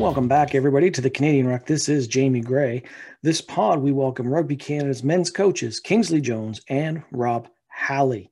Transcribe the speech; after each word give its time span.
Welcome 0.00 0.28
back, 0.28 0.54
everybody, 0.54 0.90
to 0.92 1.02
the 1.02 1.10
Canadian 1.10 1.46
Ruck. 1.46 1.66
This 1.66 1.86
is 1.86 2.08
Jamie 2.08 2.40
Gray. 2.40 2.84
This 3.22 3.42
pod, 3.42 3.80
we 3.80 3.92
welcome 3.92 4.26
Rugby 4.26 4.56
Canada's 4.56 5.04
men's 5.04 5.30
coaches, 5.30 5.78
Kingsley 5.78 6.22
Jones 6.22 6.62
and 6.68 7.02
Rob 7.12 7.50
Howley. 7.68 8.30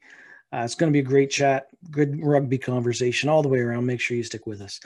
Uh, 0.51 0.62
it's 0.65 0.74
going 0.74 0.90
to 0.90 0.96
be 0.96 1.01
a 1.01 1.10
great 1.10 1.28
chat, 1.31 1.67
good 1.90 2.24
rugby 2.24 2.56
conversation 2.56 3.28
all 3.28 3.42
the 3.42 3.51
way 3.51 3.58
around. 3.58 3.85
Make 3.85 4.01
sure 4.01 4.17
you 4.17 4.22
stick 4.22 4.46
with 4.46 4.62
us. 4.62 4.81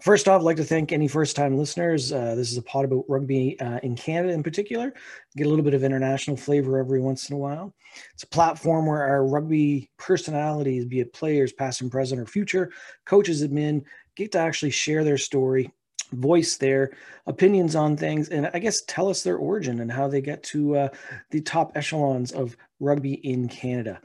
First 0.00 0.28
off, 0.28 0.38
I'd 0.38 0.44
like 0.44 0.58
to 0.58 0.64
thank 0.64 0.92
any 0.92 1.08
first 1.08 1.34
time 1.34 1.58
listeners. 1.58 2.12
Uh, 2.12 2.36
this 2.36 2.52
is 2.52 2.56
a 2.56 2.62
pod 2.62 2.84
about 2.84 3.04
rugby 3.08 3.58
uh, 3.58 3.80
in 3.82 3.96
Canada 3.96 4.32
in 4.32 4.44
particular. 4.44 4.94
Get 5.36 5.48
a 5.48 5.50
little 5.50 5.64
bit 5.64 5.74
of 5.74 5.82
international 5.82 6.36
flavor 6.36 6.78
every 6.78 7.00
once 7.00 7.30
in 7.30 7.34
a 7.34 7.38
while. 7.38 7.74
It's 8.14 8.22
a 8.22 8.28
platform 8.28 8.86
where 8.86 9.02
our 9.02 9.26
rugby 9.26 9.90
personalities, 9.98 10.84
be 10.84 11.00
it 11.00 11.12
players, 11.12 11.52
past 11.52 11.80
and 11.80 11.90
present 11.90 12.20
or 12.20 12.26
future, 12.26 12.70
coaches, 13.06 13.42
admin, 13.42 13.82
get 14.14 14.30
to 14.32 14.38
actually 14.38 14.70
share 14.70 15.02
their 15.02 15.18
story 15.18 15.72
voice 16.12 16.56
their 16.56 16.92
opinions 17.26 17.74
on 17.74 17.96
things 17.96 18.28
and 18.28 18.50
I 18.54 18.58
guess 18.58 18.82
tell 18.82 19.08
us 19.08 19.22
their 19.22 19.36
origin 19.36 19.80
and 19.80 19.90
how 19.90 20.08
they 20.08 20.20
get 20.20 20.42
to 20.44 20.76
uh, 20.76 20.88
the 21.30 21.40
top 21.40 21.72
echelons 21.76 22.32
of 22.32 22.56
rugby 22.80 23.14
in 23.14 23.48
Canada. 23.48 24.00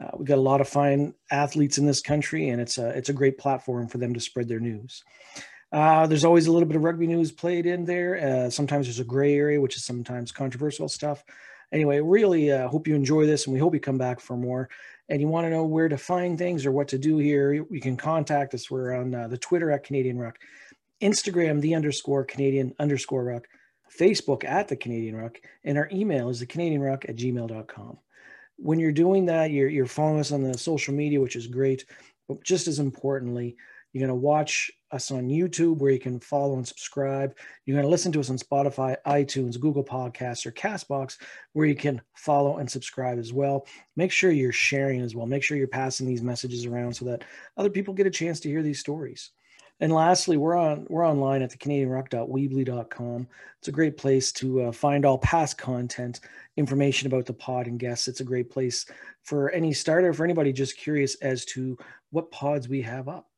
Uh, 0.00 0.10
we've 0.16 0.28
got 0.28 0.38
a 0.38 0.40
lot 0.40 0.60
of 0.60 0.68
fine 0.68 1.14
athletes 1.30 1.78
in 1.78 1.86
this 1.86 2.00
country, 2.00 2.48
and 2.48 2.60
it's 2.60 2.78
a 2.78 2.88
it's 2.90 3.08
a 3.08 3.14
great 3.14 3.38
platform 3.38 3.88
for 3.88 3.98
them 3.98 4.14
to 4.14 4.20
spread 4.20 4.48
their 4.48 4.60
news. 4.60 5.04
Uh, 5.70 6.06
there's 6.06 6.24
always 6.24 6.46
a 6.46 6.52
little 6.52 6.66
bit 6.66 6.76
of 6.76 6.84
rugby 6.84 7.06
news 7.06 7.32
played 7.32 7.66
in 7.66 7.84
there. 7.84 8.16
Uh, 8.46 8.50
sometimes 8.50 8.86
there's 8.86 9.00
a 9.00 9.04
gray 9.04 9.34
area, 9.34 9.60
which 9.60 9.76
is 9.76 9.84
sometimes 9.84 10.32
controversial 10.32 10.88
stuff. 10.88 11.24
Anyway, 11.72 12.00
really 12.00 12.52
uh, 12.52 12.68
hope 12.68 12.86
you 12.86 12.94
enjoy 12.94 13.26
this, 13.26 13.46
and 13.46 13.54
we 13.54 13.60
hope 13.60 13.72
you 13.72 13.80
come 13.80 13.98
back 13.98 14.20
for 14.20 14.36
more. 14.36 14.68
And 15.08 15.20
you 15.20 15.28
want 15.28 15.46
to 15.46 15.50
know 15.50 15.64
where 15.64 15.88
to 15.88 15.98
find 15.98 16.38
things 16.38 16.64
or 16.64 16.72
what 16.72 16.88
to 16.88 16.98
do 16.98 17.18
here, 17.18 17.52
you 17.52 17.80
can 17.80 17.96
contact 17.96 18.54
us. 18.54 18.70
We're 18.70 18.94
on 18.94 19.14
uh, 19.14 19.28
the 19.28 19.38
Twitter 19.38 19.70
at 19.70 19.84
Canadian 19.84 20.18
Ruck 20.18 20.38
Instagram, 21.02 21.60
the 21.60 21.74
underscore 21.74 22.24
Canadian 22.24 22.74
underscore 22.78 23.24
Ruck, 23.24 23.48
Facebook 23.98 24.44
at 24.44 24.68
the 24.68 24.76
Canadian 24.76 25.16
Ruck, 25.16 25.40
and 25.64 25.76
our 25.76 25.88
email 25.92 26.28
is 26.30 26.40
the 26.40 26.46
Canadian 26.46 26.80
Ruck 26.80 27.04
at 27.08 27.16
gmail.com. 27.16 27.98
When 28.56 28.78
you're 28.78 28.92
doing 28.92 29.26
that, 29.26 29.50
you're, 29.50 29.68
you're 29.68 29.86
following 29.86 30.20
us 30.20 30.32
on 30.32 30.42
the 30.42 30.56
social 30.56 30.94
media, 30.94 31.20
which 31.20 31.36
is 31.36 31.46
great. 31.46 31.84
But 32.28 32.44
just 32.44 32.68
as 32.68 32.78
importantly, 32.78 33.56
you're 33.92 34.06
going 34.06 34.20
to 34.20 34.26
watch 34.26 34.70
us 34.90 35.10
on 35.10 35.28
YouTube 35.28 35.78
where 35.78 35.90
you 35.90 35.98
can 35.98 36.20
follow 36.20 36.56
and 36.56 36.66
subscribe. 36.66 37.36
You're 37.64 37.74
going 37.74 37.84
to 37.84 37.90
listen 37.90 38.12
to 38.12 38.20
us 38.20 38.30
on 38.30 38.38
Spotify, 38.38 38.96
iTunes, 39.06 39.60
Google 39.60 39.84
Podcasts, 39.84 40.46
or 40.46 40.52
Castbox 40.52 41.18
where 41.52 41.66
you 41.66 41.74
can 41.74 42.00
follow 42.14 42.58
and 42.58 42.70
subscribe 42.70 43.18
as 43.18 43.32
well. 43.32 43.66
Make 43.96 44.12
sure 44.12 44.30
you're 44.30 44.52
sharing 44.52 45.00
as 45.00 45.14
well. 45.14 45.26
Make 45.26 45.42
sure 45.42 45.56
you're 45.56 45.66
passing 45.66 46.06
these 46.06 46.22
messages 46.22 46.64
around 46.64 46.94
so 46.94 47.04
that 47.06 47.24
other 47.56 47.70
people 47.70 47.92
get 47.92 48.06
a 48.06 48.10
chance 48.10 48.40
to 48.40 48.48
hear 48.48 48.62
these 48.62 48.80
stories. 48.80 49.30
And 49.82 49.92
lastly, 49.92 50.36
we're 50.36 50.54
on 50.54 50.86
we're 50.88 51.04
online 51.04 51.42
at 51.42 51.50
the 51.50 51.56
CanadianRuck.weebly.com. 51.56 53.26
It's 53.58 53.66
a 53.66 53.72
great 53.72 53.96
place 53.96 54.30
to 54.34 54.62
uh, 54.62 54.72
find 54.72 55.04
all 55.04 55.18
past 55.18 55.58
content, 55.58 56.20
information 56.56 57.08
about 57.08 57.26
the 57.26 57.32
pod 57.32 57.66
and 57.66 57.80
guests. 57.80 58.06
It's 58.06 58.20
a 58.20 58.24
great 58.24 58.48
place 58.48 58.86
for 59.24 59.50
any 59.50 59.72
starter, 59.72 60.12
for 60.12 60.22
anybody 60.22 60.52
just 60.52 60.76
curious 60.76 61.16
as 61.16 61.44
to 61.46 61.76
what 62.10 62.30
pods 62.30 62.68
we 62.68 62.80
have 62.82 63.08
up. 63.08 63.28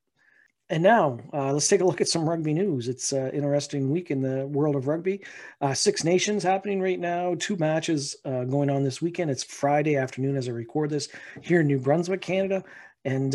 And 0.68 0.82
now 0.82 1.18
uh, 1.32 1.50
let's 1.50 1.68
take 1.68 1.80
a 1.80 1.84
look 1.86 2.02
at 2.02 2.08
some 2.08 2.28
rugby 2.28 2.52
news. 2.52 2.88
It's 2.88 3.12
an 3.12 3.30
interesting 3.30 3.90
week 3.90 4.10
in 4.10 4.20
the 4.20 4.46
world 4.46 4.76
of 4.76 4.86
rugby. 4.86 5.24
Uh, 5.62 5.72
Six 5.72 6.04
Nations 6.04 6.42
happening 6.42 6.78
right 6.78 7.00
now. 7.00 7.36
Two 7.38 7.56
matches 7.56 8.16
uh, 8.26 8.44
going 8.44 8.68
on 8.68 8.82
this 8.82 9.00
weekend. 9.00 9.30
It's 9.30 9.44
Friday 9.44 9.96
afternoon 9.96 10.36
as 10.36 10.46
I 10.46 10.52
record 10.52 10.90
this 10.90 11.08
here 11.40 11.60
in 11.60 11.68
New 11.68 11.78
Brunswick, 11.78 12.20
Canada. 12.20 12.64
And 13.06 13.34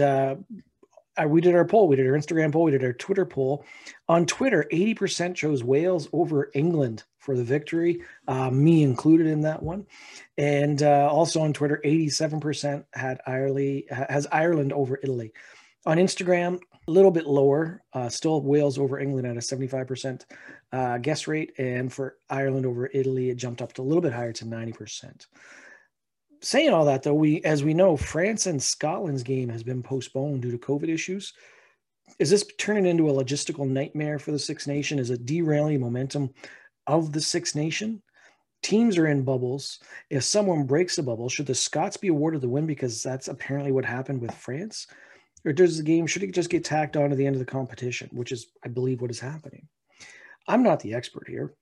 we 1.26 1.42
did 1.42 1.56
our 1.56 1.66
poll. 1.66 1.88
We 1.88 1.96
did 1.96 2.08
our 2.08 2.14
Instagram 2.14 2.52
poll. 2.52 2.64
We 2.64 2.72
did 2.72 2.84
our 2.84 2.94
Twitter 2.94 3.26
poll. 3.26 3.66
On 4.08 4.26
Twitter, 4.26 4.66
80% 4.72 5.36
chose 5.36 5.64
Wales 5.64 6.08
over 6.14 6.52
England 6.54 7.04
for 7.18 7.36
the 7.36 7.44
victory, 7.44 8.02
uh, 8.28 8.50
me 8.50 8.84
included 8.84 9.28
in 9.28 9.42
that 9.42 9.62
one. 9.62 9.86
And 10.38 10.82
uh, 10.82 11.10
also 11.12 11.42
on 11.42 11.54
Twitter, 11.54 11.82
87% 11.84 12.86
had 12.94 13.20
Ireland, 13.28 13.84
has 13.90 14.26
Ireland 14.32 14.74
over 14.74 15.00
Italy. 15.04 15.34
On 15.86 15.98
Instagram, 15.98 16.60
a 16.88 16.92
little 16.92 17.12
bit 17.12 17.28
lower, 17.28 17.84
uh, 17.94 18.10
still 18.10 18.42
Wales 18.42 18.78
over 18.80 19.00
England 19.00 19.28
at 19.28 19.38
a 19.38 19.40
75% 19.40 20.26
uh, 20.72 20.98
guess 20.98 21.28
rate. 21.28 21.54
And 21.58 21.92
for 21.92 22.18
Ireland 22.30 22.66
over 22.66 22.90
Italy, 22.94 23.30
it 23.30 23.36
jumped 23.36 23.62
up 23.62 23.74
to 23.74 23.82
a 23.82 23.84
little 23.84 24.02
bit 24.02 24.14
higher 24.14 24.34
to 24.34 24.46
90% 24.46 25.28
saying 26.42 26.72
all 26.72 26.86
that 26.86 27.04
though, 27.04 27.14
we 27.14 27.42
as 27.44 27.64
we 27.64 27.74
know, 27.74 27.98
France 27.98 28.46
and 28.46 28.62
Scotland's 28.62 29.24
game 29.24 29.50
has 29.50 29.64
been 29.64 29.84
postponed 29.84 30.42
due 30.42 30.52
to 30.52 30.58
COVID 30.58 30.90
issues. 30.90 31.34
Is 32.18 32.30
this 32.30 32.46
turning 32.58 32.86
into 32.86 33.10
a 33.10 33.14
logistical 33.14 33.68
nightmare 33.68 34.20
for 34.20 34.32
the 34.32 34.40
Six 34.40 34.68
Nation? 34.68 35.00
Is 35.00 35.10
it 35.10 35.26
derailing 35.26 35.80
momentum 35.80 36.32
of 36.88 37.12
the 37.12 37.22
Six 37.22 37.56
Nation? 37.56 38.02
Teams 38.62 38.98
are 38.98 39.08
in 39.08 39.24
bubbles. 39.24 39.80
If 40.10 40.24
someone 40.24 40.66
breaks 40.66 40.98
a 40.98 41.04
bubble, 41.04 41.30
should 41.30 41.46
the 41.46 41.56
Scots 41.56 41.96
be 41.96 42.10
awarded 42.10 42.42
the 42.42 42.50
win 42.50 42.66
because 42.66 43.02
that's 43.02 43.30
apparently 43.30 43.72
what 43.72 43.86
happened 43.86 44.22
with 44.22 44.34
France? 44.34 44.88
Or 45.46 45.54
does 45.54 45.78
the 45.78 45.84
game 45.84 46.08
should 46.08 46.24
it 46.24 46.34
just 46.34 46.50
get 46.50 46.66
tacked 46.66 46.98
on 46.98 47.10
to 47.10 47.16
the 47.16 47.26
end 47.26 47.36
of 47.36 47.40
the 47.40 47.46
competition, 47.46 48.10
which 48.12 48.32
is 48.32 48.48
I 48.66 48.68
believe 48.68 49.02
what 49.02 49.12
is 49.12 49.20
happening? 49.20 49.68
I'm 50.48 50.64
not 50.64 50.82
the 50.82 50.96
expert 50.96 51.28
here, 51.28 51.54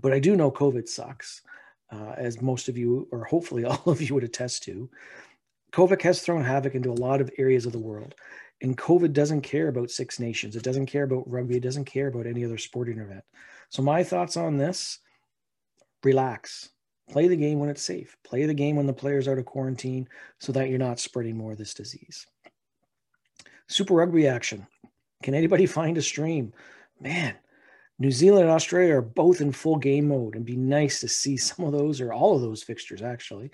but 0.00 0.12
I 0.12 0.20
do 0.20 0.36
know 0.36 0.50
COVID 0.50 0.88
sucks 0.88 1.42
uh, 1.92 2.14
as 2.16 2.42
most 2.42 2.68
of 2.68 2.76
you, 2.76 3.08
or 3.10 3.24
hopefully 3.24 3.64
all 3.66 3.82
of 3.86 4.00
you, 4.00 4.14
would 4.14 4.24
attest 4.24 4.62
to. 4.64 4.90
COVID 5.72 6.00
has 6.02 6.22
thrown 6.22 6.44
havoc 6.44 6.74
into 6.74 6.90
a 6.90 6.94
lot 6.94 7.20
of 7.20 7.30
areas 7.38 7.66
of 7.66 7.72
the 7.72 7.78
world. 7.78 8.14
And 8.62 8.78
COVID 8.78 9.12
doesn't 9.12 9.42
care 9.42 9.68
about 9.68 9.90
Six 9.90 10.18
Nations. 10.18 10.56
It 10.56 10.62
doesn't 10.62 10.86
care 10.86 11.04
about 11.04 11.30
rugby. 11.30 11.56
It 11.56 11.62
doesn't 11.62 11.84
care 11.84 12.06
about 12.06 12.26
any 12.26 12.44
other 12.44 12.56
sporting 12.56 12.98
event. 12.98 13.22
So, 13.68 13.82
my 13.82 14.02
thoughts 14.02 14.36
on 14.36 14.56
this 14.56 15.00
relax. 16.02 16.70
Play 17.10 17.28
the 17.28 17.36
game 17.36 17.58
when 17.60 17.68
it's 17.68 17.82
safe. 17.82 18.16
Play 18.24 18.46
the 18.46 18.54
game 18.54 18.76
when 18.76 18.86
the 18.86 18.92
player's 18.92 19.28
out 19.28 19.38
of 19.38 19.44
quarantine 19.44 20.08
so 20.40 20.52
that 20.52 20.68
you're 20.68 20.78
not 20.78 20.98
spreading 20.98 21.36
more 21.36 21.52
of 21.52 21.58
this 21.58 21.74
disease. 21.74 22.26
Super 23.68 23.94
Rugby 23.94 24.26
action. 24.26 24.66
Can 25.22 25.34
anybody 25.34 25.66
find 25.78 25.98
a 25.98 26.02
stream? 26.02 26.52
Man, 27.00 27.34
New 27.98 28.10
Zealand 28.10 28.44
and 28.44 28.52
Australia 28.52 28.96
are 28.96 29.02
both 29.02 29.40
in 29.40 29.52
full 29.52 29.76
game 29.76 30.08
mode, 30.08 30.36
and 30.36 30.44
be 30.44 30.56
nice 30.56 31.00
to 31.00 31.08
see 31.08 31.36
some 31.36 31.64
of 31.64 31.72
those 31.72 32.00
or 32.00 32.12
all 32.12 32.36
of 32.36 32.42
those 32.42 32.62
fixtures 32.62 33.02
actually. 33.02 33.50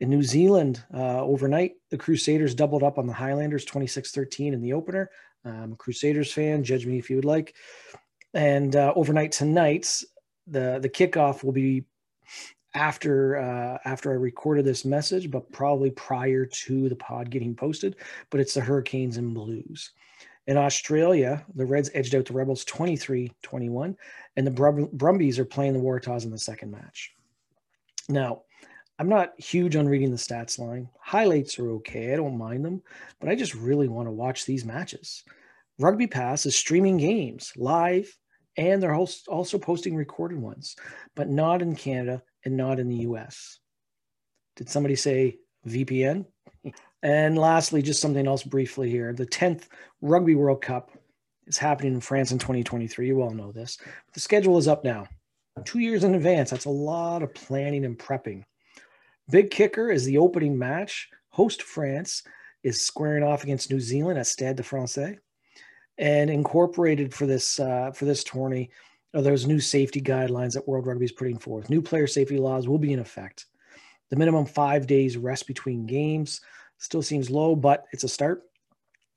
In 0.00 0.10
New 0.10 0.22
Zealand, 0.22 0.84
uh, 0.92 1.22
overnight, 1.22 1.72
the 1.90 1.98
Crusaders 1.98 2.54
doubled 2.54 2.82
up 2.82 2.98
on 2.98 3.06
the 3.06 3.12
Highlanders 3.12 3.64
26 3.64 4.10
13 4.10 4.54
in 4.54 4.60
the 4.60 4.72
opener. 4.72 5.10
Um, 5.44 5.76
Crusaders 5.76 6.32
fan, 6.32 6.64
judge 6.64 6.86
me 6.86 6.98
if 6.98 7.10
you 7.10 7.16
would 7.16 7.24
like. 7.24 7.54
And 8.32 8.74
uh, 8.74 8.92
overnight 8.96 9.30
tonight, 9.30 10.02
the, 10.46 10.78
the 10.82 10.88
kickoff 10.88 11.44
will 11.44 11.52
be 11.52 11.84
after 12.74 13.36
uh, 13.36 13.78
after 13.84 14.10
I 14.10 14.14
recorded 14.14 14.64
this 14.64 14.84
message, 14.84 15.30
but 15.30 15.52
probably 15.52 15.90
prior 15.90 16.44
to 16.44 16.88
the 16.88 16.96
pod 16.96 17.30
getting 17.30 17.54
posted. 17.54 17.96
But 18.30 18.40
it's 18.40 18.54
the 18.54 18.60
Hurricanes 18.60 19.16
and 19.16 19.32
Blues. 19.32 19.92
In 20.46 20.56
Australia, 20.56 21.44
the 21.54 21.64
Reds 21.64 21.90
edged 21.94 22.14
out 22.14 22.26
the 22.26 22.34
Rebels 22.34 22.64
23 22.64 23.32
21, 23.42 23.96
and 24.36 24.46
the 24.46 24.50
Brum- 24.50 24.90
Brumbies 24.92 25.38
are 25.38 25.44
playing 25.44 25.72
the 25.72 25.80
Waratahs 25.80 26.24
in 26.24 26.30
the 26.30 26.38
second 26.38 26.70
match. 26.70 27.14
Now, 28.08 28.42
I'm 28.98 29.08
not 29.08 29.38
huge 29.40 29.74
on 29.74 29.88
reading 29.88 30.10
the 30.10 30.16
stats 30.16 30.58
line. 30.58 30.88
Highlights 31.00 31.58
are 31.58 31.70
okay, 31.72 32.12
I 32.12 32.16
don't 32.16 32.38
mind 32.38 32.64
them, 32.64 32.82
but 33.20 33.28
I 33.28 33.34
just 33.34 33.54
really 33.54 33.88
want 33.88 34.06
to 34.06 34.12
watch 34.12 34.44
these 34.44 34.64
matches. 34.64 35.24
Rugby 35.78 36.06
Pass 36.06 36.46
is 36.46 36.56
streaming 36.56 36.98
games 36.98 37.52
live, 37.56 38.16
and 38.56 38.82
they're 38.82 38.94
also 38.94 39.58
posting 39.58 39.96
recorded 39.96 40.38
ones, 40.38 40.76
but 41.16 41.28
not 41.28 41.62
in 41.62 41.74
Canada 41.74 42.22
and 42.44 42.56
not 42.56 42.78
in 42.78 42.88
the 42.88 42.98
US. 42.98 43.58
Did 44.56 44.68
somebody 44.68 44.94
say 44.94 45.38
VPN? 45.66 46.26
And 47.04 47.36
lastly, 47.36 47.82
just 47.82 48.00
something 48.00 48.26
else 48.26 48.42
briefly 48.42 48.90
here. 48.90 49.12
The 49.12 49.26
10th 49.26 49.68
Rugby 50.00 50.34
World 50.34 50.62
Cup 50.62 50.90
is 51.46 51.58
happening 51.58 51.92
in 51.92 52.00
France 52.00 52.32
in 52.32 52.38
2023. 52.38 53.06
You 53.06 53.20
all 53.20 53.30
know 53.30 53.52
this. 53.52 53.76
The 54.14 54.20
schedule 54.20 54.56
is 54.56 54.66
up 54.66 54.84
now, 54.84 55.06
two 55.66 55.80
years 55.80 56.02
in 56.02 56.14
advance. 56.14 56.48
That's 56.48 56.64
a 56.64 56.70
lot 56.70 57.22
of 57.22 57.34
planning 57.34 57.84
and 57.84 57.98
prepping. 57.98 58.44
Big 59.30 59.50
kicker 59.50 59.90
is 59.90 60.06
the 60.06 60.16
opening 60.16 60.58
match. 60.58 61.10
Host 61.28 61.62
France 61.62 62.22
is 62.62 62.80
squaring 62.80 63.22
off 63.22 63.44
against 63.44 63.70
New 63.70 63.80
Zealand 63.80 64.18
at 64.18 64.26
Stade 64.26 64.56
de 64.56 64.62
Francais. 64.62 65.18
And 65.98 66.30
incorporated 66.30 67.12
for 67.12 67.26
this 67.26 67.60
uh, 67.60 67.92
for 67.92 68.06
this 68.06 68.24
tourney 68.24 68.70
are 69.14 69.22
those 69.22 69.46
new 69.46 69.60
safety 69.60 70.00
guidelines 70.00 70.54
that 70.54 70.66
World 70.66 70.86
Rugby 70.86 71.04
is 71.04 71.12
putting 71.12 71.38
forth. 71.38 71.68
New 71.68 71.82
player 71.82 72.06
safety 72.06 72.38
laws 72.38 72.66
will 72.66 72.78
be 72.78 72.94
in 72.94 72.98
effect. 72.98 73.44
The 74.08 74.16
minimum 74.16 74.46
five 74.46 74.86
days 74.86 75.18
rest 75.18 75.46
between 75.46 75.86
games 75.86 76.40
Still 76.78 77.02
seems 77.02 77.30
low, 77.30 77.56
but 77.56 77.84
it's 77.92 78.04
a 78.04 78.08
start. 78.08 78.42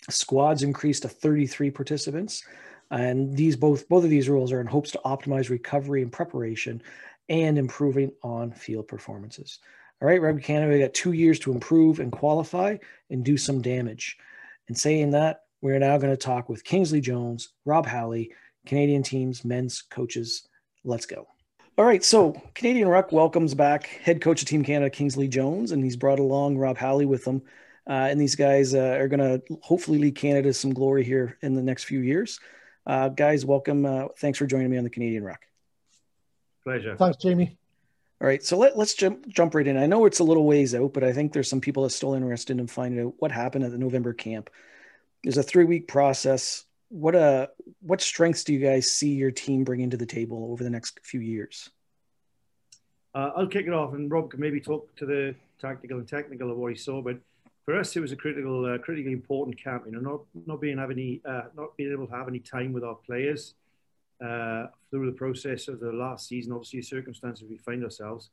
Squads 0.10 0.64
increased 0.64 1.02
to 1.04 1.10
33 1.10 1.72
participants. 1.72 2.44
And 2.92 3.36
these 3.36 3.56
both 3.56 3.88
both 3.90 4.04
of 4.04 4.10
these 4.10 4.30
rules 4.30 4.52
are 4.52 4.62
in 4.62 4.68
hopes 4.68 4.92
to 4.92 5.02
optimize 5.04 5.50
recovery 5.50 6.02
and 6.02 6.12
preparation 6.12 6.82
and 7.30 7.58
improving 7.58 8.12
on 8.24 8.52
field 8.52 8.88
performances. 8.88 9.60
All 10.02 10.08
right, 10.08 10.22
Rugby 10.22 10.42
Canada, 10.42 10.72
we 10.72 10.80
got 10.80 10.94
two 10.94 11.12
years 11.12 11.40
to 11.40 11.52
improve 11.52 12.00
and 12.00 12.12
qualify 12.12 12.78
and 13.10 13.26
do 13.26 13.36
some 13.36 13.62
damage. 13.62 14.18
And 14.68 14.78
saying 14.78 15.12
that, 15.12 15.42
we're 15.62 15.80
now 15.80 15.98
going 15.98 16.14
to 16.14 16.18
talk 16.18 16.50
with 16.50 16.64
Kingsley 16.64 17.02
Jones, 17.02 17.50
Rob 17.66 17.86
Howley, 17.86 18.32
Canadian 18.66 19.02
teams, 19.02 19.44
men's 19.44 19.82
coaches. 19.82 20.48
Let's 20.84 21.06
go. 21.06 21.28
All 21.78 21.86
right, 21.86 22.04
so 22.04 22.42
Canadian 22.56 22.88
Ruck 22.88 23.12
welcomes 23.12 23.54
back 23.54 23.86
head 23.86 24.20
coach 24.20 24.42
of 24.42 24.48
Team 24.48 24.64
Canada, 24.64 24.90
Kingsley 24.90 25.28
Jones, 25.28 25.72
and 25.72 25.84
he's 25.84 25.96
brought 25.96 26.18
along 26.18 26.58
Rob 26.58 26.76
Howley 26.76 27.06
with 27.06 27.24
him. 27.24 27.44
Uh, 27.88 28.08
and 28.10 28.20
these 28.20 28.36
guys 28.36 28.74
uh, 28.74 28.98
are 29.00 29.08
going 29.08 29.20
to 29.20 29.60
hopefully 29.62 30.00
lead 30.00 30.16
Canada 30.16 30.52
some 30.54 30.74
glory 30.74 31.04
here 31.04 31.38
in 31.44 31.54
the 31.54 31.62
next 31.62 31.84
few 31.84 32.00
years. 32.00 32.40
Uh, 32.88 33.10
guys, 33.10 33.46
welcome. 33.46 33.86
Uh, 33.86 34.08
thanks 34.18 34.40
for 34.40 34.48
joining 34.48 34.72
me 34.72 34.78
on 34.80 34.86
the 34.86 34.90
Canadian 34.90 35.24
Ruck. 35.24 35.42
Pleasure. 36.64 36.96
Thanks, 36.98 37.18
Jamie. 37.18 37.60
All 38.20 38.28
right, 38.28 38.44
so 38.44 38.58
let, 38.58 38.76
let's 38.76 38.96
jump 38.96 39.28
jump 39.28 39.54
right 39.54 39.68
in. 39.68 39.78
I 39.78 39.86
know 39.86 40.06
it's 40.06 40.20
a 40.20 40.24
little 40.24 40.46
ways 40.48 40.74
out, 40.74 40.94
but 40.94 41.04
I 41.04 41.14
think 41.14 41.32
there's 41.32 41.48
some 41.48 41.62
people 41.62 41.84
that 41.84 41.88
are 41.88 41.96
still 41.96 42.16
interested 42.16 42.60
in 42.60 42.66
finding 42.66 43.06
out 43.06 43.14
what 43.20 43.32
happened 43.32 43.66
at 43.66 43.72
the 43.72 43.78
November 43.78 44.14
camp. 44.14 44.50
There's 45.24 45.38
a 45.38 45.44
three 45.44 45.66
week 45.66 45.88
process. 45.88 46.66
What 46.90 47.16
uh 47.16 47.48
what 47.82 48.02
strengths 48.02 48.44
do 48.44 48.54
you 48.54 48.60
guys 48.60 48.92
see 48.92 49.14
your 49.14 49.32
team 49.32 49.64
bringing 49.64 49.90
to 49.90 49.98
the 49.98 50.06
table 50.06 50.50
over 50.52 50.64
the 50.64 50.70
next 50.70 51.00
few 51.04 51.20
years? 51.20 51.70
Uh, 53.14 53.32
I'll 53.36 53.48
kick 53.48 53.66
it 53.66 53.74
off, 53.74 53.94
and 53.94 54.12
Rob 54.12 54.30
can 54.30 54.40
maybe 54.40 54.62
talk 54.62 54.96
to 54.98 55.06
the 55.06 55.36
tactical 55.60 55.98
and 55.98 56.08
technical 56.08 56.52
of 56.52 56.58
what 56.58 56.72
he 56.72 56.78
saw. 56.78 57.02
But 57.02 57.18
for 57.66 57.78
us, 57.78 57.96
it 57.96 58.00
was 58.00 58.12
a 58.12 58.16
critical, 58.16 58.66
uh, 58.66 58.78
critically 58.78 59.12
important 59.12 59.62
camp. 59.62 59.84
You 59.86 59.94
know, 59.94 60.00
not 60.00 60.22
not 60.46 60.62
being 60.62 60.78
have 60.78 60.92
any, 60.92 61.22
uh, 61.26 61.44
not 61.56 61.76
being 61.78 61.92
able 61.92 62.08
to 62.08 62.14
have 62.14 62.28
any 62.28 62.40
time 62.40 62.74
with 62.74 62.84
our 62.84 62.96
players 62.96 63.56
uh, 64.24 64.68
through 64.90 65.08
the 65.08 65.18
process 65.18 65.68
of 65.68 65.80
the 65.80 65.92
last 65.92 66.28
season, 66.28 66.54
obviously 66.54 66.80
the 66.80 66.86
circumstances 66.86 67.48
we 67.50 67.58
find 67.58 67.84
ourselves, 67.84 68.30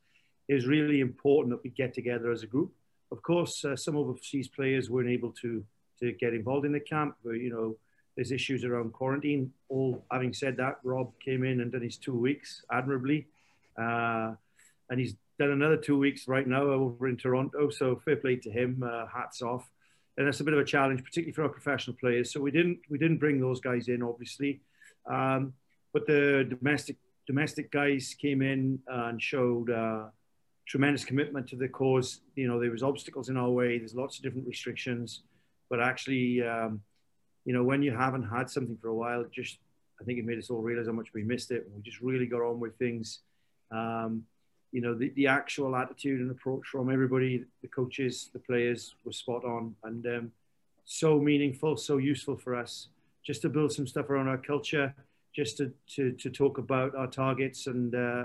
is 0.48 0.66
really 0.66 1.00
important 1.00 1.50
that 1.50 1.64
we 1.64 1.70
get 1.70 1.94
together 1.94 2.30
as 2.30 2.42
a 2.42 2.46
group. 2.46 2.72
Of 3.10 3.22
course, 3.22 3.64
uh, 3.64 3.76
some 3.76 3.96
overseas 3.96 4.48
players 4.48 4.90
weren't 4.90 5.10
able 5.10 5.32
to 5.42 5.64
to 6.00 6.12
get 6.12 6.34
involved 6.34 6.66
in 6.66 6.72
the 6.72 6.80
camp. 6.80 7.16
But, 7.24 7.34
you 7.34 7.50
know, 7.50 7.76
there's 8.16 8.32
issues 8.32 8.64
around 8.64 8.92
quarantine. 8.92 9.52
All 9.68 10.04
having 10.10 10.32
said 10.32 10.56
that, 10.58 10.78
Rob 10.84 11.12
came 11.24 11.44
in 11.44 11.60
and 11.60 11.72
done 11.72 11.82
his 11.82 11.96
two 11.96 12.16
weeks 12.18 12.62
admirably, 12.70 13.26
uh, 13.78 14.34
and 14.90 15.00
he's 15.00 15.14
done 15.38 15.50
another 15.50 15.76
two 15.76 15.98
weeks 15.98 16.28
right 16.28 16.46
now 16.46 16.62
over 16.62 17.08
in 17.08 17.16
Toronto. 17.16 17.70
So 17.70 17.96
fair 18.04 18.16
play 18.16 18.36
to 18.36 18.50
him. 18.50 18.82
Uh, 18.86 19.06
hats 19.06 19.42
off. 19.42 19.68
And 20.16 20.26
that's 20.28 20.38
a 20.38 20.44
bit 20.44 20.54
of 20.54 20.60
a 20.60 20.64
challenge, 20.64 21.02
particularly 21.02 21.32
for 21.32 21.42
our 21.42 21.48
professional 21.48 21.96
players. 21.96 22.32
So 22.32 22.40
we 22.40 22.52
didn't 22.52 22.78
we 22.88 22.98
didn't 22.98 23.18
bring 23.18 23.40
those 23.40 23.60
guys 23.60 23.88
in, 23.88 24.02
obviously. 24.02 24.60
Um, 25.06 25.54
but 25.92 26.06
the 26.06 26.46
domestic 26.48 26.96
domestic 27.26 27.72
guys 27.72 28.14
came 28.20 28.42
in 28.42 28.78
and 28.86 29.20
showed 29.20 29.70
uh, 29.70 30.04
tremendous 30.66 31.04
commitment 31.04 31.48
to 31.48 31.56
the 31.56 31.68
cause. 31.68 32.20
You 32.36 32.46
know, 32.46 32.60
there 32.60 32.70
was 32.70 32.82
obstacles 32.82 33.28
in 33.28 33.36
our 33.36 33.50
way. 33.50 33.78
There's 33.78 33.94
lots 33.94 34.18
of 34.18 34.22
different 34.22 34.46
restrictions, 34.46 35.22
but 35.68 35.80
actually, 35.80 36.42
um, 36.42 36.80
you 37.44 37.52
know, 37.52 37.62
when 37.62 37.82
you 37.82 37.92
haven't 37.92 38.24
had 38.24 38.48
something 38.50 38.76
for 38.80 38.88
a 38.88 38.94
while, 38.94 39.24
just 39.30 39.58
I 40.00 40.04
think 40.04 40.18
it 40.18 40.24
made 40.24 40.38
us 40.38 40.50
all 40.50 40.62
realize 40.62 40.86
how 40.86 40.92
much 40.92 41.12
we 41.14 41.22
missed 41.22 41.50
it. 41.50 41.66
We 41.74 41.82
just 41.82 42.00
really 42.00 42.26
got 42.26 42.40
on 42.40 42.60
with 42.60 42.76
things. 42.78 43.20
Um, 43.70 44.24
you 44.72 44.80
know, 44.80 44.94
the, 44.94 45.10
the 45.10 45.28
actual 45.28 45.76
attitude 45.76 46.20
and 46.20 46.30
approach 46.30 46.66
from 46.66 46.92
everybody, 46.92 47.44
the 47.62 47.68
coaches, 47.68 48.30
the 48.32 48.40
players, 48.40 48.94
was 49.04 49.18
spot 49.18 49.44
on 49.44 49.76
and 49.84 50.06
um, 50.06 50.32
so 50.84 51.20
meaningful, 51.20 51.76
so 51.76 51.98
useful 51.98 52.36
for 52.36 52.56
us 52.56 52.88
just 53.24 53.42
to 53.42 53.48
build 53.48 53.72
some 53.72 53.86
stuff 53.86 54.10
around 54.10 54.28
our 54.28 54.38
culture 54.38 54.94
just 55.34 55.56
to, 55.56 55.72
to, 55.88 56.12
to 56.12 56.30
talk 56.30 56.58
about 56.58 56.94
our 56.94 57.06
targets 57.06 57.66
and 57.66 57.94
uh, 57.94 58.24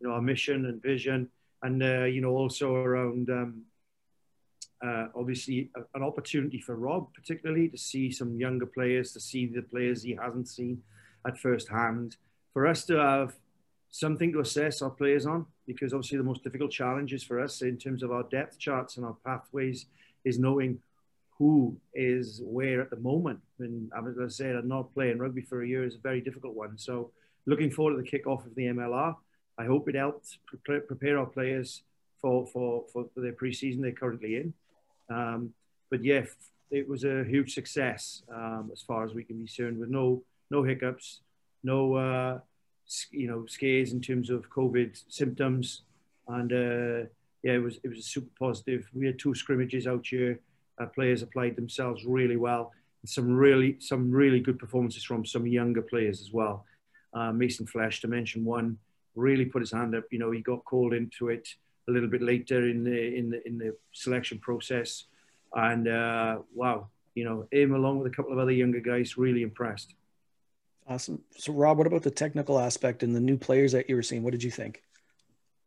you 0.00 0.08
know 0.08 0.14
our 0.14 0.20
mission 0.20 0.66
and 0.66 0.82
vision, 0.82 1.28
and 1.62 1.82
uh, 1.82 2.04
you 2.04 2.20
know 2.20 2.30
also 2.30 2.74
around 2.74 3.30
um, 3.30 3.62
uh, 4.84 5.06
obviously 5.14 5.70
an 5.94 6.02
opportunity 6.02 6.60
for 6.60 6.76
Rob 6.76 7.12
particularly 7.14 7.68
to 7.68 7.78
see 7.78 8.10
some 8.10 8.36
younger 8.36 8.66
players, 8.66 9.12
to 9.12 9.20
see 9.20 9.46
the 9.46 9.62
players 9.62 10.02
he 10.02 10.14
hasn't 10.20 10.48
seen 10.48 10.82
at 11.26 11.38
first 11.38 11.68
hand, 11.68 12.16
for 12.52 12.66
us 12.66 12.84
to 12.86 12.96
have 12.96 13.34
something 13.90 14.32
to 14.32 14.40
assess 14.40 14.82
our 14.82 14.90
players 14.90 15.26
on, 15.26 15.46
because 15.66 15.92
obviously 15.92 16.18
the 16.18 16.24
most 16.24 16.42
difficult 16.42 16.70
challenges 16.70 17.22
for 17.22 17.40
us 17.40 17.62
in 17.62 17.76
terms 17.76 18.02
of 18.02 18.10
our 18.10 18.24
depth 18.24 18.58
charts 18.58 18.96
and 18.96 19.06
our 19.06 19.16
pathways 19.24 19.86
is 20.24 20.38
knowing 20.38 20.78
who 21.38 21.76
is 21.94 22.40
where 22.44 22.80
at 22.80 22.90
the 22.90 22.96
moment. 22.96 23.40
And 23.58 23.90
as 23.96 24.18
I 24.18 24.28
said, 24.28 24.64
not 24.64 24.92
playing 24.94 25.18
rugby 25.18 25.42
for 25.42 25.62
a 25.62 25.68
year 25.68 25.84
is 25.84 25.94
a 25.94 25.98
very 25.98 26.20
difficult 26.20 26.54
one. 26.54 26.78
So 26.78 27.10
looking 27.46 27.70
forward 27.70 27.96
to 27.96 28.02
the 28.02 28.18
kickoff 28.18 28.46
of 28.46 28.54
the 28.54 28.66
MLR. 28.66 29.14
I 29.58 29.64
hope 29.64 29.88
it 29.88 29.94
helped 29.94 30.38
prepare 30.64 31.18
our 31.18 31.26
players 31.26 31.82
for, 32.20 32.46
for, 32.46 32.84
for 32.92 33.06
their 33.16 33.32
preseason 33.32 33.82
they're 33.82 33.92
currently 33.92 34.36
in. 34.36 34.54
Um, 35.12 35.52
but 35.90 36.02
yeah, 36.02 36.24
it 36.70 36.88
was 36.88 37.04
a 37.04 37.24
huge 37.24 37.54
success 37.54 38.22
um, 38.34 38.70
as 38.72 38.82
far 38.82 39.04
as 39.04 39.14
we 39.14 39.24
can 39.24 39.36
be 39.36 39.44
concerned 39.44 39.78
with 39.78 39.90
no, 39.90 40.22
no 40.50 40.62
hiccups, 40.62 41.20
no, 41.62 41.94
uh, 41.94 42.38
you 43.10 43.28
know, 43.28 43.46
scares 43.46 43.92
in 43.92 44.00
terms 44.00 44.30
of 44.30 44.48
COVID 44.50 45.00
symptoms. 45.08 45.82
And 46.28 46.52
uh, 46.52 47.08
yeah, 47.42 47.54
it 47.54 47.62
was, 47.62 47.78
it 47.84 47.88
was 47.88 48.06
super 48.06 48.30
positive. 48.38 48.88
We 48.94 49.06
had 49.06 49.18
two 49.18 49.34
scrimmages 49.34 49.86
out 49.86 50.06
here 50.06 50.40
uh, 50.80 50.86
players 50.86 51.20
have 51.20 51.30
played 51.30 51.56
themselves 51.56 52.04
really 52.04 52.36
well. 52.36 52.72
Some 53.04 53.32
really, 53.32 53.76
some 53.80 54.10
really 54.10 54.40
good 54.40 54.58
performances 54.58 55.02
from 55.02 55.26
some 55.26 55.46
younger 55.46 55.82
players 55.82 56.20
as 56.20 56.32
well. 56.32 56.64
Uh, 57.12 57.32
Mason 57.32 57.66
Flesch, 57.66 58.00
to 58.00 58.08
mention 58.08 58.44
one, 58.44 58.78
really 59.14 59.44
put 59.44 59.60
his 59.60 59.72
hand 59.72 59.94
up. 59.94 60.04
You 60.10 60.18
know, 60.18 60.30
he 60.30 60.40
got 60.40 60.64
called 60.64 60.94
into 60.94 61.28
it 61.28 61.48
a 61.88 61.90
little 61.90 62.08
bit 62.08 62.22
later 62.22 62.68
in 62.68 62.84
the 62.84 63.16
in 63.16 63.30
the 63.30 63.46
in 63.46 63.58
the 63.58 63.76
selection 63.92 64.38
process, 64.38 65.04
and 65.54 65.88
uh, 65.88 66.38
wow, 66.54 66.88
you 67.14 67.24
know, 67.24 67.46
him 67.50 67.74
along 67.74 67.98
with 67.98 68.12
a 68.12 68.14
couple 68.14 68.32
of 68.32 68.38
other 68.38 68.52
younger 68.52 68.80
guys, 68.80 69.18
really 69.18 69.42
impressed. 69.42 69.94
Awesome. 70.88 71.22
So, 71.36 71.52
Rob, 71.52 71.78
what 71.78 71.86
about 71.86 72.02
the 72.02 72.10
technical 72.10 72.58
aspect 72.58 73.02
and 73.02 73.14
the 73.14 73.20
new 73.20 73.36
players 73.36 73.72
that 73.72 73.88
you 73.88 73.96
were 73.96 74.02
seeing? 74.02 74.22
What 74.22 74.32
did 74.32 74.42
you 74.42 74.50
think? 74.50 74.82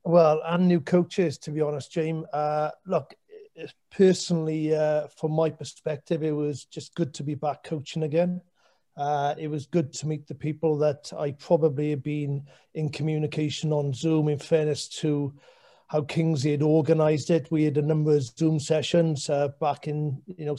Well, 0.04 0.42
and 0.46 0.68
new 0.68 0.82
coaches, 0.82 1.38
to 1.40 1.52
be 1.52 1.62
honest, 1.62 1.92
James. 1.92 2.26
Uh, 2.32 2.72
look, 2.86 3.14
personally, 3.92 4.76
uh, 4.76 5.08
from 5.08 5.32
my 5.32 5.50
perspective, 5.50 6.22
it 6.24 6.32
was 6.32 6.66
just 6.66 6.96
good 6.96 7.14
to 7.16 7.24
be 7.24 7.36
back 7.36 7.64
coaching 7.64 8.04
again. 8.04 8.42
Uh, 8.98 9.36
it 9.38 9.48
was 9.48 9.66
good 9.66 9.92
to 9.94 10.08
meet 10.08 10.28
the 10.28 10.36
people 10.36 10.78
that 10.78 11.12
I 11.18 11.32
probably 11.32 11.90
have 11.90 12.04
been 12.04 12.46
in 12.74 12.90
communication 12.90 13.74
on 13.74 13.94
Zoom. 13.94 14.30
In 14.30 14.40
fairness 14.40 14.88
to 15.00 15.34
how 15.88 16.02
Kingsley 16.02 16.52
had 16.52 16.64
organised 16.64 17.30
it, 17.30 17.52
we 17.52 17.64
had 17.64 17.78
a 17.78 17.82
number 17.82 18.16
of 18.16 18.24
Zoom 18.24 18.60
sessions 18.60 19.30
uh, 19.30 19.50
back 19.60 19.88
in 19.88 20.22
you 20.26 20.46
know 20.46 20.58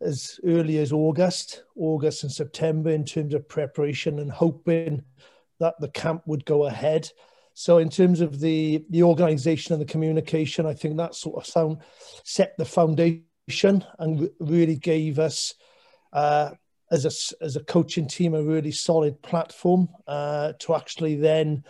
as 0.00 0.40
early 0.44 0.78
as 0.78 0.92
August, 0.92 1.62
August 1.76 2.24
and 2.24 2.32
September 2.32 2.90
in 2.90 3.04
terms 3.04 3.34
of 3.34 3.48
preparation 3.48 4.18
and 4.18 4.30
hoping 4.32 5.02
that 5.60 5.74
the 5.78 5.88
camp 5.88 6.22
would 6.26 6.44
go 6.44 6.64
ahead. 6.64 7.08
So 7.54 7.78
in 7.78 7.88
terms 7.88 8.20
of 8.20 8.40
the 8.40 8.84
the 8.90 9.02
organisation 9.02 9.72
and 9.72 9.80
the 9.80 9.92
communication, 9.92 10.66
I 10.66 10.74
think 10.74 10.96
that 10.96 11.14
sort 11.14 11.36
of 11.36 11.46
sound 11.46 11.78
set 12.24 12.56
the 12.58 12.64
foundation 12.64 13.84
and 13.98 14.30
really 14.40 14.76
gave 14.76 15.18
us 15.18 15.54
uh, 16.12 16.50
as 16.90 17.04
a 17.04 17.44
as 17.44 17.56
a 17.56 17.64
coaching 17.64 18.06
team 18.06 18.34
a 18.34 18.42
really 18.42 18.72
solid 18.72 19.20
platform 19.22 19.88
uh, 20.06 20.52
to 20.60 20.74
actually 20.74 21.16
then 21.16 21.64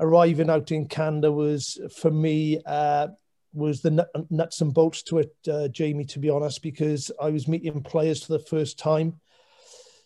arriving 0.00 0.50
out 0.50 0.72
in 0.72 0.86
Canada 0.86 1.30
was 1.30 1.80
for 1.96 2.10
me 2.10 2.60
uh, 2.66 3.08
was 3.54 3.82
the 3.82 4.06
nuts 4.30 4.60
and 4.60 4.72
bolts 4.72 5.02
to 5.02 5.18
it, 5.18 5.34
uh, 5.50 5.68
Jamie. 5.68 6.04
To 6.06 6.18
be 6.18 6.30
honest, 6.30 6.62
because 6.62 7.10
I 7.20 7.30
was 7.30 7.48
meeting 7.48 7.82
players 7.82 8.24
for 8.24 8.32
the 8.32 8.44
first 8.44 8.78
time. 8.78 9.20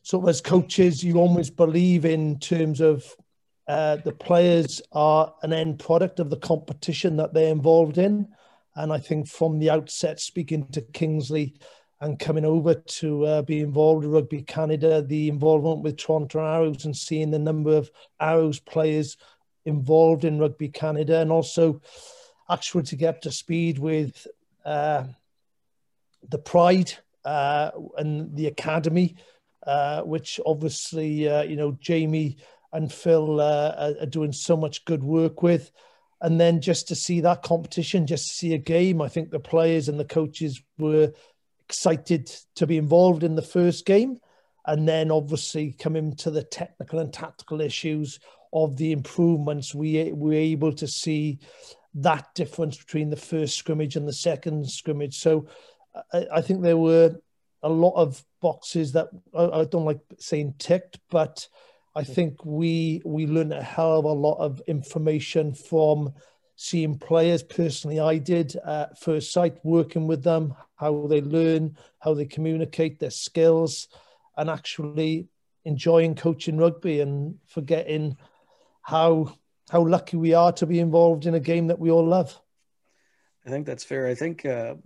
So 0.03 0.27
as 0.29 0.41
coaches, 0.41 1.03
you 1.03 1.17
almost 1.17 1.57
believe 1.57 2.05
in 2.05 2.39
terms 2.39 2.81
of 2.81 3.05
uh, 3.67 3.97
the 3.97 4.13
players 4.13 4.81
are 4.93 5.35
an 5.43 5.53
end 5.53 5.81
product 5.81 6.21
of 6.21 6.31
the 6.31 6.37
competition 6.37 7.17
that 7.17 7.35
they're 7.35 7.51
involved 7.51 7.99
in. 7.99 8.29
And 8.77 8.93
I 8.93 8.99
think 8.99 9.27
from 9.27 9.59
the 9.59 9.71
outset, 9.71 10.21
speaking 10.21 10.69
to 10.69 10.81
Kingsley 10.81 11.57
and 12.01 12.19
coming 12.19 12.45
over 12.45 12.75
to 12.75 13.27
uh, 13.27 13.43
be 13.43 13.61
involved 13.61 14.05
with 14.05 14.15
Rugby 14.15 14.43
Canada, 14.43 15.03
the 15.03 15.29
involvement 15.29 15.83
with 15.83 15.97
Toronto 15.97 16.39
Arrows 16.39 16.85
and 16.85 16.97
seeing 16.97 17.31
the 17.31 17.39
number 17.39 17.75
of 17.75 17.91
Arrows 18.21 18.61
players 18.61 19.17
involved 19.67 20.25
in 20.25 20.39
Rugby 20.39 20.69
Canada, 20.69 21.21
and 21.21 21.31
also 21.31 21.81
actually 22.49 22.85
to 22.85 22.97
get 22.97 23.17
up 23.17 23.21
to 23.23 23.33
speed 23.33 23.79
with 23.79 24.27
uh, 24.65 25.05
the 26.29 26.39
Pride 26.39 26.93
uh, 27.25 27.73
and 27.99 28.35
the 28.37 28.47
Academy, 28.47 29.17
uh, 29.67 30.03
which 30.03 30.41
obviously, 30.47 31.29
uh, 31.29 31.43
you 31.43 31.57
know, 31.57 31.77
Jamie 31.81 32.37
and 32.73 32.93
Phil 32.93 33.41
uh, 33.41 33.95
are 34.01 34.07
doing 34.07 34.33
so 34.33 34.57
much 34.57 34.85
good 34.85 35.03
work 35.03 35.43
with. 35.43 35.71
And 36.21 36.41
then 36.41 36.61
just 36.61 36.89
to 36.89 36.95
see 36.95 37.21
that 37.21 37.43
competition, 37.43 38.07
just 38.07 38.29
to 38.29 38.35
see 38.35 38.55
a 38.55 38.59
game, 38.59 39.03
I 39.03 39.09
think 39.09 39.31
the 39.31 39.41
players 39.41 39.89
and 39.89 40.01
the 40.01 40.05
coaches 40.05 40.63
were 40.79 41.13
excited 41.69 42.27
to 42.55 42.67
be 42.67 42.79
involved 42.79 43.23
in 43.23 43.35
the 43.35 43.43
first 43.43 43.85
game. 43.85 44.19
And 44.67 44.89
then 44.89 45.11
obviously 45.11 45.73
coming 45.73 46.17
to 46.17 46.31
the 46.31 46.43
technical 46.43 46.99
and 46.99 47.13
tactical 47.13 47.61
issues 47.61 48.19
of 48.65 48.77
the 48.77 48.93
improvements, 48.93 49.75
we 49.75 50.13
were 50.13 50.33
able 50.33 50.73
to 50.73 50.87
see 50.87 51.39
that 51.95 52.35
difference 52.35 52.77
between 52.77 53.11
the 53.11 53.17
first 53.17 53.57
scrimmage 53.57 53.97
and 53.97 54.07
the 54.07 54.13
second 54.13 54.69
scrimmage. 54.69 55.19
So 55.19 55.47
I, 56.13 56.27
I 56.35 56.41
think 56.41 56.63
there 56.63 56.77
were 56.77 57.17
a 57.63 57.69
lot 57.69 57.95
of 57.95 58.25
boxes 58.41 58.93
that 58.93 59.09
I, 59.35 59.61
I 59.61 59.65
don't 59.65 59.85
like 59.85 60.01
saying 60.19 60.55
ticked, 60.59 60.99
but 61.11 61.49
I 61.95 62.03
hmm. 62.03 62.13
think 62.13 62.45
we 62.45 63.03
we 63.05 63.27
learned 63.27 63.53
a 63.53 63.63
hell 63.63 63.99
of 63.99 64.05
a 64.05 64.13
lot 64.13 64.39
of 64.39 64.61
information 64.67 65.55
from 65.55 66.13
seeing 66.57 66.99
players. 66.99 67.43
Personally, 67.43 68.01
I 68.01 68.19
did 68.19 68.57
at 68.57 68.99
first 68.99 69.33
sight, 69.33 69.59
working 69.63 70.07
with 70.07 70.23
them, 70.23 70.55
how 70.77 71.07
they 71.09 71.21
learn, 71.21 71.77
how 71.99 72.15
they 72.15 72.27
communicate, 72.27 72.99
their 72.99 73.11
skills, 73.11 73.89
and 74.37 74.49
actually 74.49 75.29
enjoying 75.65 76.15
coaching 76.15 76.57
rugby 76.57 77.01
and 77.01 77.37
forgetting 77.47 78.17
how 78.87 79.35
how 79.69 79.85
lucky 79.85 80.17
we 80.17 80.33
are 80.33 80.53
to 80.53 80.65
be 80.65 80.79
involved 80.79 81.27
in 81.27 81.35
a 81.35 81.41
game 81.41 81.67
that 81.67 81.81
we 81.81 81.91
all 81.91 82.07
love. 82.07 82.41
I 83.45 83.51
think 83.51 83.67
that's 83.67 83.83
fair. 83.83 84.07
I 84.07 84.15
think 84.15 84.47
uh, 84.47 84.77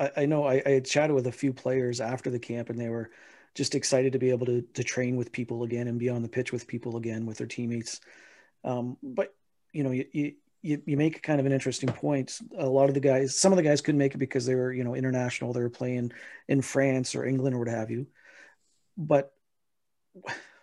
I, 0.00 0.10
I, 0.16 0.26
know 0.26 0.46
I, 0.46 0.62
I 0.64 0.70
had 0.70 0.86
chatted 0.86 1.14
with 1.14 1.26
a 1.26 1.32
few 1.32 1.52
players 1.52 2.00
after 2.00 2.30
the 2.30 2.38
camp, 2.38 2.70
and 2.70 2.80
they 2.80 2.88
were 2.88 3.10
just 3.54 3.74
excited 3.74 4.14
to 4.14 4.18
be 4.18 4.30
able 4.30 4.46
to 4.46 4.62
to 4.62 4.82
train 4.82 5.16
with 5.16 5.32
people 5.32 5.64
again 5.64 5.86
and 5.86 5.98
be 5.98 6.08
on 6.08 6.22
the 6.22 6.30
pitch 6.30 6.50
with 6.50 6.66
people 6.66 6.96
again 6.96 7.26
with 7.26 7.36
their 7.36 7.46
teammates. 7.46 8.00
Um, 8.64 8.96
but 9.02 9.34
you 9.70 9.84
know, 9.84 9.90
you, 9.90 10.06
you 10.12 10.32
you, 10.62 10.82
you 10.86 10.96
make 10.96 11.22
kind 11.22 11.38
of 11.38 11.44
an 11.44 11.52
interesting 11.52 11.90
point. 11.90 12.40
A 12.56 12.66
lot 12.66 12.88
of 12.88 12.94
the 12.94 13.00
guys, 13.00 13.38
some 13.38 13.52
of 13.52 13.56
the 13.56 13.62
guys 13.62 13.82
couldn't 13.82 13.98
make 13.98 14.14
it 14.14 14.18
because 14.18 14.46
they 14.46 14.54
were, 14.54 14.72
you 14.72 14.82
know, 14.82 14.94
international. 14.94 15.52
They 15.52 15.60
were 15.60 15.68
playing 15.68 16.12
in 16.48 16.62
France 16.62 17.14
or 17.14 17.26
England 17.26 17.54
or 17.54 17.58
what 17.58 17.68
have 17.68 17.90
you. 17.90 18.06
But 18.96 19.30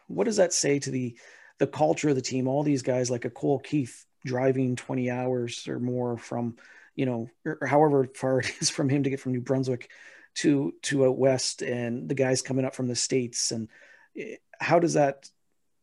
what 0.08 0.24
does 0.24 0.38
that 0.38 0.54
say 0.54 0.80
to 0.80 0.90
the 0.90 1.16
the 1.60 1.68
culture 1.68 2.10
of 2.10 2.16
the 2.16 2.22
team? 2.22 2.48
All 2.48 2.64
these 2.64 2.82
guys 2.82 3.10
like 3.10 3.26
a 3.26 3.30
Cole 3.30 3.60
Keith 3.60 4.06
driving 4.26 4.76
20 4.76 5.10
hours 5.10 5.68
or 5.68 5.80
more 5.80 6.18
from, 6.18 6.56
you 6.96 7.06
know, 7.06 7.30
or, 7.46 7.58
or 7.62 7.68
however 7.68 8.08
far 8.16 8.40
it 8.42 8.52
is 8.60 8.70
from 8.70 8.90
him 8.90 9.04
to 9.04 9.10
get 9.10 9.20
from 9.20 9.34
New 9.34 9.42
Brunswick 9.42 9.90
to 10.36 10.74
to 10.84 11.06
out 11.06 11.18
west, 11.18 11.62
and 11.62 12.10
the 12.10 12.16
guys 12.16 12.42
coming 12.42 12.66
up 12.66 12.76
from 12.76 12.88
the 12.88 12.96
states. 12.96 13.52
And 13.52 13.70
eh, 14.18 14.36
how 14.60 14.80
does 14.80 14.94
that 14.94 15.30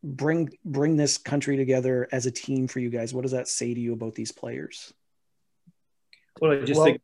bring 0.02 0.50
bring 0.64 0.96
this 0.96 1.18
country 1.18 1.56
together 1.56 2.08
as 2.10 2.26
a 2.26 2.30
team 2.30 2.66
for 2.66 2.80
you 2.80 2.90
guys? 2.90 3.14
What 3.14 3.22
does 3.22 3.32
that 3.32 3.48
say 3.48 3.72
to 3.72 3.80
you 3.80 3.92
about 3.92 4.14
these 4.14 4.32
players? 4.32 4.92
Well, 6.40 6.52
I 6.52 6.64
just 6.64 6.78
well, 6.78 6.84
think. 6.86 7.00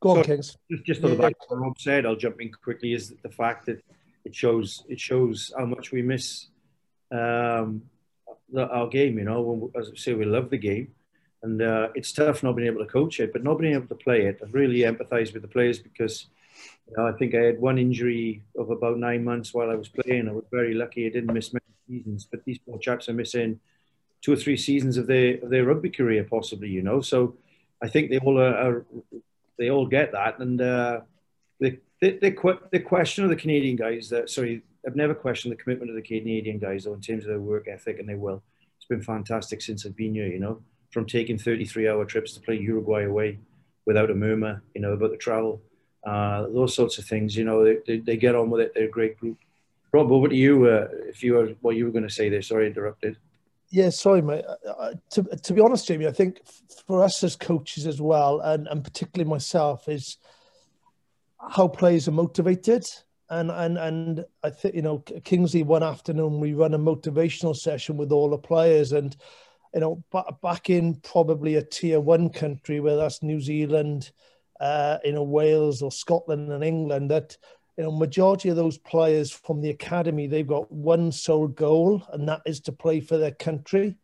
Go 0.00 0.10
on, 0.10 0.16
so 0.16 0.22
Kings. 0.24 0.56
Just, 0.70 0.84
just 0.84 1.04
on 1.04 1.10
the 1.10 1.16
back 1.16 1.32
of 1.40 1.48
what 1.48 1.60
Rob 1.60 1.80
said, 1.80 2.04
I'll 2.04 2.16
jump 2.16 2.40
in 2.40 2.50
quickly. 2.52 2.92
Is 2.92 3.14
the 3.22 3.30
fact 3.30 3.66
that 3.66 3.82
it 4.24 4.34
shows 4.34 4.84
it 4.88 5.00
shows 5.00 5.52
how 5.56 5.66
much 5.66 5.92
we 5.92 6.02
miss 6.02 6.48
um, 7.12 7.82
our 8.56 8.88
game. 8.88 9.18
You 9.18 9.24
know, 9.24 9.70
as 9.78 9.90
I 9.90 9.96
say, 9.96 10.14
we 10.14 10.24
love 10.24 10.50
the 10.50 10.58
game, 10.58 10.94
and 11.42 11.60
uh, 11.62 11.88
it's 11.94 12.12
tough 12.12 12.42
not 12.42 12.56
being 12.56 12.68
able 12.68 12.84
to 12.84 12.90
coach 12.90 13.20
it, 13.20 13.32
but 13.32 13.44
not 13.44 13.58
being 13.58 13.74
able 13.74 13.88
to 13.88 13.94
play 13.94 14.26
it. 14.26 14.40
I 14.42 14.48
really 14.50 14.80
empathise 14.80 15.32
with 15.32 15.42
the 15.42 15.48
players 15.48 15.78
because 15.78 16.26
you 16.88 16.94
know, 16.96 17.06
I 17.06 17.12
think 17.12 17.34
I 17.34 17.42
had 17.42 17.60
one 17.60 17.78
injury 17.78 18.42
of 18.56 18.70
about 18.70 18.98
nine 18.98 19.24
months 19.24 19.52
while 19.52 19.70
I 19.70 19.74
was 19.74 19.88
playing. 19.88 20.28
I 20.28 20.32
was 20.32 20.44
very 20.50 20.74
lucky; 20.74 21.06
I 21.06 21.10
didn't 21.10 21.32
miss 21.32 21.52
many 21.52 21.64
seasons. 21.88 22.26
But 22.30 22.44
these 22.44 22.58
poor 22.58 22.78
chaps 22.78 23.08
are 23.08 23.14
missing 23.14 23.60
two 24.22 24.32
or 24.32 24.36
three 24.36 24.56
seasons 24.56 24.96
of 24.96 25.06
their 25.06 25.38
of 25.42 25.50
their 25.50 25.64
rugby 25.64 25.90
career, 25.90 26.24
possibly. 26.24 26.68
You 26.68 26.82
know, 26.82 27.00
so 27.00 27.36
I 27.82 27.88
think 27.88 28.10
they 28.10 28.18
all 28.18 28.40
are, 28.40 28.54
are 28.54 28.86
they 29.58 29.70
all 29.70 29.86
get 29.86 30.12
that, 30.12 30.38
and 30.38 30.60
uh, 30.60 31.00
the 31.60 31.78
the, 32.00 32.18
the, 32.20 32.58
the 32.70 32.80
question 32.80 33.24
of 33.24 33.30
the 33.30 33.36
Canadian 33.36 33.76
guys 33.76 34.10
that 34.10 34.30
sorry, 34.30 34.62
I've 34.86 34.96
never 34.96 35.14
questioned 35.14 35.52
the 35.52 35.56
commitment 35.56 35.90
of 35.90 35.96
the 35.96 36.02
Canadian 36.02 36.58
guys 36.58 36.84
though 36.84 36.94
in 36.94 37.00
terms 37.00 37.24
of 37.24 37.28
their 37.28 37.40
work 37.40 37.66
ethic, 37.68 37.98
and 37.98 38.08
their 38.08 38.18
will. 38.18 38.42
It's 38.76 38.86
been 38.86 39.02
fantastic 39.02 39.60
since 39.62 39.84
I've 39.84 39.96
been 39.96 40.14
here. 40.14 40.28
You 40.28 40.38
know, 40.38 40.62
from 40.90 41.06
taking 41.06 41.38
33 41.38 41.88
hour 41.88 42.04
trips 42.04 42.32
to 42.34 42.40
play 42.40 42.56
Uruguay 42.58 43.04
away 43.04 43.38
without 43.84 44.10
a 44.10 44.14
murmur. 44.14 44.62
You 44.74 44.82
know 44.82 44.92
about 44.92 45.10
the 45.10 45.16
travel. 45.16 45.62
Uh, 46.04 46.46
those 46.48 46.74
sorts 46.74 46.98
of 46.98 47.04
things, 47.04 47.34
you 47.34 47.42
know, 47.42 47.64
they, 47.64 47.78
they, 47.84 47.98
they, 47.98 48.16
get 48.16 48.36
on 48.36 48.48
with 48.48 48.60
it. 48.60 48.72
They're 48.72 48.84
a 48.84 48.90
great 48.90 49.18
group. 49.18 49.38
Rob, 49.92 50.12
over 50.12 50.28
to 50.28 50.36
you. 50.36 50.66
Uh, 50.66 50.86
if 51.08 51.20
you 51.24 51.34
were 51.34 51.48
what 51.62 51.74
you 51.74 51.84
were 51.84 51.90
going 51.90 52.06
to 52.06 52.14
say 52.14 52.28
there, 52.28 52.42
sorry, 52.42 52.68
interrupted. 52.68 53.16
Yeah, 53.70 53.90
sorry, 53.90 54.22
mate. 54.22 54.44
Uh, 54.44 54.92
to, 55.10 55.24
to 55.24 55.52
be 55.52 55.60
honest, 55.60 55.88
Jamie, 55.88 56.06
I 56.06 56.12
think 56.12 56.42
for 56.86 57.02
us 57.02 57.24
as 57.24 57.34
coaches 57.34 57.88
as 57.88 58.00
well, 58.00 58.40
and, 58.40 58.68
and 58.68 58.84
particularly 58.84 59.28
myself, 59.28 59.88
is 59.88 60.18
how 61.40 61.66
players 61.66 62.06
are 62.06 62.12
motivated. 62.12 62.86
And 63.28 63.50
and 63.50 63.76
and 63.76 64.24
I 64.42 64.50
think 64.50 64.74
you 64.74 64.82
know 64.82 64.98
Kingsley 65.24 65.62
one 65.62 65.82
afternoon 65.82 66.38
we 66.38 66.54
run 66.54 66.74
a 66.74 66.78
motivational 66.78 67.56
session 67.56 67.96
with 67.96 68.12
all 68.12 68.30
the 68.30 68.38
players, 68.38 68.92
and 68.92 69.16
you 69.74 69.80
know 69.80 70.04
back 70.42 70.70
in 70.70 70.94
probably 70.96 71.56
a 71.56 71.62
tier 71.62 71.98
one 71.98 72.30
country 72.30 72.78
where 72.80 72.96
that's 72.96 73.22
New 73.22 73.40
Zealand, 73.40 74.12
uh, 74.60 74.98
you 75.04 75.12
know 75.12 75.24
Wales 75.24 75.82
or 75.82 75.90
Scotland 75.90 76.52
and 76.52 76.62
England 76.62 77.10
that 77.10 77.36
you 77.76 77.84
know, 77.84 77.92
majority 77.92 78.48
of 78.48 78.56
those 78.56 78.78
players 78.78 79.30
from 79.30 79.60
the 79.60 79.70
academy, 79.70 80.26
they've 80.26 80.46
got 80.46 80.70
one 80.72 81.12
sole 81.12 81.48
goal, 81.48 82.02
and 82.12 82.28
that 82.28 82.40
is 82.46 82.60
to 82.60 82.72
play 82.72 83.00
for 83.00 83.18
their 83.18 83.32
country. 83.32 83.96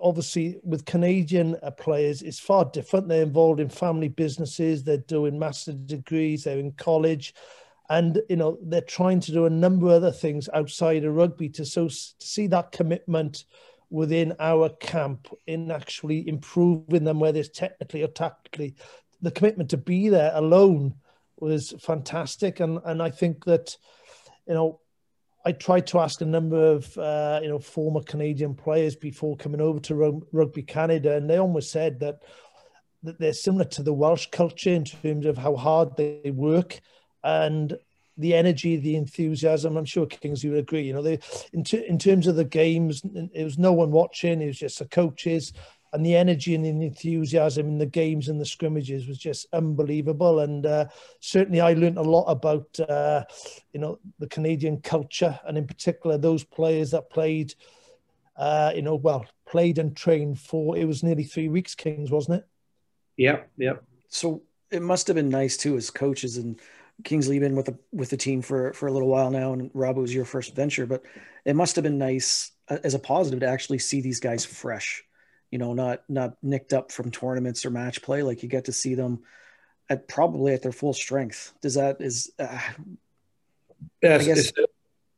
Obviously, 0.00 0.58
with 0.64 0.86
Canadian 0.86 1.56
uh, 1.62 1.70
players, 1.70 2.22
it's 2.22 2.40
far 2.40 2.64
different. 2.64 3.08
They're 3.08 3.22
involved 3.22 3.60
in 3.60 3.68
family 3.68 4.08
businesses, 4.08 4.82
they're 4.82 4.96
doing 4.96 5.38
master 5.38 5.72
degrees, 5.72 6.44
they're 6.44 6.58
in 6.58 6.72
college, 6.72 7.34
and 7.90 8.20
you 8.28 8.36
know 8.36 8.58
they're 8.62 8.80
trying 8.80 9.20
to 9.20 9.32
do 9.32 9.46
a 9.46 9.50
number 9.50 9.86
of 9.86 9.92
other 9.92 10.12
things 10.12 10.48
outside 10.54 11.04
of 11.04 11.14
rugby 11.14 11.48
to 11.48 11.64
so 11.64 11.88
to 11.88 11.94
see 12.18 12.46
that 12.46 12.72
commitment 12.72 13.44
within 13.92 14.34
our 14.40 14.70
camp 14.70 15.28
in 15.46 15.70
actually 15.70 16.26
improving 16.26 17.04
them, 17.04 17.20
whether 17.20 17.38
it's 17.38 17.50
technically 17.50 18.02
or 18.02 18.08
tactically, 18.08 18.74
the 19.20 19.30
commitment 19.30 19.68
to 19.70 19.76
be 19.76 20.08
there 20.08 20.32
alone 20.34 20.94
was 21.38 21.74
fantastic, 21.80 22.58
and 22.58 22.80
and 22.84 23.02
I 23.02 23.10
think 23.10 23.44
that 23.44 23.76
you 24.48 24.54
know 24.54 24.80
I 25.44 25.52
tried 25.52 25.86
to 25.88 26.00
ask 26.00 26.20
a 26.20 26.26
number 26.26 26.72
of 26.72 26.96
uh, 26.98 27.40
you 27.42 27.48
know 27.48 27.58
former 27.58 28.02
Canadian 28.02 28.54
players 28.54 28.96
before 28.96 29.36
coming 29.36 29.60
over 29.60 29.78
to 29.80 30.22
Rugby 30.32 30.62
Canada, 30.62 31.16
and 31.16 31.28
they 31.28 31.38
almost 31.38 31.70
said 31.70 32.00
that 32.00 32.22
that 33.04 33.18
they're 33.18 33.32
similar 33.32 33.64
to 33.64 33.82
the 33.82 33.92
Welsh 33.92 34.28
culture 34.30 34.70
in 34.70 34.84
terms 34.84 35.26
of 35.26 35.36
how 35.36 35.54
hard 35.54 35.96
they 35.96 36.32
work 36.34 36.80
and 37.24 37.76
the 38.18 38.34
energy, 38.34 38.76
the 38.76 38.96
enthusiasm. 38.96 39.76
I'm 39.76 39.84
sure 39.84 40.06
Kings 40.06 40.44
you 40.44 40.50
would 40.50 40.60
agree. 40.60 40.82
You 40.82 40.92
know, 40.92 41.02
they 41.02 41.18
in, 41.52 41.64
t- 41.64 41.86
in 41.86 41.98
terms 41.98 42.26
of 42.26 42.36
the 42.36 42.44
games, 42.44 43.02
it 43.32 43.44
was 43.44 43.58
no 43.58 43.72
one 43.72 43.90
watching. 43.90 44.42
It 44.42 44.46
was 44.46 44.58
just 44.58 44.78
the 44.78 44.84
coaches 44.86 45.52
and 45.92 46.04
the 46.04 46.16
energy 46.16 46.54
and 46.54 46.64
the 46.64 46.70
enthusiasm 46.70 47.66
in 47.66 47.78
the 47.78 47.86
games 47.86 48.28
and 48.28 48.40
the 48.40 48.46
scrimmages 48.46 49.06
was 49.06 49.18
just 49.18 49.46
unbelievable. 49.52 50.40
And 50.40 50.64
uh, 50.64 50.86
certainly, 51.20 51.60
I 51.60 51.74
learned 51.74 51.98
a 51.98 52.02
lot 52.02 52.24
about 52.24 52.80
uh, 52.80 53.24
you 53.72 53.80
know 53.80 53.98
the 54.18 54.28
Canadian 54.28 54.80
culture, 54.80 55.38
and 55.46 55.58
in 55.58 55.66
particular 55.66 56.18
those 56.18 56.44
players 56.44 56.90
that 56.92 57.10
played, 57.10 57.54
uh, 58.36 58.72
you 58.74 58.82
know, 58.82 58.96
well 58.96 59.26
played 59.46 59.78
and 59.78 59.94
trained 59.94 60.40
for 60.40 60.78
it 60.78 60.86
was 60.86 61.02
nearly 61.02 61.24
three 61.24 61.48
weeks. 61.48 61.74
Kings, 61.74 62.10
wasn't 62.10 62.38
it? 62.38 62.46
Yeah, 63.16 63.40
yeah. 63.56 63.74
So 64.08 64.42
it 64.70 64.80
must 64.82 65.06
have 65.06 65.16
been 65.16 65.28
nice 65.28 65.56
too 65.56 65.76
as 65.76 65.90
coaches 65.90 66.36
and. 66.36 66.60
Kingsley 67.04 67.38
been 67.38 67.56
with 67.56 67.66
the 67.66 67.78
with 67.92 68.10
the 68.10 68.16
team 68.16 68.42
for 68.42 68.72
for 68.72 68.86
a 68.86 68.92
little 68.92 69.08
while 69.08 69.30
now, 69.30 69.52
and 69.52 69.70
Rob 69.74 69.96
was 69.96 70.14
your 70.14 70.24
first 70.24 70.54
venture, 70.54 70.86
but 70.86 71.02
it 71.44 71.56
must 71.56 71.76
have 71.76 71.82
been 71.82 71.98
nice 71.98 72.52
uh, 72.68 72.78
as 72.84 72.94
a 72.94 72.98
positive 72.98 73.40
to 73.40 73.48
actually 73.48 73.78
see 73.78 74.00
these 74.00 74.20
guys 74.20 74.44
fresh 74.44 75.04
you 75.52 75.58
know, 75.58 75.74
not 75.74 76.02
not 76.08 76.36
nicked 76.42 76.72
up 76.72 76.90
from 76.90 77.12
tournaments 77.12 77.64
or 77.64 77.70
match 77.70 78.02
play. 78.02 78.22
Like 78.22 78.42
you 78.42 78.48
get 78.48 78.64
to 78.64 78.72
see 78.72 78.94
them 78.96 79.22
at 79.88 80.08
probably 80.08 80.54
at 80.54 80.62
their 80.62 80.72
full 80.72 80.94
strength. 80.94 81.52
Does 81.60 81.74
that 81.74 82.00
is? 82.00 82.32
Uh, 82.38 82.58
yes, 84.02 84.26
guess, 84.26 84.38
it's, 84.38 84.52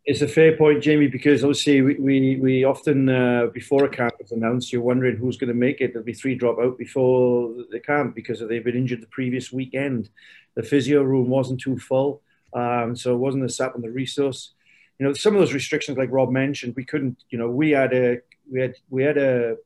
it's, 0.04 0.23
a, 0.23 0.28
fair 0.28 0.56
point, 0.56 0.82
Jamie. 0.82 1.08
Because 1.08 1.44
obviously 1.44 1.82
we 1.82 1.94
we, 1.94 2.37
we 2.37 2.64
often 2.64 3.08
uh, 3.08 3.46
before 3.52 3.84
a 3.84 3.88
camp 3.88 4.14
is 4.20 4.32
announced, 4.32 4.73
you're 4.73 4.82
wondering 4.82 5.16
who's 5.16 5.37
going 5.37 5.49
to 5.49 5.54
make 5.54 5.80
it. 5.80 5.92
There'll 5.92 6.04
be 6.04 6.12
three 6.12 6.34
drop 6.34 6.58
out 6.58 6.78
before 6.78 7.54
the 7.70 7.80
camp 7.80 8.14
because 8.14 8.40
they've 8.40 8.64
been 8.64 8.76
injured 8.76 9.02
the 9.02 9.06
previous 9.06 9.52
weekend. 9.52 10.11
The 10.54 10.62
physio 10.62 11.02
room 11.02 11.28
wasn't 11.28 11.61
too 11.61 11.78
full, 11.78 12.23
um, 12.52 12.96
so 12.96 13.14
it 13.14 13.18
wasn't 13.18 13.44
a 13.44 13.49
sap 13.49 13.75
on 13.75 13.82
the 13.82 13.90
resource. 13.90 14.52
You 14.99 15.06
know, 15.06 15.12
some 15.12 15.34
of 15.34 15.40
those 15.40 15.54
restrictions, 15.54 15.99
like 15.99 16.12
Rob 16.12 16.30
mentioned, 16.30 16.75
we 16.76 16.84
couldn't. 16.84 17.25
You 17.30 17.38
know, 17.38 17.49
we 17.49 17.70
had 17.70 17.92
a 17.92 18.20
we 18.50 18.61
had 18.61 18.75
we 18.90 19.02
had 19.02 19.18
a 19.18 19.56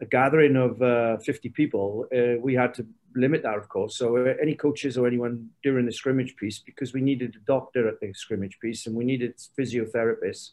a 0.00 0.06
gathering 0.06 0.56
of 0.56 0.80
uh, 0.82 1.18
50 1.18 1.48
people, 1.50 2.06
uh, 2.14 2.40
we 2.40 2.54
had 2.54 2.74
to 2.74 2.86
limit 3.14 3.42
that, 3.42 3.56
of 3.56 3.68
course. 3.68 3.96
So 3.96 4.16
uh, 4.16 4.34
any 4.40 4.54
coaches 4.54 4.96
or 4.96 5.06
anyone 5.06 5.50
during 5.62 5.86
the 5.86 5.92
scrimmage 5.92 6.36
piece, 6.36 6.58
because 6.58 6.92
we 6.92 7.00
needed 7.00 7.36
a 7.36 7.46
doctor 7.46 7.88
at 7.88 8.00
the 8.00 8.12
scrimmage 8.12 8.58
piece 8.60 8.86
and 8.86 8.94
we 8.94 9.04
needed 9.04 9.36
physiotherapists. 9.58 10.50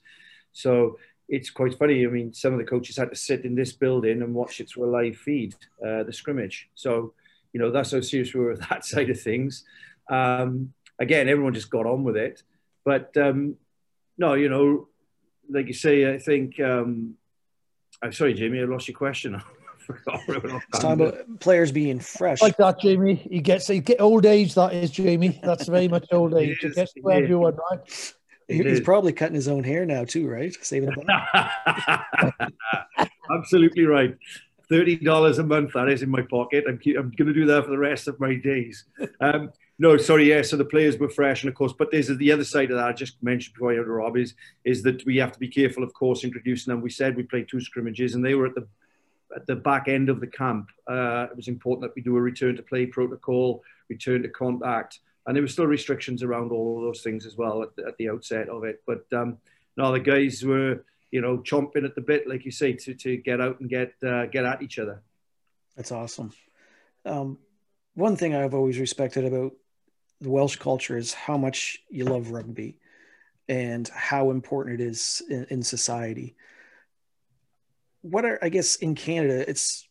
So 0.51 0.97
it's 1.29 1.49
quite 1.49 1.77
funny. 1.77 2.05
I 2.05 2.09
mean, 2.09 2.33
some 2.33 2.53
of 2.53 2.59
the 2.59 2.65
coaches 2.65 2.97
had 2.97 3.09
to 3.09 3.15
sit 3.15 3.45
in 3.45 3.55
this 3.55 3.71
building 3.71 4.21
and 4.21 4.33
watch 4.33 4.59
it 4.59 4.69
through 4.69 4.85
a 4.85 4.91
live 4.91 5.17
feed, 5.17 5.55
uh, 5.85 6.03
the 6.03 6.13
scrimmage. 6.13 6.69
So, 6.75 7.13
you 7.53 7.59
know, 7.59 7.71
that's 7.71 7.91
how 7.91 8.01
serious 8.01 8.33
we 8.33 8.41
were 8.41 8.51
with 8.51 8.61
that 8.69 8.85
side 8.85 9.09
of 9.09 9.19
things. 9.19 9.63
Um, 10.09 10.73
again, 10.99 11.29
everyone 11.29 11.53
just 11.53 11.69
got 11.69 11.85
on 11.85 12.03
with 12.03 12.17
it. 12.17 12.43
But 12.83 13.15
um, 13.17 13.55
no, 14.17 14.33
you 14.33 14.49
know, 14.49 14.87
like 15.49 15.67
you 15.67 15.73
say, 15.73 16.13
I 16.13 16.17
think 16.17 16.59
um, 16.59 17.15
I'm 18.01 18.11
sorry, 18.11 18.33
Jamie, 18.33 18.59
I 18.59 18.63
lost 18.63 18.87
your 18.87 18.97
question. 18.97 19.41
it's 20.07 20.79
talking 20.79 21.05
about 21.05 21.39
players 21.39 21.71
being 21.71 21.99
fresh. 21.99 22.41
Like 22.41 22.57
that, 22.57 22.79
Jamie. 22.79 23.27
You 23.29 23.41
get 23.41 23.67
you 23.69 23.81
get 23.81 24.01
old 24.01 24.25
age. 24.25 24.53
That 24.55 24.73
is, 24.73 24.91
Jamie. 24.91 25.39
That's 25.43 25.67
very 25.67 25.87
much 25.87 26.07
old 26.11 26.33
age. 26.35 26.59
It, 26.63 26.67
is, 26.67 26.71
it 26.71 26.75
gets 26.75 26.93
to 26.93 27.11
everyone, 27.11 27.57
right? 27.69 28.13
He's 28.47 28.81
probably 28.81 29.13
cutting 29.13 29.35
his 29.35 29.47
own 29.47 29.63
hair 29.63 29.85
now 29.85 30.03
too, 30.03 30.27
right? 30.27 30.53
Saving 30.61 30.89
Absolutely 33.31 33.85
right. 33.85 34.17
Thirty 34.69 34.97
dollars 34.97 35.39
a 35.39 35.43
month 35.43 35.73
that 35.73 35.89
is 35.89 36.01
in 36.01 36.09
my 36.09 36.21
pocket. 36.21 36.65
I'm 36.67 36.79
I'm 36.97 37.11
going 37.11 37.27
to 37.27 37.33
do 37.33 37.45
that 37.45 37.65
for 37.65 37.71
the 37.71 37.77
rest 37.77 38.07
of 38.07 38.19
my 38.19 38.35
days. 38.35 38.85
Um, 39.19 39.51
no, 39.79 39.97
sorry, 39.97 40.29
yeah. 40.29 40.43
So 40.43 40.57
the 40.57 40.65
players 40.65 40.97
were 40.97 41.09
fresh, 41.09 41.43
and 41.43 41.49
of 41.49 41.55
course, 41.55 41.73
but 41.73 41.89
there's 41.91 42.07
the 42.07 42.31
other 42.31 42.43
side 42.43 42.69
of 42.71 42.77
that. 42.77 42.87
I 42.87 42.93
just 42.93 43.21
mentioned 43.23 43.55
before 43.55 43.71
I 43.73 43.77
had 43.77 43.87
Rob 43.87 44.15
is 44.15 44.35
is 44.63 44.83
that 44.83 45.03
we 45.05 45.17
have 45.17 45.31
to 45.31 45.39
be 45.39 45.47
careful, 45.47 45.83
of 45.83 45.93
course, 45.93 46.23
introducing 46.23 46.71
them. 46.71 46.81
We 46.81 46.89
said 46.89 47.17
we 47.17 47.23
played 47.23 47.49
two 47.49 47.59
scrimmages, 47.59 48.15
and 48.15 48.23
they 48.23 48.35
were 48.35 48.45
at 48.45 48.55
the 48.55 48.67
at 49.35 49.45
the 49.47 49.55
back 49.55 49.87
end 49.87 50.09
of 50.09 50.19
the 50.19 50.27
camp. 50.27 50.69
Uh, 50.87 51.27
it 51.29 51.35
was 51.35 51.47
important 51.47 51.81
that 51.81 51.95
we 51.95 52.01
do 52.01 52.17
a 52.17 52.21
return 52.21 52.55
to 52.55 52.63
play 52.63 52.85
protocol, 52.85 53.63
return 53.89 54.21
to 54.23 54.29
contact, 54.29 54.99
and 55.25 55.35
there 55.35 55.43
were 55.43 55.47
still 55.47 55.67
restrictions 55.67 56.23
around 56.23 56.51
all 56.51 56.77
of 56.77 56.83
those 56.83 57.01
things 57.01 57.25
as 57.25 57.37
well 57.37 57.61
at 57.63 57.75
the, 57.75 57.85
at 57.85 57.97
the 57.97 58.09
outset 58.09 58.49
of 58.49 58.63
it. 58.63 58.81
But 58.87 59.05
um, 59.13 59.37
the 59.75 59.99
guys 59.99 60.43
were 60.43 60.83
you 61.11 61.21
know 61.21 61.37
chomping 61.39 61.85
at 61.85 61.95
the 61.95 62.01
bit, 62.01 62.27
like 62.27 62.45
you 62.45 62.51
say, 62.51 62.73
to 62.73 62.93
to 62.93 63.17
get 63.17 63.41
out 63.41 63.59
and 63.59 63.69
get 63.69 63.93
uh, 64.03 64.25
get 64.25 64.45
at 64.45 64.61
each 64.61 64.79
other. 64.79 65.01
That's 65.75 65.91
awesome. 65.91 66.33
Um, 67.05 67.37
one 67.95 68.15
thing 68.15 68.35
I've 68.35 68.53
always 68.53 68.79
respected 68.79 69.25
about 69.25 69.53
the 70.19 70.29
Welsh 70.29 70.57
culture 70.57 70.97
is 70.97 71.13
how 71.13 71.37
much 71.37 71.79
you 71.89 72.05
love 72.05 72.31
rugby 72.31 72.77
and 73.49 73.87
how 73.89 74.29
important 74.29 74.79
it 74.79 74.83
is 74.83 75.21
in, 75.29 75.45
in 75.49 75.63
society. 75.63 76.35
What 78.01 78.25
are 78.25 78.39
I 78.41 78.49
guess 78.49 78.75
in 78.77 78.95
Canada, 78.95 79.47
it's 79.49 79.87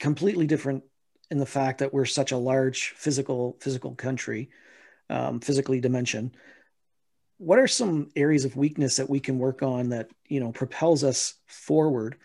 completely 0.00 0.46
different 0.46 0.84
in 1.30 1.38
the 1.38 1.46
fact 1.46 1.78
that 1.78 1.94
we're 1.94 2.04
such 2.04 2.32
a 2.32 2.36
large 2.36 2.90
physical 2.90 3.56
physical 3.60 3.94
country, 3.94 4.50
um, 5.08 5.40
physically 5.40 5.80
dimension. 5.80 6.34
What 7.38 7.58
are 7.58 7.68
some 7.68 8.10
areas 8.14 8.44
of 8.44 8.56
weakness 8.56 8.96
that 8.96 9.08
we 9.08 9.18
can 9.18 9.38
work 9.38 9.62
on 9.62 9.90
that 9.90 10.10
you 10.26 10.40
know 10.40 10.52
propels 10.52 11.04
us 11.04 11.34
forward? 11.46 12.16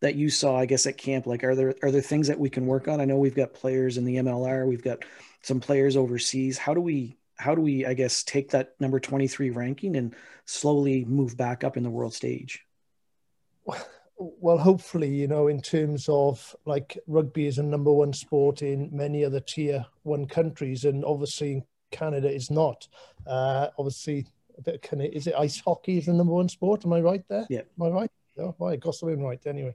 That 0.00 0.14
you 0.14 0.28
saw, 0.28 0.58
I 0.58 0.66
guess, 0.66 0.86
at 0.86 0.98
camp. 0.98 1.26
Like, 1.26 1.42
are 1.42 1.54
there 1.54 1.74
are 1.82 1.90
there 1.90 2.02
things 2.02 2.28
that 2.28 2.38
we 2.38 2.50
can 2.50 2.66
work 2.66 2.88
on? 2.88 3.00
I 3.00 3.04
know 3.06 3.16
we've 3.16 3.34
got 3.34 3.54
players 3.54 3.96
in 3.98 4.04
the 4.04 4.16
MLR, 4.16 4.66
we've 4.66 4.82
got 4.82 5.04
some 5.42 5.60
players 5.60 5.96
overseas. 5.96 6.58
How 6.58 6.74
do 6.74 6.80
we 6.80 7.16
how 7.36 7.54
do 7.54 7.60
we 7.60 7.86
I 7.86 7.94
guess 7.94 8.22
take 8.24 8.50
that 8.50 8.74
number 8.80 8.98
23 8.98 9.50
ranking 9.50 9.96
and 9.96 10.14
slowly 10.44 11.04
move 11.04 11.36
back 11.36 11.64
up 11.64 11.76
in 11.76 11.82
the 11.82 11.90
world 11.90 12.14
stage? 12.14 12.64
Well, 14.18 14.58
hopefully, 14.58 15.08
you 15.08 15.28
know, 15.28 15.48
in 15.48 15.60
terms 15.60 16.08
of 16.08 16.56
like 16.64 16.98
rugby 17.06 17.46
is 17.46 17.58
a 17.58 17.62
number 17.62 17.92
one 17.92 18.12
sport 18.12 18.62
in 18.62 18.88
many 18.90 19.24
other 19.24 19.40
tier 19.40 19.84
one 20.04 20.26
countries, 20.26 20.84
and 20.84 21.04
obviously 21.04 21.64
Canada 21.90 22.32
is 22.32 22.50
not. 22.50 22.88
Uh, 23.26 23.68
obviously, 23.78 24.26
a 24.56 24.62
bit 24.62 24.86
of, 24.90 25.00
is 25.00 25.26
it 25.26 25.34
ice 25.36 25.60
hockey 25.60 25.98
is 25.98 26.06
the 26.06 26.14
number 26.14 26.32
one 26.32 26.48
sport? 26.48 26.84
Am 26.86 26.92
I 26.94 27.00
right 27.00 27.24
there? 27.28 27.46
Yeah. 27.50 27.62
Am 27.78 27.86
I 27.86 27.88
right? 27.90 28.10
Oh, 28.38 28.54
well, 28.58 28.72
I 28.72 28.76
got 28.76 28.94
something 28.94 29.22
right 29.22 29.40
anyway. 29.46 29.74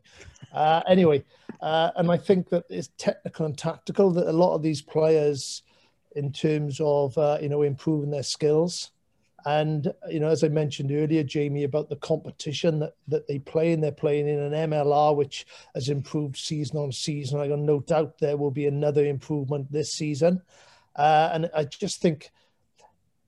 Uh, 0.53 0.81
anyway, 0.87 1.23
uh, 1.61 1.91
and 1.95 2.11
I 2.11 2.17
think 2.17 2.49
that 2.49 2.65
it's 2.69 2.89
technical 2.97 3.45
and 3.45 3.57
tactical 3.57 4.11
that 4.11 4.27
a 4.27 4.31
lot 4.31 4.53
of 4.53 4.61
these 4.61 4.81
players, 4.81 5.63
in 6.15 6.31
terms 6.31 6.79
of 6.83 7.17
uh, 7.17 7.37
you 7.41 7.49
know 7.49 7.61
improving 7.61 8.11
their 8.11 8.23
skills, 8.23 8.91
and 9.45 9.91
you 10.09 10.19
know 10.19 10.27
as 10.27 10.43
I 10.43 10.49
mentioned 10.49 10.91
earlier, 10.91 11.23
Jamie, 11.23 11.63
about 11.63 11.89
the 11.89 11.95
competition 11.97 12.79
that 12.79 12.93
that 13.07 13.27
they 13.27 13.39
play 13.39 13.73
and 13.73 13.83
they're 13.83 13.91
playing 13.91 14.27
in 14.27 14.39
an 14.39 14.69
MLR 14.69 15.15
which 15.15 15.45
has 15.75 15.89
improved 15.89 16.37
season 16.37 16.77
on 16.77 16.91
season. 16.91 17.39
I 17.39 17.47
got 17.47 17.59
no 17.59 17.79
doubt 17.79 18.17
there 18.19 18.37
will 18.37 18.51
be 18.51 18.67
another 18.67 19.05
improvement 19.05 19.71
this 19.71 19.91
season, 19.93 20.41
uh, 20.95 21.29
and 21.33 21.49
I 21.55 21.65
just 21.65 22.01
think 22.01 22.31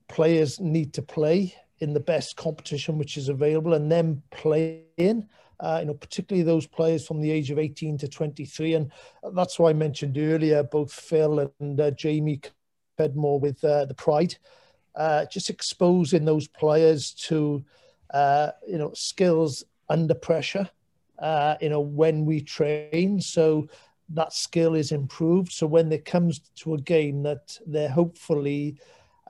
players 0.08 0.60
need 0.60 0.92
to 0.94 1.02
play 1.02 1.54
in 1.80 1.92
the 1.92 2.00
best 2.00 2.36
competition 2.36 2.98
which 2.98 3.16
is 3.16 3.28
available 3.28 3.74
and 3.74 3.90
then 3.90 4.22
playing. 4.30 5.28
Uh, 5.60 5.78
you 5.80 5.86
know, 5.86 5.94
particularly 5.94 6.42
those 6.42 6.66
players 6.66 7.06
from 7.06 7.20
the 7.20 7.30
age 7.30 7.50
of 7.50 7.58
18 7.58 7.96
to 7.96 8.08
23. 8.08 8.74
And 8.74 8.90
that's 9.34 9.58
why 9.58 9.70
I 9.70 9.72
mentioned 9.72 10.18
earlier, 10.18 10.64
both 10.64 10.92
Phil 10.92 11.50
and 11.60 11.80
uh, 11.80 11.92
Jamie 11.92 12.40
Cudmore 12.98 13.40
with 13.40 13.62
uh, 13.64 13.84
the 13.84 13.94
pride, 13.94 14.36
uh, 14.96 15.26
just 15.26 15.50
exposing 15.50 16.24
those 16.24 16.46
players 16.48 17.12
to, 17.12 17.64
uh, 18.12 18.50
you 18.66 18.78
know, 18.78 18.92
skills 18.94 19.64
under 19.88 20.14
pressure, 20.14 20.68
uh, 21.18 21.56
you 21.60 21.68
know, 21.68 21.80
when 21.80 22.24
we 22.24 22.40
train. 22.40 23.20
So 23.20 23.68
that 24.10 24.32
skill 24.32 24.74
is 24.74 24.92
improved. 24.92 25.52
So 25.52 25.66
when 25.66 25.90
it 25.92 26.04
comes 26.04 26.40
to 26.56 26.74
a 26.74 26.80
game 26.80 27.22
that 27.22 27.58
they're 27.66 27.88
hopefully 27.88 28.78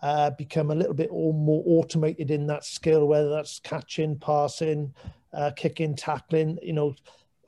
uh, 0.03 0.31
become 0.31 0.70
a 0.70 0.74
little 0.74 0.94
bit 0.94 1.11
more 1.11 1.62
automated 1.66 2.31
in 2.31 2.46
that 2.48 2.64
skill, 2.64 3.07
whether 3.07 3.31
that's 3.31 3.61
catching, 3.61 4.18
passing, 4.18 4.92
uh, 5.33 5.50
kicking, 5.57 5.94
tackling, 5.94 6.59
you 6.62 6.72
know, 6.72 6.94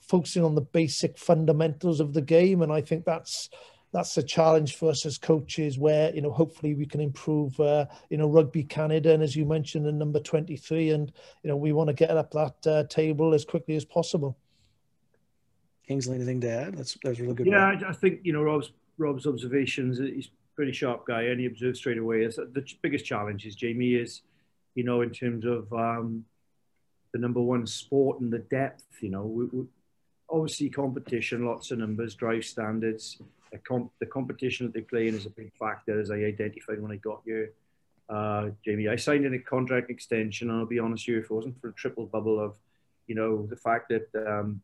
focusing 0.00 0.44
on 0.44 0.55
the 0.55 0.61
basic 0.62 1.18
fundamentals 1.18 2.00
of 2.00 2.14
the 2.14 2.22
game. 2.22 2.62
And 2.62 2.72
I 2.72 2.81
think 2.81 3.05
that's 3.05 3.50
that's 3.92 4.16
a 4.18 4.22
challenge 4.22 4.77
for 4.77 4.90
us 4.90 5.07
as 5.07 5.16
coaches 5.16 5.79
where, 5.79 6.14
you 6.14 6.20
know, 6.20 6.31
hopefully 6.31 6.75
we 6.75 6.87
can 6.87 7.01
improve, 7.01 7.59
uh, 7.61 7.87
you 8.11 8.18
know, 8.18 8.29
Rugby 8.29 8.64
Canada. 8.64 9.12
And 9.12 9.22
as 9.22 9.35
you 9.37 9.44
mentioned, 9.44 9.87
the 9.87 9.92
number 9.92 10.20
23. 10.20 10.90
And, 10.90 11.12
you 11.42 11.49
know, 11.49 11.57
we 11.57 11.72
want 11.72 11.88
to 11.88 11.94
get 11.94 12.11
up 12.11 12.31
that 12.33 12.66
uh, 12.66 12.85
table 12.85 13.33
as 13.33 13.44
quickly 13.44 13.77
as 13.77 13.85
possible. 13.85 14.37
Kingsley, 15.87 16.16
anything 16.16 16.40
to 16.40 16.51
add? 16.51 16.77
That's, 16.77 16.99
that's 17.03 17.20
really 17.20 17.35
good. 17.35 17.46
Yeah, 17.46 17.64
I, 17.64 17.90
I 17.90 17.92
think, 17.92 18.20
you 18.25 18.33
know, 18.33 18.42
Rob's, 18.42 18.72
Rob's 18.99 19.27
observations, 19.27 19.99
he's 19.99 20.31
pretty 20.57 20.72
sharp 20.72 21.07
guy, 21.07 21.25
and 21.25 21.38
he 21.38 21.46
observes 21.46 21.79
straight 21.79 21.99
away. 21.99 22.29
So 22.31 22.46
the 22.46 22.66
biggest 22.83 23.05
challenge 23.05 23.46
is 23.46 23.55
Jamie 23.55 23.94
is, 23.94 24.22
you 24.75 24.83
know, 24.83 25.03
in 25.03 25.11
terms 25.11 25.44
of 25.44 25.72
um, 25.72 26.25
the 27.12 27.18
number 27.18 27.40
one 27.40 27.66
sport 27.66 28.20
and 28.20 28.33
the 28.33 28.38
depth. 28.38 28.85
You 29.01 29.11
know, 29.11 29.25
we, 29.27 29.44
we, 29.44 29.66
obviously 30.29 30.70
competition, 30.70 31.46
lots 31.46 31.70
of 31.70 31.79
numbers, 31.79 32.14
drive 32.14 32.44
standards. 32.44 33.18
The, 33.52 33.59
comp, 33.59 33.92
the 34.00 34.06
competition 34.06 34.66
that 34.66 34.74
they 34.74 34.80
play 34.80 35.09
in 35.09 35.14
is 35.14 35.26
a 35.26 35.30
big 35.30 35.52
factor, 35.59 36.00
as 36.00 36.11
I 36.11 36.16
identified 36.16 36.80
when 36.80 36.92
I 36.92 36.96
got 36.96 37.22
here. 37.24 37.52
Uh, 38.09 38.50
Jamie, 38.64 38.88
I 38.88 38.96
signed 38.96 39.24
in 39.24 39.35
a 39.35 39.38
contract 39.38 39.90
extension, 39.90 40.50
and 40.50 40.59
I'll 40.59 40.66
be 40.66 40.78
honest 40.78 41.09
you, 41.09 41.18
if 41.18 41.24
it 41.24 41.30
wasn't 41.30 41.61
for 41.61 41.68
a 41.68 41.72
triple 41.72 42.06
bubble 42.06 42.38
of, 42.40 42.56
you 43.06 43.14
know, 43.14 43.46
the 43.46 43.56
fact 43.56 43.88
that 43.88 44.09
um, 44.26 44.61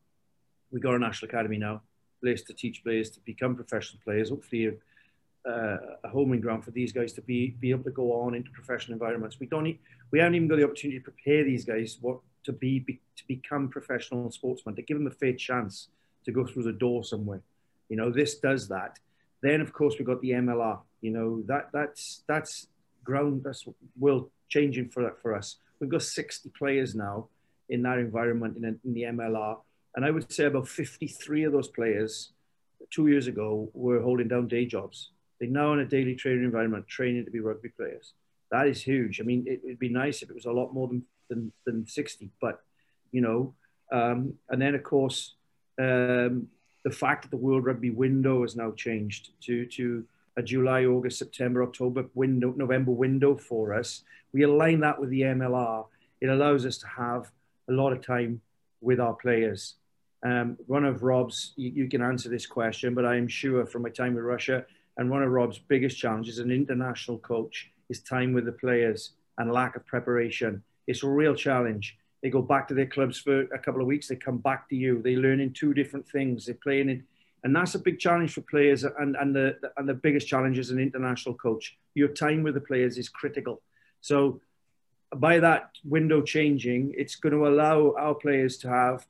we 0.70 0.80
got 0.80 0.94
a 0.94 0.98
national 0.98 1.28
academy 1.28 1.58
now, 1.58 1.82
place 2.20 2.42
to 2.42 2.54
teach 2.54 2.82
players 2.82 3.10
to 3.10 3.20
become 3.20 3.54
professional 3.56 4.00
players. 4.04 4.30
Hopefully, 4.30 4.78
uh, 5.48 5.76
a 6.04 6.08
homing 6.08 6.40
ground 6.40 6.64
for 6.64 6.70
these 6.70 6.92
guys 6.92 7.12
to 7.12 7.20
be 7.20 7.50
be 7.60 7.70
able 7.70 7.82
to 7.82 7.90
go 7.90 8.12
on 8.22 8.34
into 8.34 8.50
professional 8.52 8.94
environments. 8.94 9.40
We 9.40 9.46
don't 9.46 9.76
we 10.10 10.18
haven't 10.18 10.36
even 10.36 10.48
got 10.48 10.56
the 10.56 10.64
opportunity 10.64 11.00
to 11.00 11.04
prepare 11.04 11.42
these 11.44 11.64
guys 11.64 11.98
what 12.00 12.20
to 12.44 12.52
be, 12.52 12.78
be 12.80 13.00
to 13.16 13.26
become 13.26 13.68
professional 13.68 14.30
sportsmen 14.30 14.76
to 14.76 14.82
give 14.82 14.98
them 14.98 15.06
a 15.06 15.10
fair 15.10 15.32
chance 15.32 15.88
to 16.24 16.32
go 16.32 16.46
through 16.46 16.64
the 16.64 16.72
door 16.72 17.02
somewhere. 17.04 17.42
You 17.92 17.98
know, 17.98 18.10
this 18.10 18.38
does 18.38 18.68
that. 18.68 18.98
Then 19.42 19.60
of 19.60 19.74
course 19.74 19.96
we've 19.98 20.06
got 20.06 20.22
the 20.22 20.30
MLR. 20.30 20.80
You 21.02 21.10
know 21.10 21.42
that 21.42 21.68
that's 21.74 22.24
that's 22.26 22.68
ground 23.04 23.42
that's 23.44 23.66
world 23.98 24.30
changing 24.48 24.88
for 24.88 25.14
for 25.20 25.34
us. 25.34 25.56
We've 25.78 25.90
got 25.90 26.02
60 26.02 26.48
players 26.58 26.94
now 26.94 27.28
in 27.68 27.82
that 27.82 27.98
environment 27.98 28.56
in, 28.56 28.64
in 28.82 28.94
the 28.94 29.02
MLR, 29.02 29.58
and 29.94 30.06
I 30.06 30.10
would 30.10 30.32
say 30.32 30.44
about 30.46 30.68
53 30.68 31.44
of 31.44 31.52
those 31.52 31.68
players 31.68 32.32
two 32.90 33.08
years 33.08 33.26
ago 33.26 33.68
were 33.74 34.00
holding 34.00 34.28
down 34.28 34.48
day 34.48 34.64
jobs 34.64 35.10
They're 35.38 35.50
now 35.50 35.74
in 35.74 35.80
a 35.80 35.84
daily 35.84 36.14
training 36.14 36.44
environment 36.44 36.88
training 36.88 37.26
to 37.26 37.30
be 37.30 37.40
rugby 37.40 37.68
players. 37.68 38.14
That 38.50 38.68
is 38.68 38.80
huge. 38.80 39.20
I 39.20 39.24
mean, 39.24 39.44
it, 39.46 39.60
would 39.64 39.78
be 39.78 39.90
nice 39.90 40.22
if 40.22 40.30
it 40.30 40.34
was 40.34 40.46
a 40.46 40.58
lot 40.60 40.72
more 40.72 40.88
than, 40.88 41.02
than, 41.28 41.52
than 41.66 41.86
60, 41.86 42.30
but, 42.40 42.62
you 43.10 43.20
know, 43.20 43.54
um, 43.90 44.34
and 44.48 44.62
then 44.62 44.74
of 44.74 44.82
course, 44.82 45.34
um, 45.78 46.48
the 46.84 46.90
fact 46.90 47.22
that 47.22 47.30
the 47.30 47.36
World 47.36 47.64
Rugby 47.64 47.90
window 47.90 48.42
has 48.42 48.56
now 48.56 48.72
changed 48.72 49.30
to, 49.42 49.66
to 49.66 50.04
a 50.36 50.42
July, 50.42 50.84
August, 50.84 51.18
September, 51.18 51.62
October 51.62 52.06
window, 52.14 52.52
November 52.56 52.92
window 52.92 53.36
for 53.36 53.74
us. 53.74 54.02
We 54.32 54.42
align 54.42 54.80
that 54.80 54.98
with 54.98 55.10
the 55.10 55.22
MLR. 55.22 55.86
It 56.20 56.28
allows 56.28 56.64
us 56.66 56.78
to 56.78 56.86
have 56.86 57.30
a 57.68 57.72
lot 57.72 57.92
of 57.92 58.04
time 58.04 58.40
with 58.80 58.98
our 58.98 59.14
players. 59.14 59.74
Um, 60.24 60.56
one 60.66 60.84
of 60.84 61.02
Rob's, 61.02 61.52
you, 61.56 61.70
you, 61.70 61.88
can 61.88 62.02
answer 62.02 62.28
this 62.28 62.46
question, 62.46 62.94
but 62.94 63.04
I 63.04 63.16
am 63.16 63.28
sure 63.28 63.66
from 63.66 63.82
my 63.82 63.90
time 63.90 64.14
with 64.14 64.24
Russia, 64.24 64.64
and 64.96 65.10
one 65.10 65.22
of 65.22 65.30
Rob's 65.30 65.58
biggest 65.58 65.98
challenges 65.98 66.38
as 66.38 66.44
an 66.44 66.52
international 66.52 67.18
coach 67.18 67.70
is 67.88 68.00
time 68.00 68.32
with 68.32 68.44
the 68.44 68.52
players 68.52 69.10
and 69.38 69.52
lack 69.52 69.74
of 69.74 69.84
preparation. 69.84 70.62
It's 70.86 71.02
a 71.02 71.08
real 71.08 71.34
challenge. 71.34 71.96
They 72.22 72.30
go 72.30 72.42
back 72.42 72.68
to 72.68 72.74
their 72.74 72.86
clubs 72.86 73.18
for 73.18 73.42
a 73.42 73.58
couple 73.58 73.80
of 73.80 73.86
weeks. 73.86 74.08
They 74.08 74.16
come 74.16 74.38
back 74.38 74.68
to 74.68 74.76
you. 74.76 75.02
They 75.02 75.16
learn 75.16 75.40
in 75.40 75.52
two 75.52 75.74
different 75.74 76.08
things. 76.08 76.46
They're 76.46 76.54
playing 76.54 76.88
it, 76.88 77.00
and 77.42 77.54
that's 77.54 77.74
a 77.74 77.78
big 77.78 77.98
challenge 77.98 78.34
for 78.34 78.42
players. 78.42 78.84
And, 78.84 79.16
and 79.16 79.34
the 79.34 79.58
and 79.76 79.88
the 79.88 79.94
biggest 79.94 80.28
challenge 80.28 80.58
as 80.58 80.70
an 80.70 80.78
international 80.78 81.34
coach, 81.34 81.76
your 81.94 82.08
time 82.08 82.42
with 82.42 82.54
the 82.54 82.60
players 82.60 82.96
is 82.98 83.08
critical. 83.08 83.60
So, 84.00 84.40
by 85.16 85.40
that 85.40 85.70
window 85.84 86.22
changing, 86.22 86.94
it's 86.96 87.16
going 87.16 87.34
to 87.34 87.48
allow 87.48 87.94
our 87.98 88.14
players 88.14 88.56
to 88.58 88.68
have 88.68 89.06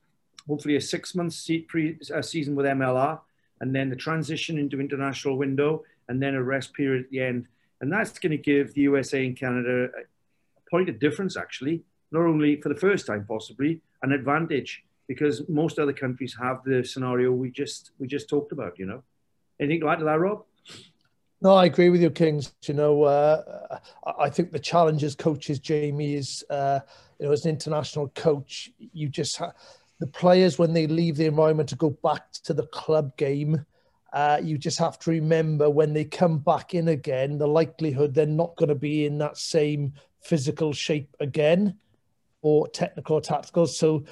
hopefully 0.49 0.77
a 0.77 0.81
six 0.81 1.15
month 1.15 1.35
season 1.35 2.55
with 2.55 2.67
MLR 2.67 3.21
and 3.63 3.75
then 3.75 3.89
the 3.89 3.97
transition 3.97 4.59
into 4.59 4.81
international 4.81 5.37
window, 5.37 5.85
and 6.09 6.21
then 6.21 6.35
a 6.35 6.43
rest 6.43 6.75
period 6.75 7.05
at 7.05 7.11
the 7.11 7.21
end. 7.21 7.47
And 7.81 7.93
that's 7.93 8.19
going 8.19 8.33
to 8.33 8.37
give 8.37 8.75
the 8.75 8.83
USA 8.83 9.25
and 9.25 9.37
Canada 9.37 9.89
a 9.97 10.71
point 10.71 10.89
of 10.89 10.99
difference, 10.99 11.37
actually, 11.37 11.85
not 12.13 12.23
only 12.23 12.61
for 12.61 12.69
the 12.69 12.77
first 12.77 13.07
time, 13.07 13.25
possibly 13.27 13.81
an 14.03 14.13
advantage 14.13 14.85
because 15.09 15.49
most 15.49 15.79
other 15.79 15.93
countries 15.93 16.37
have 16.41 16.63
the 16.65 16.85
scenario 16.85 17.33
we 17.33 17.51
just 17.51 17.91
we 17.99 18.07
just 18.07 18.29
talked 18.29 18.53
about. 18.53 18.79
You 18.79 18.87
know, 18.87 19.03
anything 19.61 19.81
to 19.81 19.89
add 19.89 19.99
to 19.99 20.05
that, 20.05 20.21
Rob? 20.21 20.45
No, 21.41 21.55
I 21.55 21.65
agree 21.65 21.91
with 21.91 22.01
you, 22.01 22.11
Kings. 22.11 22.55
You 22.65 22.75
know, 22.75 23.03
uh, 23.03 23.79
I 24.19 24.31
think 24.31 24.53
the 24.53 24.61
challenge 24.61 25.03
as 25.03 25.17
coaches, 25.17 25.59
Jamie, 25.59 26.15
is 26.15 26.45
uh, 26.51 26.81
you 27.19 27.27
know, 27.27 27.33
as 27.33 27.45
an 27.45 27.51
international 27.51 28.09
coach, 28.11 28.71
you 28.79 29.09
just 29.09 29.39
ha- 29.39 29.53
the 29.99 30.07
players 30.07 30.59
when 30.59 30.73
they 30.73 30.87
leave 30.87 31.17
the 31.17 31.27
environment 31.27 31.69
to 31.71 31.77
go 31.77 31.91
back 31.91 32.33
to 32.45 32.55
the 32.55 32.67
club 32.69 33.17
game. 33.17 33.65
Uh, 34.13 34.39
you 34.43 34.59
just 34.59 34.79
have 34.79 34.99
to 34.99 35.11
remember 35.11 35.71
when 35.71 35.95
they 35.95 36.05
come 36.05 36.39
back 36.39 36.75
in 36.75 36.89
again, 36.89 37.39
the 37.39 37.47
likelihood 37.47 38.13
they're 38.15 38.27
not 38.27 38.55
going 38.57 38.69
to 38.69 38.75
be 38.75 39.07
in 39.07 39.17
that 39.19 39.39
same 39.39 39.95
physical 40.21 40.73
shape 40.73 41.17
again, 41.19 41.79
or 42.43 42.69
technical 42.69 43.17
or 43.17 43.21
tactical. 43.21 43.67
So 43.67 44.05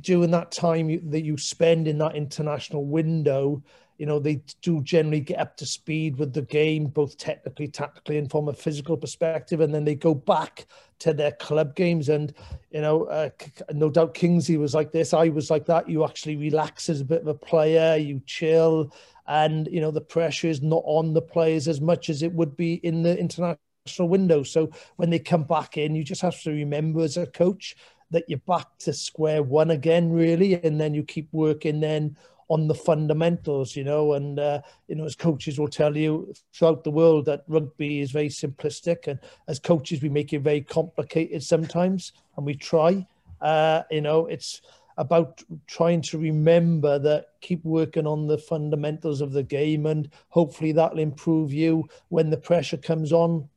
during 0.00 0.30
that 0.30 0.50
time 0.50 0.88
you, 0.88 1.02
that 1.10 1.22
you 1.22 1.36
spend 1.36 1.86
in 1.86 1.98
that 1.98 2.16
international 2.16 2.86
window, 2.86 3.62
you 3.98 4.06
know, 4.06 4.18
they 4.18 4.42
do 4.62 4.82
generally 4.82 5.20
get 5.20 5.38
up 5.38 5.56
to 5.58 5.66
speed 5.66 6.16
with 6.16 6.32
the 6.32 6.42
game, 6.42 6.86
both 6.86 7.16
technically, 7.18 7.68
tactically, 7.68 8.18
and 8.18 8.30
from 8.30 8.48
a 8.48 8.52
physical 8.52 8.96
perspective. 8.96 9.60
And 9.60 9.72
then 9.72 9.84
they 9.84 9.94
go 9.94 10.14
back 10.14 10.66
to 11.00 11.12
their 11.12 11.32
club 11.32 11.76
games. 11.76 12.08
And, 12.08 12.34
you 12.72 12.80
know, 12.80 13.04
uh, 13.04 13.30
no 13.72 13.90
doubt 13.90 14.14
Kingsley 14.14 14.56
was 14.56 14.74
like 14.74 14.90
this. 14.90 15.12
I 15.14 15.28
was 15.28 15.50
like 15.50 15.66
that. 15.66 15.88
You 15.88 16.04
actually 16.04 16.36
relax 16.36 16.88
as 16.88 17.00
a 17.00 17.04
bit 17.04 17.20
of 17.20 17.28
a 17.28 17.34
player, 17.34 17.96
you 17.96 18.20
chill. 18.26 18.92
And, 19.28 19.68
you 19.70 19.80
know, 19.80 19.92
the 19.92 20.00
pressure 20.00 20.48
is 20.48 20.62
not 20.62 20.82
on 20.84 21.12
the 21.12 21.22
players 21.22 21.68
as 21.68 21.80
much 21.80 22.10
as 22.10 22.22
it 22.22 22.32
would 22.32 22.56
be 22.56 22.74
in 22.74 23.02
the 23.02 23.16
international 23.16 23.58
window. 23.98 24.42
So 24.42 24.70
when 24.96 25.10
they 25.10 25.18
come 25.18 25.44
back 25.44 25.76
in, 25.76 25.94
you 25.94 26.04
just 26.04 26.22
have 26.22 26.40
to 26.42 26.50
remember 26.50 27.00
as 27.00 27.16
a 27.16 27.26
coach 27.26 27.76
that 28.10 28.24
you're 28.28 28.38
back 28.40 28.66
to 28.78 28.92
square 28.92 29.42
one 29.42 29.70
again, 29.70 30.12
really, 30.12 30.62
and 30.62 30.80
then 30.80 30.94
you 30.94 31.02
keep 31.02 31.28
working 31.32 31.80
then 31.80 32.16
on 32.48 32.68
the 32.68 32.74
fundamentals, 32.74 33.74
you 33.74 33.82
know, 33.82 34.12
and 34.12 34.38
uh, 34.38 34.60
you 34.86 34.94
know, 34.94 35.04
as 35.04 35.16
coaches 35.16 35.58
will 35.58 35.68
tell 35.68 35.96
you 35.96 36.32
throughout 36.52 36.84
the 36.84 36.90
world 36.90 37.24
that 37.24 37.44
rugby 37.48 38.00
is 38.00 38.10
very 38.10 38.28
simplistic, 38.28 39.06
and 39.06 39.18
as 39.48 39.58
coaches 39.58 40.02
we 40.02 40.08
make 40.08 40.32
it 40.32 40.40
very 40.40 40.60
complicated 40.60 41.42
sometimes, 41.42 42.12
and 42.36 42.44
we 42.46 42.54
try. 42.54 43.06
Uh, 43.40 43.82
you 43.90 44.02
know, 44.02 44.26
it's 44.26 44.60
about 44.98 45.42
trying 45.66 46.02
to 46.02 46.18
remember 46.18 46.98
that 46.98 47.28
keep 47.40 47.64
working 47.64 48.06
on 48.06 48.26
the 48.26 48.38
fundamentals 48.38 49.22
of 49.22 49.32
the 49.32 49.42
game, 49.42 49.86
and 49.86 50.10
hopefully 50.28 50.72
that'll 50.72 50.98
improve 50.98 51.52
you 51.52 51.88
when 52.10 52.28
the 52.28 52.36
pressure 52.36 52.76
comes 52.76 53.12
on, 53.12 53.48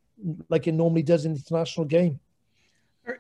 like 0.50 0.68
it 0.68 0.74
normally 0.74 1.04
does 1.04 1.26
in 1.26 1.34
the 1.34 1.40
international 1.40 1.86
game. 1.86 2.20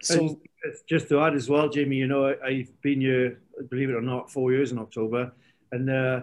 So 0.02 0.40
just 0.88 1.10
to 1.10 1.22
add 1.22 1.36
as 1.36 1.50
well, 1.50 1.70
Jamie, 1.70 1.98
you 1.98 2.08
know, 2.08 2.36
I, 2.44 2.54
have 2.54 2.82
been 2.82 3.02
here, 3.02 3.40
believe 3.70 3.90
it 3.90 3.96
or 3.96 4.02
not, 4.02 4.32
four 4.32 4.52
years 4.52 4.72
in 4.72 4.80
October, 4.80 5.32
and 5.72 5.90
uh, 5.90 6.22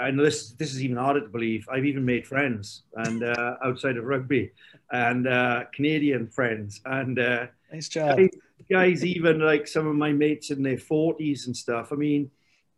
I 0.00 0.10
know 0.10 0.24
this 0.24 0.50
this 0.52 0.72
is 0.72 0.82
even 0.82 0.96
harder 0.96 1.22
to 1.22 1.28
believe. 1.28 1.66
I've 1.70 1.86
even 1.86 2.04
made 2.04 2.26
friends, 2.26 2.82
and 2.94 3.24
uh, 3.24 3.56
outside 3.64 3.96
of 3.96 4.04
rugby, 4.04 4.52
and 4.92 5.26
uh, 5.26 5.64
Canadian 5.72 6.28
friends, 6.28 6.80
and 6.84 7.18
uh, 7.18 7.46
nice 7.72 7.88
job, 7.88 8.18
guys, 8.18 8.30
guys. 8.70 9.04
Even 9.04 9.40
like 9.40 9.66
some 9.66 9.86
of 9.86 9.96
my 9.96 10.12
mates 10.12 10.50
in 10.50 10.62
their 10.62 10.78
forties 10.78 11.46
and 11.46 11.56
stuff. 11.56 11.92
I 11.92 11.96
mean, 11.96 12.30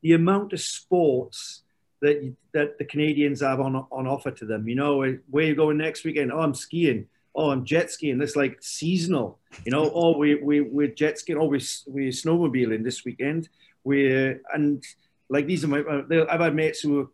the 0.03 0.13
amount 0.13 0.53
of 0.53 0.61
sports 0.61 1.63
that 2.03 2.35
that 2.55 2.79
the 2.79 2.85
Canadians 2.85 3.41
have 3.41 3.61
on 3.61 3.75
on 3.91 4.07
offer 4.07 4.31
to 4.31 4.47
them. 4.47 4.69
You 4.69 4.77
know, 4.77 5.19
where 5.29 5.45
you 5.45 5.57
going 5.57 5.79
next 5.79 6.05
weekend? 6.05 6.33
Oh, 6.33 6.41
I'm 6.41 6.55
skiing 6.55 7.09
oh, 7.35 7.51
I'm 7.51 7.65
jet 7.65 7.91
skiing. 7.91 8.21
It's 8.21 8.37
like 8.37 8.59
seasonal, 8.61 9.39
you 9.65 9.73
know. 9.73 9.91
oh, 9.95 10.17
we 10.17 10.37
we 10.37 10.61
we're 10.61 10.89
jet 10.89 11.19
skiing. 11.19 11.39
Oh, 11.39 11.47
we 11.47 11.59
we 11.87 12.09
snowmobiling 12.09 12.85
this 12.85 13.05
weekend. 13.05 13.49
We're 13.85 14.41
and 14.53 14.85
like 15.29 15.47
these 15.47 15.65
are 15.65 15.69
my. 15.69 15.83
I've 16.29 16.41
had 16.41 16.55
mates 16.55 16.81
who 16.81 17.01
are 17.01 17.09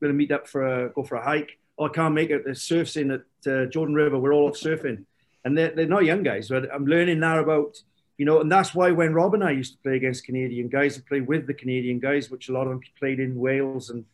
going 0.00 0.12
to 0.12 0.16
meet 0.16 0.32
up 0.32 0.48
for 0.48 0.66
a 0.66 0.88
go 0.90 1.02
for 1.02 1.16
a 1.16 1.24
hike. 1.24 1.58
Oh, 1.78 1.86
I 1.86 1.88
can't 1.88 2.14
make 2.14 2.30
it. 2.30 2.44
There's 2.44 2.66
surfing 2.66 3.14
at 3.14 3.52
uh, 3.52 3.66
Jordan 3.66 3.94
River. 3.94 4.18
We're 4.18 4.34
all 4.34 4.48
off 4.48 4.54
surfing, 4.54 5.04
and 5.44 5.56
they're, 5.58 5.70
they're 5.70 5.86
not 5.86 6.04
young 6.04 6.22
guys. 6.22 6.48
But 6.48 6.72
I'm 6.72 6.86
learning 6.86 7.20
now 7.20 7.40
about 7.40 7.76
you 8.16 8.24
know, 8.24 8.40
and 8.40 8.50
that's 8.50 8.74
why 8.74 8.92
when 8.92 9.12
Rob 9.12 9.34
and 9.34 9.42
I 9.42 9.50
used 9.50 9.72
to 9.72 9.78
play 9.82 9.96
against 9.96 10.24
Canadian 10.24 10.68
guys 10.68 10.96
and 10.96 11.06
play 11.06 11.20
with 11.20 11.46
the 11.46 11.54
Canadian 11.54 11.98
guys, 11.98 12.30
which 12.30 12.48
a 12.48 12.52
lot 12.52 12.66
of 12.66 12.68
them 12.68 12.80
played 12.98 13.18
in 13.18 13.34
Wales 13.34 13.90
and 13.90 14.04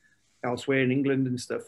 elsewhere 0.43 0.81
in 0.81 0.91
England 0.91 1.27
and 1.27 1.39
stuff 1.39 1.63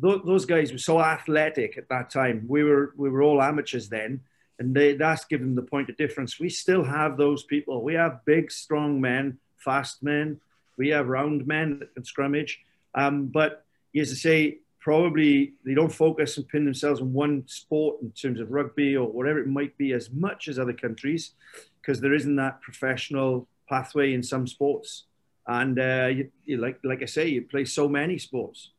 those 0.00 0.44
guys 0.44 0.72
were 0.72 0.78
so 0.78 1.00
athletic 1.00 1.76
at 1.76 1.88
that 1.88 2.10
time. 2.10 2.44
We 2.48 2.64
were 2.64 2.92
we 2.96 3.10
were 3.10 3.22
all 3.22 3.42
amateurs 3.42 3.88
then, 3.88 4.20
and 4.58 4.74
they, 4.74 4.94
that's 4.94 5.24
given 5.24 5.54
the 5.54 5.62
point 5.62 5.88
of 5.90 5.96
difference. 5.96 6.38
We 6.38 6.48
still 6.48 6.84
have 6.84 7.16
those 7.16 7.42
people. 7.44 7.82
We 7.82 7.94
have 7.94 8.24
big, 8.24 8.50
strong 8.50 9.00
men, 9.00 9.38
fast 9.56 10.02
men. 10.02 10.40
We 10.76 10.88
have 10.90 11.08
round 11.08 11.46
men 11.46 11.80
that 11.80 11.94
can 11.94 12.04
scrummage. 12.04 12.52
Um, 12.94 13.26
but 13.26 13.64
as 13.96 14.10
I 14.12 14.14
say, 14.14 14.58
probably 14.80 15.52
they 15.64 15.74
don't 15.74 15.92
focus 15.92 16.36
and 16.36 16.48
pin 16.48 16.64
themselves 16.64 17.00
on 17.00 17.12
one 17.12 17.44
sport 17.46 18.00
in 18.02 18.10
terms 18.12 18.40
of 18.40 18.50
rugby 18.50 18.96
or 18.96 19.06
whatever 19.06 19.38
it 19.40 19.46
might 19.46 19.76
be 19.76 19.92
as 19.92 20.10
much 20.10 20.48
as 20.48 20.58
other 20.58 20.72
countries, 20.72 21.32
because 21.80 22.00
there 22.00 22.14
isn't 22.14 22.36
that 22.36 22.60
professional 22.62 23.46
pathway 23.68 24.14
in 24.14 24.22
some 24.22 24.46
sports. 24.46 25.04
And 25.46 25.78
uh, 25.78 26.08
you, 26.12 26.30
you, 26.44 26.56
like 26.58 26.78
like 26.84 27.02
I 27.02 27.06
say, 27.06 27.28
you 27.28 27.42
play 27.42 27.64
so 27.64 27.88
many 27.88 28.18
sports 28.18 28.70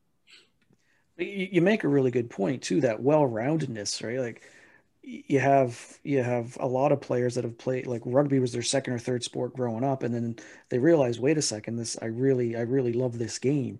you 1.17 1.61
make 1.61 1.83
a 1.83 1.87
really 1.87 2.11
good 2.11 2.29
point 2.29 2.63
too 2.63 2.81
that 2.81 3.01
well-roundedness 3.01 4.03
right? 4.03 4.19
Like 4.19 4.43
you 5.03 5.39
have 5.39 5.99
you 6.03 6.21
have 6.21 6.57
a 6.59 6.67
lot 6.67 6.91
of 6.91 7.01
players 7.01 7.35
that 7.35 7.43
have 7.43 7.57
played 7.57 7.87
like 7.87 8.01
rugby 8.05 8.39
was 8.39 8.51
their 8.51 8.61
second 8.61 8.93
or 8.93 8.99
third 8.99 9.23
sport 9.23 9.53
growing 9.55 9.83
up 9.83 10.03
and 10.03 10.13
then 10.13 10.35
they 10.69 10.77
realize 10.77 11.19
wait 11.19 11.37
a 11.39 11.41
second 11.41 11.75
this 11.75 11.97
i 12.01 12.05
really 12.05 12.55
i 12.55 12.61
really 12.61 12.93
love 12.93 13.17
this 13.17 13.39
game. 13.39 13.79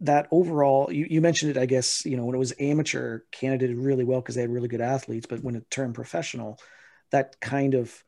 That 0.00 0.26
overall 0.32 0.92
you, 0.92 1.06
you 1.08 1.20
mentioned 1.20 1.52
it 1.52 1.60
i 1.60 1.66
guess 1.66 2.04
you 2.04 2.16
know 2.16 2.24
when 2.24 2.34
it 2.34 2.38
was 2.38 2.52
amateur 2.58 3.20
canada 3.30 3.68
did 3.68 3.78
really 3.78 4.04
well 4.04 4.20
because 4.20 4.34
they 4.34 4.40
had 4.40 4.50
really 4.50 4.68
good 4.68 4.80
athletes 4.80 5.26
but 5.26 5.42
when 5.42 5.54
it 5.54 5.70
turned 5.70 5.94
professional 5.94 6.58
that 7.10 7.40
kind 7.40 7.74
of 7.74 8.04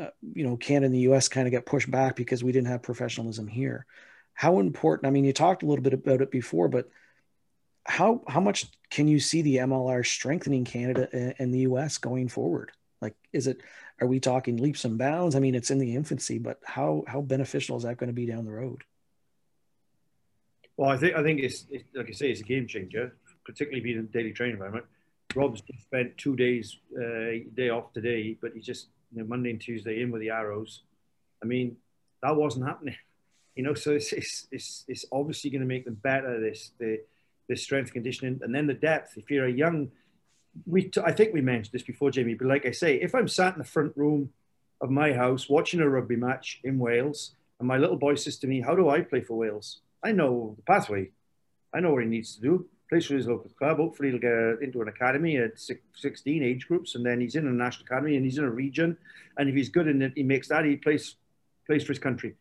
uh, 0.00 0.08
you 0.32 0.44
know 0.44 0.56
canada 0.56 0.86
and 0.86 0.94
the 0.94 1.00
us 1.00 1.28
kind 1.28 1.46
of 1.46 1.52
got 1.52 1.66
pushed 1.66 1.90
back 1.90 2.16
because 2.16 2.42
we 2.42 2.52
didn't 2.52 2.68
have 2.68 2.82
professionalism 2.82 3.46
here. 3.46 3.86
How 4.32 4.60
important 4.60 5.06
i 5.06 5.10
mean 5.10 5.24
you 5.26 5.34
talked 5.34 5.62
a 5.62 5.66
little 5.66 5.82
bit 5.82 5.92
about 5.94 6.22
it 6.22 6.30
before 6.30 6.68
but 6.68 6.88
how 7.86 8.22
how 8.28 8.40
much 8.40 8.66
can 8.90 9.08
you 9.08 9.18
see 9.20 9.42
the 9.42 9.56
MLR 9.56 10.04
strengthening 10.04 10.64
Canada 10.64 11.34
and 11.38 11.52
the 11.52 11.60
US 11.60 11.98
going 11.98 12.28
forward? 12.28 12.72
Like, 13.00 13.14
is 13.32 13.46
it 13.46 13.60
are 14.00 14.06
we 14.06 14.20
talking 14.20 14.56
leaps 14.58 14.84
and 14.84 14.98
bounds? 14.98 15.34
I 15.34 15.38
mean, 15.38 15.54
it's 15.54 15.70
in 15.70 15.78
the 15.78 15.94
infancy, 15.94 16.38
but 16.38 16.60
how 16.64 17.04
how 17.06 17.20
beneficial 17.20 17.76
is 17.76 17.84
that 17.84 17.96
going 17.96 18.08
to 18.08 18.14
be 18.14 18.26
down 18.26 18.44
the 18.44 18.52
road? 18.52 18.84
Well, 20.76 20.90
I 20.90 20.96
think 20.96 21.14
I 21.14 21.22
think 21.22 21.40
it's, 21.40 21.66
it's 21.70 21.84
like 21.94 22.08
I 22.08 22.12
say, 22.12 22.30
it's 22.30 22.40
a 22.40 22.44
game 22.44 22.66
changer, 22.66 23.16
particularly 23.44 23.80
being 23.80 23.98
in 23.98 24.04
a 24.04 24.08
daily 24.08 24.32
training 24.32 24.54
environment. 24.54 24.86
Rob's 25.34 25.62
spent 25.80 26.16
two 26.18 26.36
days 26.36 26.78
uh, 26.96 27.44
day 27.54 27.70
off 27.70 27.92
today, 27.92 28.36
but 28.40 28.52
he's 28.54 28.66
just 28.66 28.88
you 29.12 29.22
know, 29.22 29.28
Monday 29.28 29.50
and 29.50 29.60
Tuesday 29.60 30.02
in 30.02 30.10
with 30.10 30.20
the 30.20 30.30
arrows. 30.30 30.82
I 31.42 31.46
mean, 31.46 31.76
that 32.22 32.36
wasn't 32.36 32.66
happening, 32.66 32.96
you 33.54 33.62
know. 33.62 33.74
So 33.74 33.92
it's 33.92 34.12
it's 34.12 34.48
it's, 34.50 34.84
it's 34.88 35.04
obviously 35.12 35.50
going 35.50 35.62
to 35.62 35.66
make 35.66 35.84
them 35.84 35.94
better. 35.94 36.40
This 36.40 36.72
the 36.78 37.00
the 37.48 37.56
strength 37.56 37.92
conditioning, 37.92 38.40
and 38.42 38.54
then 38.54 38.66
the 38.66 38.74
depth. 38.74 39.16
If 39.16 39.30
you're 39.30 39.46
a 39.46 39.52
young, 39.52 39.90
we 40.66 40.84
t- 40.84 41.00
I 41.04 41.12
think 41.12 41.32
we 41.32 41.40
mentioned 41.40 41.72
this 41.72 41.82
before, 41.82 42.10
Jamie. 42.10 42.34
But 42.34 42.48
like 42.48 42.66
I 42.66 42.70
say, 42.70 42.96
if 42.96 43.14
I'm 43.14 43.28
sat 43.28 43.54
in 43.54 43.58
the 43.58 43.64
front 43.64 43.96
room 43.96 44.30
of 44.80 44.90
my 44.90 45.12
house 45.12 45.48
watching 45.48 45.80
a 45.80 45.88
rugby 45.88 46.16
match 46.16 46.60
in 46.64 46.78
Wales, 46.78 47.34
and 47.58 47.68
my 47.68 47.78
little 47.78 47.96
boy 47.96 48.14
says 48.14 48.36
to 48.38 48.46
me, 48.46 48.60
"How 48.60 48.74
do 48.74 48.88
I 48.88 49.00
play 49.00 49.20
for 49.20 49.36
Wales?" 49.36 49.80
I 50.02 50.12
know 50.12 50.54
the 50.56 50.62
pathway. 50.62 51.10
I 51.74 51.80
know 51.80 51.92
what 51.92 52.02
he 52.02 52.08
needs 52.08 52.36
to 52.36 52.40
do. 52.40 52.66
Plays 52.88 53.06
for 53.06 53.14
his 53.14 53.26
local 53.26 53.50
club. 53.50 53.78
Hopefully, 53.78 54.10
he'll 54.10 54.20
get 54.20 54.62
into 54.62 54.80
an 54.80 54.88
academy 54.88 55.36
at 55.36 55.58
16 55.58 56.42
age 56.42 56.68
groups, 56.68 56.94
and 56.94 57.04
then 57.04 57.20
he's 57.20 57.34
in 57.34 57.46
a 57.46 57.50
national 57.50 57.86
academy 57.86 58.16
and 58.16 58.24
he's 58.24 58.38
in 58.38 58.44
a 58.44 58.50
region. 58.50 58.96
And 59.36 59.48
if 59.48 59.54
he's 59.56 59.68
good 59.68 59.88
in 59.88 60.00
it, 60.02 60.12
he 60.14 60.22
makes 60.22 60.48
that. 60.48 60.64
He 60.64 60.76
plays 60.76 61.16
plays 61.66 61.82
for 61.82 61.92
his 61.92 61.98
country. 61.98 62.36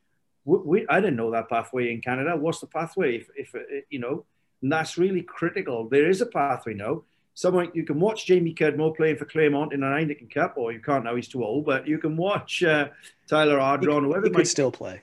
We, 0.45 0.57
we, 0.59 0.87
I 0.87 0.99
didn't 1.01 1.15
know 1.15 1.31
that 1.31 1.49
pathway 1.49 1.91
in 1.91 2.01
Canada. 2.01 2.37
What's 2.37 2.59
the 2.59 2.67
pathway? 2.67 3.17
If, 3.17 3.29
if 3.35 3.55
you 3.89 3.99
know, 3.99 4.25
and 4.61 4.71
that's 4.71 4.97
really 4.97 5.21
critical. 5.21 5.87
There 5.89 6.09
is 6.09 6.21
a 6.21 6.25
pathway 6.25 6.73
now. 6.73 7.03
Someone 7.33 7.69
you 7.73 7.83
can 7.83 7.99
watch 7.99 8.25
Jamie 8.25 8.53
Cudmore 8.53 8.95
playing 8.95 9.17
for 9.17 9.25
Clermont 9.25 9.73
in 9.73 9.83
an 9.83 9.91
Heineken 9.91 10.33
Cup, 10.33 10.53
or 10.57 10.71
you 10.71 10.79
can't 10.79 11.03
now; 11.03 11.15
he's 11.15 11.27
too 11.27 11.43
old. 11.43 11.65
But 11.65 11.87
you 11.87 11.97
can 11.97 12.15
watch 12.15 12.63
uh, 12.63 12.89
Tyler 13.27 13.57
Ardron, 13.57 14.05
whoever 14.05 14.27
he 14.27 14.31
might 14.31 14.47
still 14.47 14.71
play. 14.71 15.01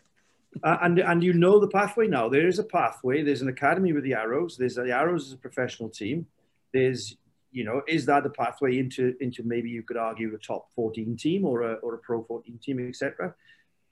Uh, 0.63 0.79
and 0.83 0.99
and 0.99 1.23
you 1.23 1.33
know 1.33 1.59
the 1.59 1.69
pathway 1.69 2.07
now. 2.07 2.29
There 2.29 2.47
is 2.47 2.59
a 2.59 2.65
pathway. 2.65 3.23
There's 3.23 3.43
an 3.43 3.49
academy 3.49 3.93
with 3.93 4.05
the 4.05 4.15
Arrows. 4.15 4.57
There's 4.57 4.77
the 4.77 4.93
Arrows 4.93 5.27
as 5.27 5.33
a 5.33 5.39
professional 5.39 5.89
team. 5.89 6.27
There's 6.73 7.17
you 7.53 7.65
know 7.65 7.83
is 7.87 8.07
that 8.07 8.23
the 8.23 8.31
pathway 8.31 8.79
into 8.79 9.15
into 9.21 9.43
maybe 9.43 9.71
you 9.71 9.83
could 9.83 9.97
argue 9.97 10.35
a 10.35 10.39
top 10.39 10.69
14 10.75 11.17
team 11.17 11.45
or 11.45 11.63
a 11.63 11.75
or 11.75 11.95
a 11.95 11.99
pro 11.99 12.23
14 12.23 12.59
team, 12.63 12.87
etc. 12.89 13.35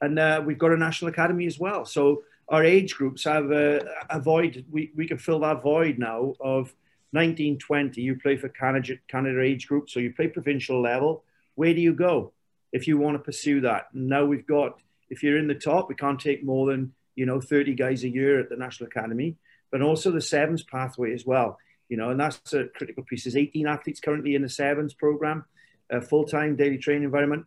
And 0.01 0.17
uh, 0.19 0.41
we've 0.45 0.57
got 0.57 0.71
a 0.71 0.77
national 0.77 1.09
academy 1.09 1.45
as 1.45 1.59
well. 1.59 1.85
So 1.85 2.23
our 2.51 2.65
age 2.65 2.95
groups 2.95 3.23
have 3.23 3.49
a, 3.51 3.81
a 4.09 4.19
void. 4.19 4.65
We, 4.69 4.91
we 4.95 5.07
can 5.07 5.17
fill 5.17 5.39
that 5.39 5.63
void 5.63 5.97
now 5.97 6.35
of 6.41 6.75
1920. 7.11 8.01
You 8.01 8.17
play 8.17 8.35
for 8.35 8.49
Canada, 8.49 8.95
Canada 9.07 9.41
age 9.41 9.67
group, 9.67 9.89
so 9.89 10.01
you 10.01 10.13
play 10.13 10.27
provincial 10.27 10.81
level, 10.81 11.23
where 11.55 11.73
do 11.73 11.79
you 11.79 11.93
go 11.93 12.33
if 12.73 12.87
you 12.87 12.97
want 12.97 13.15
to 13.15 13.23
pursue 13.23 13.61
that? 13.61 13.87
Now 13.93 14.25
we've 14.25 14.45
got, 14.45 14.81
if 15.09 15.23
you're 15.23 15.37
in 15.37 15.47
the 15.47 15.55
top, 15.55 15.87
we 15.87 15.95
can't 15.95 16.19
take 16.19 16.43
more 16.43 16.67
than, 16.67 16.93
you 17.15 17.25
know, 17.25 17.39
30 17.39 17.73
guys 17.73 18.03
a 18.03 18.09
year 18.09 18.39
at 18.39 18.49
the 18.49 18.57
National 18.57 18.87
Academy, 18.87 19.37
but 19.71 19.81
also 19.81 20.11
the 20.11 20.21
sevens 20.21 20.63
pathway 20.63 21.13
as 21.13 21.25
well. 21.25 21.57
You 21.87 21.97
know, 21.97 22.09
and 22.09 22.19
that's 22.19 22.53
a 22.53 22.65
critical 22.65 23.03
piece. 23.03 23.23
There's 23.23 23.35
18 23.35 23.67
athletes 23.67 23.99
currently 23.99 24.35
in 24.35 24.41
the 24.41 24.49
sevens 24.49 24.93
program, 24.93 25.45
full-time 26.09 26.55
daily 26.55 26.77
training 26.77 27.03
environment. 27.03 27.45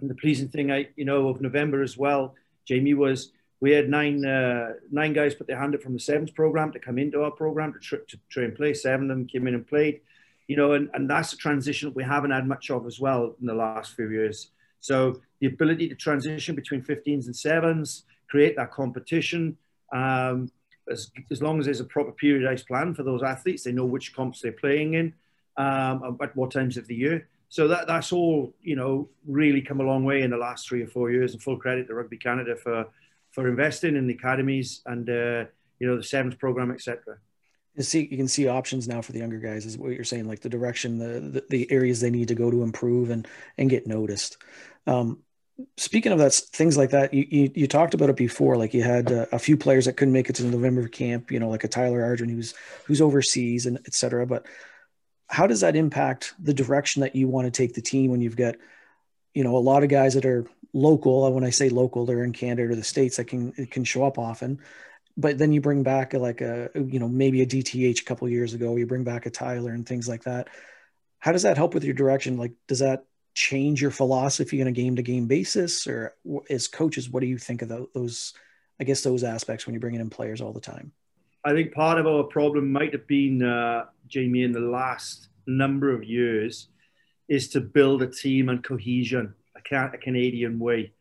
And 0.00 0.10
the 0.10 0.16
pleasing 0.16 0.48
thing, 0.48 0.70
I, 0.72 0.88
you 0.96 1.04
know, 1.04 1.28
of 1.28 1.40
November 1.40 1.82
as 1.82 1.96
well, 1.96 2.34
Jamie, 2.64 2.94
was 2.94 3.30
we 3.60 3.72
had 3.72 3.88
nine 3.88 4.24
uh, 4.24 4.74
nine 4.90 5.12
guys 5.12 5.34
put 5.34 5.46
their 5.46 5.58
hand 5.58 5.74
up 5.74 5.82
from 5.82 5.94
the 5.94 6.00
sevens 6.00 6.30
program 6.30 6.72
to 6.72 6.78
come 6.78 6.98
into 6.98 7.22
our 7.22 7.30
program 7.30 7.72
to, 7.72 7.78
tr- 7.78 7.96
to 7.96 8.18
try 8.28 8.44
and 8.44 8.54
play. 8.54 8.74
Seven 8.74 9.10
of 9.10 9.16
them 9.16 9.26
came 9.26 9.46
in 9.46 9.54
and 9.54 9.66
played, 9.66 10.00
you 10.46 10.56
know, 10.56 10.72
and, 10.72 10.88
and 10.94 11.10
that's 11.10 11.32
a 11.32 11.36
transition 11.36 11.92
we 11.94 12.04
haven't 12.04 12.30
had 12.30 12.46
much 12.46 12.70
of 12.70 12.86
as 12.86 13.00
well 13.00 13.34
in 13.40 13.46
the 13.46 13.54
last 13.54 13.94
few 13.94 14.10
years. 14.10 14.50
So 14.80 15.20
the 15.40 15.48
ability 15.48 15.88
to 15.88 15.94
transition 15.96 16.54
between 16.54 16.82
15s 16.82 17.26
and 17.26 17.34
sevens, 17.34 18.04
create 18.28 18.56
that 18.56 18.70
competition, 18.70 19.56
um, 19.92 20.50
as, 20.90 21.10
as 21.30 21.42
long 21.42 21.58
as 21.58 21.66
there's 21.66 21.80
a 21.80 21.84
proper 21.84 22.12
periodized 22.12 22.66
plan 22.66 22.94
for 22.94 23.02
those 23.02 23.22
athletes, 23.22 23.64
they 23.64 23.72
know 23.72 23.84
which 23.84 24.14
comps 24.14 24.40
they're 24.40 24.52
playing 24.52 24.94
in, 24.94 25.14
um, 25.56 26.16
at 26.22 26.34
what 26.36 26.50
times 26.50 26.76
of 26.76 26.86
the 26.86 26.94
year. 26.94 27.28
So 27.50 27.66
that 27.68 27.86
that's 27.86 28.12
all 28.12 28.52
you 28.60 28.76
know 28.76 29.08
really 29.26 29.62
come 29.62 29.80
a 29.80 29.84
long 29.84 30.04
way 30.04 30.20
in 30.20 30.30
the 30.30 30.36
last 30.36 30.68
three 30.68 30.82
or 30.82 30.86
four 30.86 31.10
years. 31.10 31.32
And 31.32 31.42
full 31.42 31.56
credit 31.56 31.86
to 31.86 31.94
Rugby 31.94 32.18
Canada 32.18 32.54
for 32.56 32.86
for 33.38 33.46
investing 33.46 33.94
in 33.94 34.08
the 34.08 34.14
academies 34.14 34.82
and 34.84 35.08
uh, 35.08 35.44
you 35.78 35.86
know 35.86 35.96
the 35.96 36.02
sevens 36.02 36.34
program, 36.34 36.72
etc. 36.72 37.18
You 37.76 37.84
see, 37.84 38.08
you 38.10 38.16
can 38.16 38.26
see 38.26 38.48
options 38.48 38.88
now 38.88 39.00
for 39.00 39.12
the 39.12 39.20
younger 39.20 39.38
guys. 39.38 39.64
Is 39.64 39.78
what 39.78 39.92
you're 39.92 40.02
saying, 40.02 40.26
like 40.26 40.40
the 40.40 40.48
direction, 40.48 40.98
the 40.98 41.20
the, 41.20 41.44
the 41.48 41.70
areas 41.70 42.00
they 42.00 42.10
need 42.10 42.26
to 42.28 42.34
go 42.34 42.50
to 42.50 42.64
improve 42.64 43.10
and 43.10 43.28
and 43.56 43.70
get 43.70 43.86
noticed. 43.86 44.38
Um, 44.88 45.22
speaking 45.76 46.10
of 46.10 46.18
that, 46.18 46.34
things 46.34 46.76
like 46.76 46.90
that, 46.90 47.14
you, 47.14 47.26
you, 47.30 47.50
you 47.54 47.66
talked 47.68 47.94
about 47.94 48.10
it 48.10 48.16
before. 48.16 48.56
Like 48.56 48.74
you 48.74 48.82
had 48.82 49.12
uh, 49.12 49.26
a 49.30 49.38
few 49.38 49.56
players 49.56 49.84
that 49.84 49.96
couldn't 49.96 50.14
make 50.14 50.28
it 50.28 50.34
to 50.36 50.42
the 50.42 50.50
November 50.50 50.88
camp. 50.88 51.30
You 51.30 51.38
know, 51.38 51.48
like 51.48 51.62
a 51.62 51.68
Tyler 51.68 52.00
Ardron 52.00 52.30
who's 52.30 52.54
who's 52.86 53.00
overseas 53.00 53.66
and 53.66 53.78
etc. 53.86 54.26
But 54.26 54.46
how 55.28 55.46
does 55.46 55.60
that 55.60 55.76
impact 55.76 56.34
the 56.40 56.54
direction 56.54 57.02
that 57.02 57.14
you 57.14 57.28
want 57.28 57.46
to 57.46 57.52
take 57.52 57.74
the 57.74 57.82
team 57.82 58.10
when 58.10 58.20
you've 58.20 58.36
got, 58.36 58.56
you 59.34 59.44
know, 59.44 59.56
a 59.56 59.58
lot 59.58 59.82
of 59.82 59.88
guys 59.88 60.14
that 60.14 60.24
are 60.24 60.46
local. 60.72 61.32
When 61.32 61.44
I 61.44 61.50
say 61.50 61.68
local, 61.68 62.06
they're 62.06 62.24
in 62.24 62.32
Canada 62.32 62.70
or 62.70 62.74
the 62.74 62.82
states 62.82 63.16
that 63.16 63.24
can 63.24 63.52
can 63.66 63.84
show 63.84 64.04
up 64.04 64.18
often. 64.18 64.60
But 65.16 65.38
then 65.38 65.52
you 65.52 65.60
bring 65.60 65.82
back 65.82 66.14
a, 66.14 66.18
like 66.18 66.40
a 66.40 66.70
you 66.74 66.98
know 66.98 67.08
maybe 67.08 67.42
a 67.42 67.46
DTH 67.46 68.00
a 68.00 68.04
couple 68.04 68.28
years 68.28 68.54
ago. 68.54 68.76
You 68.76 68.86
bring 68.86 69.04
back 69.04 69.26
a 69.26 69.30
Tyler 69.30 69.72
and 69.72 69.86
things 69.86 70.08
like 70.08 70.24
that. 70.24 70.48
How 71.18 71.32
does 71.32 71.42
that 71.42 71.56
help 71.56 71.74
with 71.74 71.84
your 71.84 71.94
direction? 71.94 72.36
Like, 72.36 72.52
does 72.68 72.78
that 72.78 73.04
change 73.34 73.82
your 73.82 73.90
philosophy 73.90 74.60
on 74.60 74.68
a 74.68 74.72
game 74.72 74.96
to 74.96 75.02
game 75.02 75.26
basis, 75.26 75.86
or 75.86 76.14
as 76.48 76.68
coaches, 76.68 77.10
what 77.10 77.20
do 77.20 77.26
you 77.26 77.38
think 77.38 77.62
of 77.62 77.68
those? 77.68 78.34
I 78.80 78.84
guess 78.84 79.02
those 79.02 79.24
aspects 79.24 79.66
when 79.66 79.74
you're 79.74 79.80
bringing 79.80 80.00
in 80.00 80.10
players 80.10 80.40
all 80.40 80.52
the 80.52 80.60
time. 80.60 80.92
I 81.44 81.52
think 81.52 81.72
part 81.72 81.98
of 81.98 82.06
our 82.06 82.24
problem 82.24 82.70
might 82.70 82.92
have 82.92 83.06
been 83.08 83.42
uh, 83.42 83.86
Jamie 84.06 84.44
in 84.44 84.52
the 84.52 84.60
last 84.60 85.28
number 85.46 85.92
of 85.92 86.04
years 86.04 86.68
is 87.28 87.48
to 87.50 87.60
build 87.60 88.02
a 88.02 88.06
team 88.06 88.48
and 88.48 88.62
cohesion 88.64 89.34
a 89.72 89.98
Canadian 89.98 90.58
way. 90.58 90.92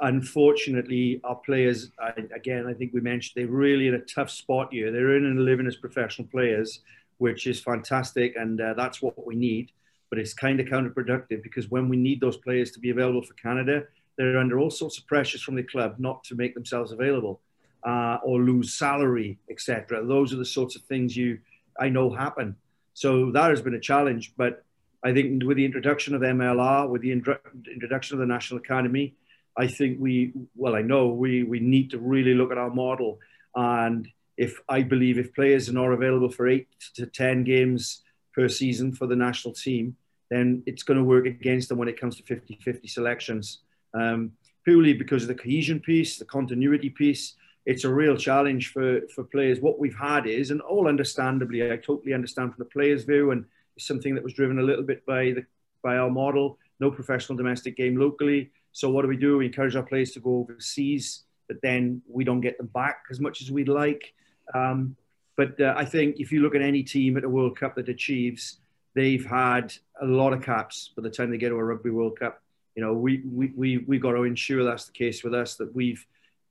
Unfortunately, 0.00 1.20
our 1.24 1.36
players, 1.36 1.90
again, 2.34 2.66
I 2.66 2.74
think 2.74 2.92
we 2.92 3.00
mentioned, 3.00 3.32
they're 3.36 3.52
really 3.52 3.86
in 3.86 3.94
a 3.94 4.00
tough 4.00 4.30
spot 4.30 4.72
here. 4.72 4.90
They're 4.90 5.16
in 5.16 5.26
and 5.26 5.44
living 5.44 5.66
as 5.66 5.76
professional 5.76 6.26
players, 6.28 6.80
which 7.18 7.46
is 7.46 7.60
fantastic, 7.60 8.34
and 8.36 8.60
uh, 8.60 8.74
that's 8.74 9.02
what 9.02 9.26
we 9.26 9.36
need. 9.36 9.72
But 10.08 10.18
it's 10.18 10.34
kind 10.34 10.58
of 10.58 10.66
counterproductive 10.66 11.42
because 11.42 11.70
when 11.70 11.88
we 11.88 11.96
need 11.96 12.20
those 12.20 12.36
players 12.36 12.72
to 12.72 12.80
be 12.80 12.90
available 12.90 13.22
for 13.22 13.34
Canada, 13.34 13.84
they're 14.16 14.38
under 14.38 14.58
all 14.58 14.70
sorts 14.70 14.98
of 14.98 15.06
pressures 15.06 15.42
from 15.42 15.54
the 15.54 15.62
club 15.62 15.96
not 15.98 16.24
to 16.24 16.34
make 16.34 16.54
themselves 16.54 16.92
available 16.92 17.40
uh, 17.84 18.18
or 18.24 18.40
lose 18.40 18.74
salary, 18.74 19.38
etc. 19.50 20.04
Those 20.04 20.32
are 20.32 20.36
the 20.36 20.44
sorts 20.44 20.76
of 20.76 20.82
things 20.82 21.16
you 21.16 21.38
I 21.78 21.88
know 21.88 22.10
happen. 22.10 22.56
So 22.94 23.30
that 23.32 23.50
has 23.50 23.62
been 23.62 23.74
a 23.74 23.80
challenge. 23.80 24.34
But 24.36 24.64
I 25.02 25.12
think 25.12 25.42
with 25.44 25.56
the 25.56 25.64
introduction 25.64 26.14
of 26.14 26.22
MLR, 26.22 26.88
with 26.88 27.02
the 27.02 27.12
introduction 27.12 28.14
of 28.14 28.20
the 28.20 28.26
National 28.26 28.60
Academy, 28.60 29.14
I 29.56 29.66
think 29.66 29.98
we, 29.98 30.32
well, 30.54 30.74
I 30.74 30.82
know 30.82 31.08
we, 31.08 31.42
we 31.42 31.60
need 31.60 31.90
to 31.90 31.98
really 31.98 32.34
look 32.34 32.52
at 32.52 32.58
our 32.58 32.70
model. 32.70 33.18
And 33.54 34.08
if 34.36 34.60
I 34.68 34.82
believe 34.82 35.18
if 35.18 35.34
players 35.34 35.68
are 35.68 35.72
not 35.72 35.92
available 35.92 36.30
for 36.30 36.48
eight 36.48 36.68
to 36.94 37.06
10 37.06 37.44
games 37.44 38.02
per 38.34 38.48
season 38.48 38.92
for 38.92 39.06
the 39.06 39.16
national 39.16 39.54
team, 39.54 39.96
then 40.30 40.62
it's 40.66 40.82
going 40.82 40.98
to 40.98 41.04
work 41.04 41.26
against 41.26 41.68
them 41.68 41.78
when 41.78 41.88
it 41.88 42.00
comes 42.00 42.16
to 42.16 42.22
50 42.22 42.60
50 42.62 42.86
selections. 42.86 43.58
Um, 43.92 44.32
purely 44.64 44.92
because 44.92 45.22
of 45.22 45.28
the 45.28 45.34
cohesion 45.34 45.80
piece, 45.80 46.18
the 46.18 46.24
continuity 46.24 46.90
piece. 46.90 47.34
It's 47.66 47.84
a 47.84 47.92
real 47.92 48.16
challenge 48.16 48.72
for, 48.72 49.00
for 49.14 49.24
players. 49.24 49.60
What 49.60 49.78
we've 49.78 49.96
had 49.98 50.26
is, 50.26 50.50
and 50.50 50.60
all 50.60 50.88
understandably, 50.88 51.70
I 51.70 51.76
totally 51.76 52.14
understand 52.14 52.54
from 52.54 52.64
the 52.64 52.70
players' 52.70 53.04
view 53.04 53.32
and 53.32 53.44
something 53.82 54.14
that 54.14 54.24
was 54.24 54.32
driven 54.32 54.58
a 54.58 54.62
little 54.62 54.84
bit 54.84 55.04
by 55.06 55.32
the 55.32 55.44
by 55.82 55.96
our 55.96 56.10
model. 56.10 56.58
No 56.78 56.90
professional 56.90 57.36
domestic 57.36 57.76
game 57.76 57.96
locally. 57.96 58.50
So 58.72 58.90
what 58.90 59.02
do 59.02 59.08
we 59.08 59.16
do? 59.16 59.38
We 59.38 59.46
encourage 59.46 59.76
our 59.76 59.82
players 59.82 60.12
to 60.12 60.20
go 60.20 60.40
overseas, 60.40 61.24
but 61.48 61.56
then 61.62 62.02
we 62.08 62.24
don't 62.24 62.40
get 62.40 62.56
them 62.58 62.68
back 62.68 63.04
as 63.10 63.20
much 63.20 63.42
as 63.42 63.50
we'd 63.50 63.68
like. 63.68 64.14
Um, 64.54 64.96
but 65.36 65.60
uh, 65.60 65.74
I 65.76 65.84
think 65.84 66.20
if 66.20 66.32
you 66.32 66.42
look 66.42 66.54
at 66.54 66.62
any 66.62 66.82
team 66.82 67.16
at 67.16 67.24
a 67.24 67.28
World 67.28 67.58
Cup 67.58 67.74
that 67.76 67.88
achieves, 67.88 68.58
they've 68.94 69.24
had 69.24 69.72
a 70.00 70.06
lot 70.06 70.32
of 70.32 70.42
caps 70.42 70.92
by 70.96 71.02
the 71.02 71.10
time 71.10 71.30
they 71.30 71.38
get 71.38 71.48
to 71.48 71.54
a 71.56 71.64
Rugby 71.64 71.90
World 71.90 72.18
Cup. 72.18 72.42
You 72.74 72.82
know, 72.82 72.92
we, 72.92 73.22
we, 73.24 73.52
we, 73.56 73.78
we've 73.78 74.02
got 74.02 74.12
to 74.12 74.24
ensure 74.24 74.64
that's 74.64 74.86
the 74.86 74.92
case 74.92 75.24
with 75.24 75.34
us, 75.34 75.56
that 75.56 75.74
we've 75.74 76.04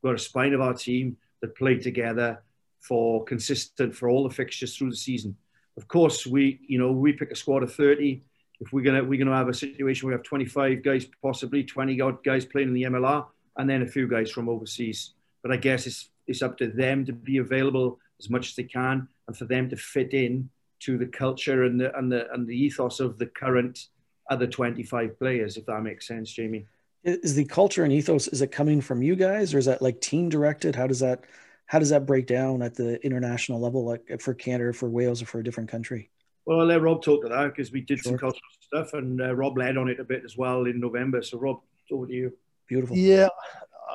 got 0.03 0.15
a 0.15 0.19
spine 0.19 0.53
of 0.53 0.61
our 0.61 0.73
team 0.73 1.17
that 1.41 1.55
play 1.55 1.77
together 1.77 2.41
for 2.79 3.23
consistent 3.25 3.95
for 3.95 4.09
all 4.09 4.23
the 4.23 4.33
fixtures 4.33 4.75
through 4.75 4.89
the 4.89 4.95
season. 4.95 5.35
Of 5.79 5.87
course, 5.87 6.27
we 6.27 6.59
you 6.67 6.77
know 6.77 6.91
we 6.91 7.13
pick 7.13 7.31
a 7.31 7.35
squad 7.35 7.63
of 7.63 7.73
30. 7.73 8.21
If 8.59 8.73
we're 8.73 8.83
gonna 8.83 9.01
we're 9.01 9.17
gonna 9.17 9.35
have 9.35 9.47
a 9.47 9.53
situation 9.53 10.05
where 10.05 10.15
we 10.15 10.19
have 10.19 10.25
25 10.25 10.83
guys, 10.83 11.05
possibly 11.21 11.63
20 11.63 12.01
odd 12.01 12.21
guys 12.21 12.43
playing 12.43 12.67
in 12.67 12.73
the 12.73 12.83
MLR, 12.83 13.25
and 13.55 13.69
then 13.69 13.81
a 13.81 13.87
few 13.87 14.05
guys 14.05 14.29
from 14.29 14.49
overseas. 14.49 15.13
But 15.41 15.53
I 15.53 15.55
guess 15.55 15.87
it's 15.87 16.09
it's 16.27 16.41
up 16.41 16.57
to 16.57 16.67
them 16.67 17.05
to 17.05 17.13
be 17.13 17.37
available 17.37 17.97
as 18.19 18.29
much 18.29 18.49
as 18.49 18.55
they 18.55 18.63
can, 18.63 19.07
and 19.27 19.37
for 19.37 19.45
them 19.45 19.69
to 19.69 19.77
fit 19.77 20.13
in 20.13 20.49
to 20.81 20.97
the 20.97 21.05
culture 21.05 21.63
and 21.63 21.79
the 21.79 21.97
and 21.97 22.11
the 22.11 22.29
and 22.33 22.45
the 22.45 22.55
ethos 22.55 22.99
of 22.99 23.17
the 23.17 23.27
current 23.27 23.87
other 24.29 24.47
25 24.47 25.17
players, 25.17 25.55
if 25.55 25.65
that 25.65 25.81
makes 25.81 26.05
sense, 26.05 26.29
Jamie. 26.29 26.67
Is 27.05 27.35
the 27.35 27.45
culture 27.45 27.85
and 27.85 27.93
ethos 27.93 28.27
is 28.27 28.41
it 28.41 28.51
coming 28.51 28.81
from 28.81 29.01
you 29.01 29.15
guys, 29.15 29.53
or 29.53 29.59
is 29.59 29.65
that 29.65 29.81
like 29.81 30.01
team 30.01 30.27
directed? 30.27 30.75
How 30.75 30.87
does 30.87 30.99
that 30.99 31.23
how 31.69 31.77
does 31.77 31.89
that 31.89 32.07
break 32.07 32.25
down 32.25 32.63
at 32.63 32.73
the 32.73 32.99
international 33.05 33.59
level, 33.59 33.85
like 33.85 34.19
for 34.19 34.33
Canada, 34.33 34.73
for 34.73 34.89
Wales, 34.89 35.21
or 35.21 35.27
for 35.27 35.39
a 35.39 35.43
different 35.43 35.69
country? 35.69 36.09
Well, 36.45 36.61
I'll 36.61 36.65
let 36.65 36.81
Rob 36.81 37.03
talk 37.03 37.21
to 37.21 37.29
that 37.29 37.53
because 37.55 37.71
we 37.71 37.81
did 37.81 37.99
sure. 37.99 38.13
some 38.13 38.17
cultural 38.17 38.41
stuff, 38.59 38.93
and 38.93 39.21
uh, 39.21 39.35
Rob 39.35 39.55
led 39.55 39.77
on 39.77 39.87
it 39.87 39.99
a 39.99 40.03
bit 40.03 40.23
as 40.25 40.35
well 40.35 40.65
in 40.65 40.79
November. 40.79 41.21
So, 41.21 41.37
Rob, 41.37 41.59
over 41.91 42.07
to 42.07 42.13
you. 42.13 42.33
Beautiful. 42.67 42.97
Yeah, 42.97 43.27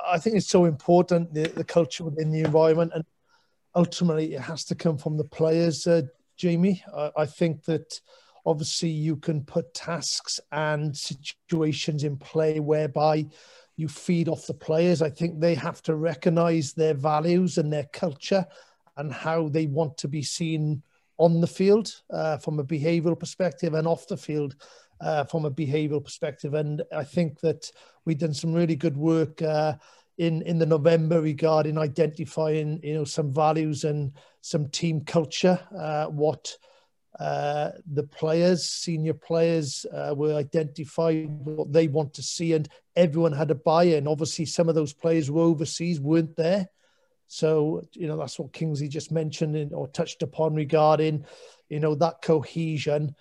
I 0.07 0.19
think 0.19 0.37
it's 0.37 0.47
so 0.47 0.67
important 0.67 1.35
the, 1.35 1.49
the 1.49 1.65
culture 1.65 2.05
within 2.05 2.31
the 2.31 2.43
environment, 2.43 2.93
and 2.95 3.05
ultimately 3.75 4.35
it 4.35 4.41
has 4.41 4.65
to 4.67 4.77
come 4.77 4.97
from 4.97 5.17
the 5.17 5.25
players. 5.25 5.85
Uh, 5.85 6.03
Jamie, 6.37 6.81
I, 6.97 7.11
I 7.17 7.27
think 7.27 7.65
that 7.65 8.01
obviously 8.47 8.91
you 8.91 9.17
can 9.17 9.43
put 9.43 9.75
tasks 9.75 10.39
and 10.53 10.97
situations 10.97 12.05
in 12.05 12.19
play 12.19 12.61
whereby 12.61 13.27
you 13.77 13.89
feed 13.89 14.29
off 14.29 14.47
the 14.47 14.55
players. 14.55 15.03
I 15.03 15.11
think 15.11 15.41
they 15.41 15.55
have 15.55 15.83
to 15.83 15.97
recognize 15.97 16.73
their 16.73 16.95
values 16.95 17.59
and 17.59 17.73
their 17.73 17.89
culture 17.93 18.47
and 18.97 19.13
how 19.13 19.49
they 19.49 19.67
want 19.67 19.99
to 19.99 20.09
be 20.09 20.23
seen 20.23 20.83
on 21.19 21.41
the 21.41 21.47
field 21.47 22.03
uh, 22.11 22.39
from 22.39 22.59
a 22.59 22.65
behavioral 22.65 23.19
perspective 23.19 23.75
and 23.75 23.87
off 23.87 24.07
the 24.07 24.17
field 24.17 24.57
uh, 25.01 25.25
from 25.25 25.45
a 25.45 25.51
behavioral 25.51 26.03
perspective. 26.03 26.55
And 26.55 26.83
I 26.95 27.05
think 27.05 27.41
that 27.41 27.71
we've 28.05 28.19
done 28.19 28.35
some 28.35 28.53
really 28.53 28.77
good 28.77 28.97
work 28.97 29.43
uh, 29.43 29.75
in 30.19 30.43
in 30.43 30.59
the 30.59 30.67
November 30.67 31.21
regarding 31.21 31.77
identifying 31.77 32.81
you 32.83 32.95
know 32.95 33.05
some 33.05 33.33
values 33.33 33.85
and 33.85 34.13
some 34.41 34.69
team 34.69 35.01
culture. 35.05 35.59
Uh, 35.77 36.07
what 36.07 36.57
uh, 37.19 37.71
the 37.93 38.03
players, 38.03 38.65
senior 38.65 39.15
players, 39.15 39.87
uh, 39.93 40.15
were 40.17 40.35
identified 40.35 41.29
what 41.45 41.73
they 41.73 41.89
want 41.89 42.15
to 42.15 42.23
see, 42.23 42.53
and 42.53 42.69
everyone 42.97 43.33
had 43.33 43.51
a 43.51 43.55
buy-in. 43.55 44.09
Obviously, 44.09 44.47
some 44.47 44.69
of 44.69 44.75
those 44.75 44.93
players 44.93 45.31
were 45.31 45.43
overseas, 45.43 46.01
weren't 46.01 46.37
there, 46.37 46.69
so 47.27 47.83
you 47.93 48.07
know 48.07 48.17
that's 48.17 48.39
what 48.39 48.53
Kingsley 48.53 48.89
just 48.89 49.13
mentioned 49.13 49.57
in, 49.57 49.73
or 49.73 49.89
touched 49.89 50.23
upon 50.23 50.55
regarding, 50.55 51.25
you 51.69 51.81
know, 51.81 51.95
that 51.95 52.23
cohesion. 52.23 53.15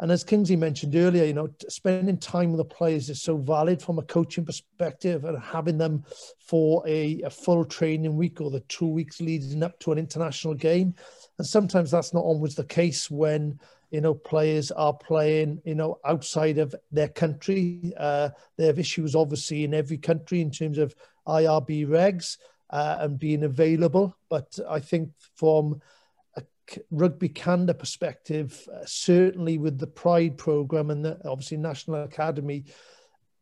And 0.00 0.10
as 0.10 0.24
Kingsley 0.24 0.56
mentioned 0.56 0.96
earlier, 0.96 1.24
you 1.24 1.34
know, 1.34 1.48
spending 1.68 2.16
time 2.16 2.52
with 2.52 2.58
the 2.58 2.74
players 2.74 3.10
is 3.10 3.22
so 3.22 3.36
valid 3.36 3.82
from 3.82 3.98
a 3.98 4.02
coaching 4.02 4.44
perspective, 4.44 5.24
and 5.24 5.38
having 5.38 5.78
them 5.78 6.04
for 6.38 6.82
a, 6.88 7.20
a 7.22 7.30
full 7.30 7.64
training 7.64 8.16
week 8.16 8.40
or 8.40 8.50
the 8.50 8.60
two 8.60 8.86
weeks 8.86 9.20
leading 9.20 9.62
up 9.62 9.78
to 9.80 9.92
an 9.92 9.98
international 9.98 10.54
game 10.54 10.94
and 11.40 11.46
sometimes 11.46 11.90
that's 11.90 12.12
not 12.12 12.22
always 12.22 12.54
the 12.54 12.64
case 12.64 13.10
when 13.10 13.58
you 13.90 14.00
know, 14.00 14.14
players 14.14 14.70
are 14.70 14.92
playing, 14.92 15.60
you 15.64 15.74
know, 15.74 15.98
outside 16.04 16.58
of 16.58 16.74
their 16.92 17.08
country. 17.08 17.92
Uh, 17.98 18.28
they 18.56 18.66
have 18.66 18.78
issues, 18.78 19.16
obviously, 19.16 19.64
in 19.64 19.74
every 19.74 19.98
country 19.98 20.40
in 20.40 20.50
terms 20.50 20.78
of 20.78 20.94
IRB 21.26 21.86
regs 21.88 22.36
uh, 22.70 22.98
and 23.00 23.18
being 23.18 23.42
available. 23.42 24.16
But 24.28 24.58
I 24.68 24.80
think 24.80 25.10
from 25.34 25.80
Rugby 26.90 27.28
Canada 27.28 27.74
perspective, 27.74 28.68
uh, 28.72 28.84
certainly 28.84 29.58
with 29.58 29.78
the 29.78 29.86
Pride 29.86 30.38
program 30.38 30.90
and 30.90 31.04
the, 31.04 31.18
obviously 31.28 31.56
National 31.56 32.02
Academy, 32.02 32.64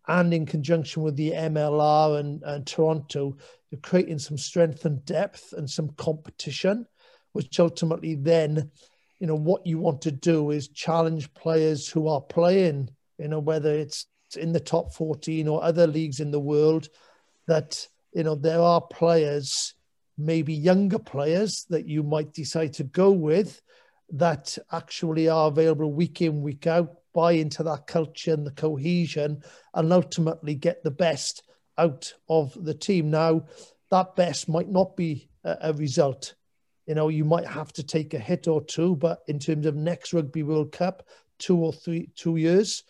and 0.07 0.33
in 0.33 0.47
conjunction 0.47 1.03
with 1.03 1.17
the 1.17 1.33
MLR 1.33 2.19
and, 2.19 2.43
and 2.43 2.67
Toronto, 2.67 3.37
you're 3.71 3.81
creating 3.81 4.19
some 4.19 4.39
strength 4.39 4.85
and 4.87 5.05
depth 5.05 5.53
and 5.53 5.69
some 5.69 5.91
competition, 5.91 6.87
which 7.33 7.61
ultimately 7.61 8.15
then, 8.15 8.71
you 9.21 9.27
know, 9.27 9.35
what 9.35 9.67
you 9.67 9.79
want 9.79 10.01
to 10.03 10.13
do 10.13 10.51
is 10.51 10.69
challenge 10.69 11.33
players 11.35 11.89
who 11.89 12.09
are 12.09 12.23
playing, 12.23 12.89
you 13.19 13.29
know, 13.29 13.39
whether 13.39 13.73
it's 13.73 14.07
in 14.37 14.53
the 14.53 14.61
top 14.61 14.95
14 14.95 15.47
or 15.47 15.63
other 15.63 15.87
leagues 15.87 16.21
in 16.21 16.31
the 16.31 16.41
world, 16.41 16.89
that, 17.47 17.87
you 18.15 18.23
know, 18.23 18.35
there 18.35 18.61
are 18.61 18.81
players, 18.81 19.75
maybe 20.19 20.53
younger 20.53 20.99
players 20.99 21.65
that 21.71 21.87
you 21.87 22.03
might 22.03 22.35
decide 22.35 22.73
to 22.75 22.85
go 22.85 23.11
with 23.11 23.63
that 24.11 24.59
actually 24.73 25.29
are 25.29 25.49
available 25.49 25.93
week 25.93 26.21
in, 26.21 26.43
week 26.43 26.67
out, 26.67 26.97
buy 27.15 27.33
into 27.33 27.63
that 27.63 27.87
culture 27.87 28.33
and 28.33 28.47
the 28.47 28.51
cohesion 28.53 29.43
and 29.75 29.93
ultimately 29.93 30.55
get 30.55 30.83
the 30.83 30.91
best 30.91 31.43
out 31.77 32.13
of 32.29 32.57
the 32.65 32.75
team. 32.75 33.11
Now, 33.11 33.47
that 33.91 34.17
best 34.17 34.49
might 34.49 34.69
not 34.69 34.97
be 34.97 35.29
a, 35.45 35.73
result. 35.73 36.35
You 36.87 36.95
know, 36.95 37.09
you 37.09 37.25
might 37.25 37.47
have 37.47 37.73
to 37.75 37.83
take 37.83 38.15
a 38.15 38.19
hit 38.19 38.49
or 38.49 38.63
two, 38.63 38.97
but 38.97 39.21
in 39.29 39.39
terms 39.39 39.67
of 39.67 39.77
next 39.77 40.13
Rugby 40.13 40.43
World 40.43 40.73
Cup, 40.73 41.07
two 41.39 41.57
or 41.57 41.73
three, 41.73 42.11
two 42.15 42.37
years, 42.37 42.83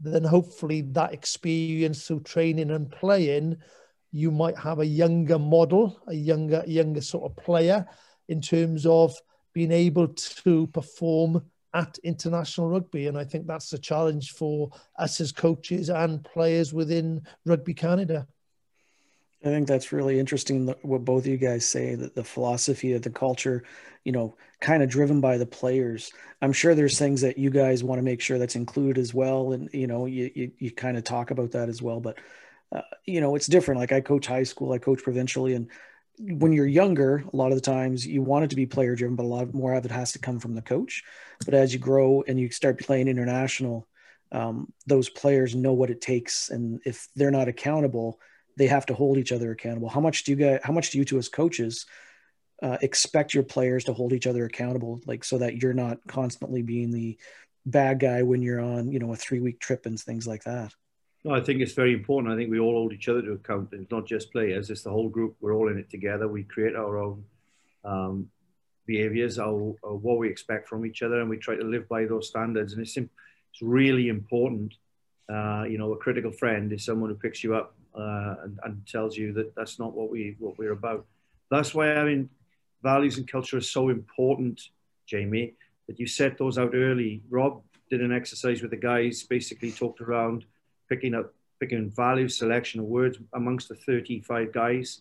then 0.00 0.24
hopefully 0.24 0.82
that 0.92 1.12
experience 1.12 2.06
through 2.06 2.20
training 2.20 2.70
and 2.70 2.90
playing, 2.90 3.56
you 4.12 4.30
might 4.30 4.58
have 4.58 4.78
a 4.78 4.86
younger 4.86 5.38
model, 5.38 6.00
a 6.06 6.14
younger, 6.14 6.64
younger 6.66 7.00
sort 7.00 7.30
of 7.30 7.44
player 7.44 7.86
in 8.28 8.40
terms 8.40 8.86
of 8.86 9.14
being 9.52 9.72
able 9.72 10.08
to 10.08 10.66
perform 10.68 11.42
at 11.74 11.98
international 12.04 12.68
rugby. 12.68 13.06
And 13.06 13.18
I 13.18 13.24
think 13.24 13.46
that's 13.46 13.70
the 13.70 13.78
challenge 13.78 14.32
for 14.32 14.70
us 14.98 15.20
as 15.20 15.32
coaches 15.32 15.90
and 15.90 16.24
players 16.24 16.72
within 16.72 17.22
Rugby 17.44 17.74
Canada. 17.74 18.26
I 19.44 19.48
think 19.48 19.68
that's 19.68 19.92
really 19.92 20.18
interesting 20.18 20.74
what 20.82 21.04
both 21.04 21.24
of 21.24 21.26
you 21.26 21.36
guys 21.36 21.66
say 21.66 21.94
that 21.94 22.14
the 22.14 22.24
philosophy 22.24 22.94
of 22.94 23.02
the 23.02 23.10
culture, 23.10 23.64
you 24.04 24.12
know, 24.12 24.34
kind 24.60 24.82
of 24.82 24.88
driven 24.88 25.20
by 25.20 25.36
the 25.36 25.46
players. 25.46 26.10
I'm 26.40 26.52
sure 26.52 26.74
there's 26.74 26.98
things 26.98 27.20
that 27.20 27.38
you 27.38 27.50
guys 27.50 27.84
want 27.84 27.98
to 27.98 28.02
make 28.02 28.20
sure 28.20 28.38
that's 28.38 28.56
included 28.56 28.98
as 28.98 29.12
well. 29.12 29.52
And, 29.52 29.68
you 29.72 29.86
know, 29.86 30.06
you, 30.06 30.30
you, 30.34 30.52
you 30.58 30.70
kind 30.70 30.96
of 30.96 31.04
talk 31.04 31.30
about 31.30 31.52
that 31.52 31.68
as 31.68 31.82
well. 31.82 32.00
But, 32.00 32.18
you 33.04 33.20
know, 33.20 33.34
it's 33.36 33.46
different. 33.46 33.80
Like 33.80 33.92
I 33.92 34.00
coach 34.00 34.26
high 34.26 34.42
school, 34.42 34.72
I 34.72 34.78
coach 34.78 35.02
provincially, 35.02 35.54
and 35.54 35.70
when 36.18 36.52
you're 36.52 36.66
younger, 36.66 37.24
a 37.32 37.36
lot 37.36 37.52
of 37.52 37.56
the 37.56 37.60
times 37.60 38.06
you 38.06 38.22
want 38.22 38.44
it 38.44 38.50
to 38.50 38.56
be 38.56 38.66
player 38.66 38.94
driven, 38.94 39.16
but 39.16 39.24
a 39.24 39.28
lot 39.28 39.52
more 39.52 39.74
of 39.74 39.84
it 39.84 39.90
has 39.90 40.12
to 40.12 40.18
come 40.18 40.38
from 40.38 40.54
the 40.54 40.62
coach. 40.62 41.02
But 41.44 41.54
as 41.54 41.72
you 41.74 41.78
grow 41.78 42.24
and 42.26 42.40
you 42.40 42.50
start 42.50 42.80
playing 42.80 43.08
international, 43.08 43.86
um, 44.32 44.72
those 44.86 45.08
players 45.08 45.54
know 45.54 45.74
what 45.74 45.90
it 45.90 46.00
takes, 46.00 46.50
and 46.50 46.80
if 46.84 47.08
they're 47.14 47.30
not 47.30 47.48
accountable, 47.48 48.18
they 48.56 48.66
have 48.66 48.86
to 48.86 48.94
hold 48.94 49.18
each 49.18 49.32
other 49.32 49.50
accountable. 49.50 49.88
How 49.88 50.00
much 50.00 50.24
do 50.24 50.32
you 50.32 50.36
get? 50.36 50.64
How 50.64 50.72
much 50.72 50.90
do 50.90 50.98
you 50.98 51.04
two 51.04 51.18
as 51.18 51.28
coaches 51.28 51.86
uh, 52.62 52.78
expect 52.80 53.34
your 53.34 53.44
players 53.44 53.84
to 53.84 53.92
hold 53.92 54.12
each 54.12 54.26
other 54.26 54.46
accountable, 54.46 55.00
like 55.06 55.22
so 55.24 55.38
that 55.38 55.62
you're 55.62 55.74
not 55.74 55.98
constantly 56.08 56.62
being 56.62 56.90
the 56.90 57.18
bad 57.66 58.00
guy 58.00 58.22
when 58.22 58.42
you're 58.42 58.60
on, 58.60 58.90
you 58.90 58.98
know, 58.98 59.12
a 59.12 59.16
three 59.16 59.40
week 59.40 59.60
trip 59.60 59.86
and 59.86 60.00
things 60.00 60.26
like 60.26 60.44
that? 60.44 60.72
No, 61.26 61.34
I 61.34 61.40
think 61.40 61.60
it's 61.60 61.72
very 61.72 61.92
important. 61.92 62.32
I 62.32 62.36
think 62.36 62.52
we 62.52 62.60
all 62.60 62.74
hold 62.74 62.92
each 62.92 63.08
other 63.08 63.20
to 63.20 63.32
account. 63.32 63.70
It's 63.72 63.90
not 63.90 64.06
just 64.06 64.30
players; 64.30 64.70
it's 64.70 64.82
the 64.82 64.92
whole 64.92 65.08
group. 65.08 65.34
We're 65.40 65.56
all 65.56 65.68
in 65.68 65.76
it 65.76 65.90
together. 65.90 66.28
We 66.28 66.44
create 66.44 66.76
our 66.76 66.98
own 66.98 67.24
um, 67.84 68.30
behaviors, 68.86 69.36
our, 69.40 69.74
our, 69.82 69.96
what 69.96 70.18
we 70.18 70.28
expect 70.28 70.68
from 70.68 70.86
each 70.86 71.02
other, 71.02 71.20
and 71.20 71.28
we 71.28 71.36
try 71.36 71.56
to 71.56 71.64
live 71.64 71.88
by 71.88 72.04
those 72.04 72.28
standards. 72.28 72.74
And 72.74 72.82
it's 72.82 72.96
it's 72.96 73.60
really 73.60 74.08
important. 74.08 74.74
Uh, 75.28 75.64
you 75.68 75.78
know, 75.78 75.92
a 75.94 75.96
critical 75.96 76.30
friend 76.30 76.72
is 76.72 76.84
someone 76.84 77.10
who 77.10 77.16
picks 77.16 77.42
you 77.42 77.56
up 77.56 77.74
uh, 77.96 78.36
and, 78.44 78.60
and, 78.62 78.86
tells 78.86 79.16
you 79.16 79.32
that 79.32 79.52
that's 79.56 79.80
not 79.80 79.94
what 79.94 80.08
we 80.08 80.36
what 80.38 80.56
we're 80.58 80.78
about. 80.80 81.06
That's 81.50 81.74
why 81.74 81.92
I 81.92 82.04
mean, 82.04 82.30
values 82.84 83.18
and 83.18 83.26
culture 83.26 83.58
is 83.58 83.68
so 83.68 83.88
important, 83.88 84.62
Jamie. 85.06 85.54
That 85.88 85.98
you 85.98 86.06
set 86.06 86.38
those 86.38 86.56
out 86.56 86.70
early. 86.72 87.24
Rob 87.28 87.62
did 87.90 88.00
an 88.00 88.12
exercise 88.12 88.62
with 88.62 88.70
the 88.70 88.76
guys, 88.76 89.24
basically 89.24 89.72
talked 89.72 90.00
around 90.00 90.44
picking 90.88 91.14
up 91.14 91.32
picking 91.58 91.90
value 91.90 92.28
selection 92.28 92.80
of 92.80 92.86
words 92.86 93.18
amongst 93.32 93.68
the 93.68 93.74
35 93.74 94.52
guys. 94.52 95.00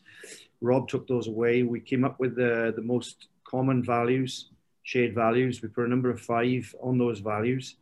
Rob 0.61 0.87
took 0.87 1.07
those 1.07 1.27
away. 1.27 1.63
We 1.63 1.79
came 1.79 2.05
up 2.05 2.19
with 2.19 2.35
the, 2.35 2.73
the 2.75 2.81
most 2.81 3.27
common 3.43 3.83
values, 3.83 4.49
shared 4.83 5.13
values. 5.13 5.61
We 5.61 5.67
put 5.67 5.85
a 5.85 5.89
number 5.89 6.09
of 6.09 6.21
five 6.21 6.73
on 6.81 6.97
those 6.97 7.19
values. 7.19 7.75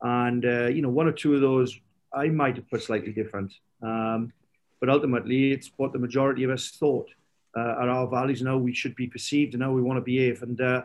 And, 0.00 0.44
uh, 0.44 0.66
you 0.68 0.82
know, 0.82 0.88
one 0.88 1.06
or 1.06 1.12
two 1.12 1.34
of 1.34 1.40
those 1.40 1.78
I 2.12 2.28
might 2.28 2.56
have 2.56 2.70
put 2.70 2.82
slightly 2.82 3.12
different. 3.12 3.52
Um, 3.82 4.32
but 4.80 4.88
ultimately, 4.88 5.52
it's 5.52 5.70
what 5.76 5.92
the 5.92 5.98
majority 5.98 6.44
of 6.44 6.50
us 6.50 6.70
thought 6.70 7.08
uh, 7.56 7.60
are 7.60 7.88
our 7.88 8.08
values 8.08 8.40
and 8.40 8.48
how 8.48 8.58
we 8.58 8.74
should 8.74 8.94
be 8.96 9.06
perceived 9.06 9.54
and 9.54 9.62
how 9.62 9.72
we 9.72 9.82
want 9.82 9.96
to 9.96 10.02
behave. 10.02 10.42
And 10.42 10.60
uh, 10.60 10.82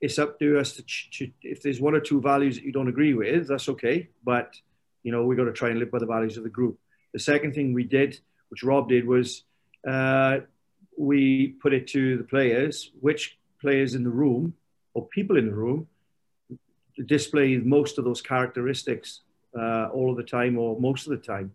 it's 0.00 0.18
up 0.18 0.38
to 0.38 0.58
us 0.58 0.72
to, 0.72 0.82
to, 1.12 1.30
if 1.42 1.62
there's 1.62 1.80
one 1.80 1.94
or 1.94 2.00
two 2.00 2.20
values 2.20 2.56
that 2.56 2.64
you 2.64 2.72
don't 2.72 2.88
agree 2.88 3.14
with, 3.14 3.48
that's 3.48 3.68
okay. 3.68 4.08
But 4.24 4.56
you 5.02 5.12
know, 5.12 5.24
we 5.24 5.36
got 5.36 5.44
to 5.44 5.52
try 5.52 5.70
and 5.70 5.78
live 5.78 5.90
by 5.90 5.98
the 5.98 6.06
values 6.06 6.36
of 6.36 6.44
the 6.44 6.50
group. 6.50 6.78
The 7.12 7.18
second 7.18 7.54
thing 7.54 7.72
we 7.72 7.84
did, 7.84 8.18
which 8.48 8.62
Rob 8.62 8.88
did, 8.88 9.06
was 9.06 9.44
uh, 9.86 10.38
we 10.96 11.48
put 11.60 11.72
it 11.72 11.88
to 11.88 12.16
the 12.16 12.24
players, 12.24 12.90
which 13.00 13.38
players 13.60 13.94
in 13.94 14.04
the 14.04 14.10
room 14.10 14.54
or 14.94 15.06
people 15.08 15.36
in 15.36 15.46
the 15.46 15.54
room 15.54 15.88
display 17.06 17.56
most 17.56 17.98
of 17.98 18.04
those 18.04 18.20
characteristics 18.20 19.20
uh, 19.58 19.88
all 19.88 20.10
of 20.10 20.16
the 20.16 20.22
time 20.22 20.58
or 20.58 20.78
most 20.80 21.06
of 21.06 21.10
the 21.10 21.24
time. 21.24 21.52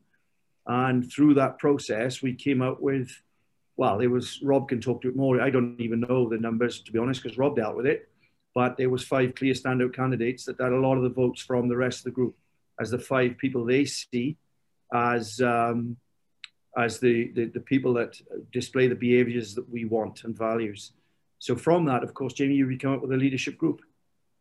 And 0.66 1.10
through 1.12 1.36
that 1.36 1.60
process, 1.60 2.22
we 2.22 2.34
came 2.34 2.62
out 2.62 2.82
with, 2.82 3.10
well, 3.78 4.00
it 4.00 4.08
was, 4.08 4.42
Rob 4.42 4.68
can 4.68 4.82
talk 4.82 5.02
to 5.02 5.10
it 5.10 5.16
more. 5.16 5.40
I 5.40 5.50
don't 5.50 5.80
even 5.80 6.02
know 6.02 6.28
the 6.28 6.38
numbers, 6.38 6.82
to 6.82 6.92
be 6.92 7.00
honest, 7.00 7.24
because 7.24 7.38
Rob 7.38 7.56
dealt 7.56 7.78
with 7.78 7.86
it. 7.86 8.10
But 8.54 8.76
there 8.76 8.90
was 8.90 9.04
five 9.04 9.36
clear 9.36 9.54
standout 9.54 9.94
candidates 9.94 10.46
that 10.46 10.60
had 10.60 10.74
a 10.74 10.80
lot 10.80 10.98
of 10.98 11.04
the 11.04 11.10
votes 11.10 11.42
from 11.42 11.70
the 11.70 11.78
rest 11.78 12.00
of 12.00 12.04
the 12.06 12.12
group 12.12 12.36
as 12.80 12.92
the 12.92 13.00
five 13.00 13.38
people 13.38 13.66
they 13.66 13.86
see 13.86 14.38
as 14.94 15.42
um, 15.42 15.98
as 16.78 17.00
the, 17.00 17.32
the, 17.34 17.46
the 17.46 17.60
people 17.60 17.94
that 17.96 18.16
display 18.54 18.88
the 18.88 18.96
behaviors 18.96 19.56
that 19.56 19.68
we 19.70 19.86
want 19.86 20.24
and 20.24 20.38
values. 20.38 20.92
So 21.40 21.56
from 21.56 21.86
that, 21.86 22.04
of 22.04 22.14
course, 22.14 22.34
Jamie, 22.34 22.56
you 22.56 22.78
come 22.78 22.94
up 22.94 23.02
with 23.02 23.12
a 23.12 23.18
leadership 23.18 23.58
group, 23.58 23.82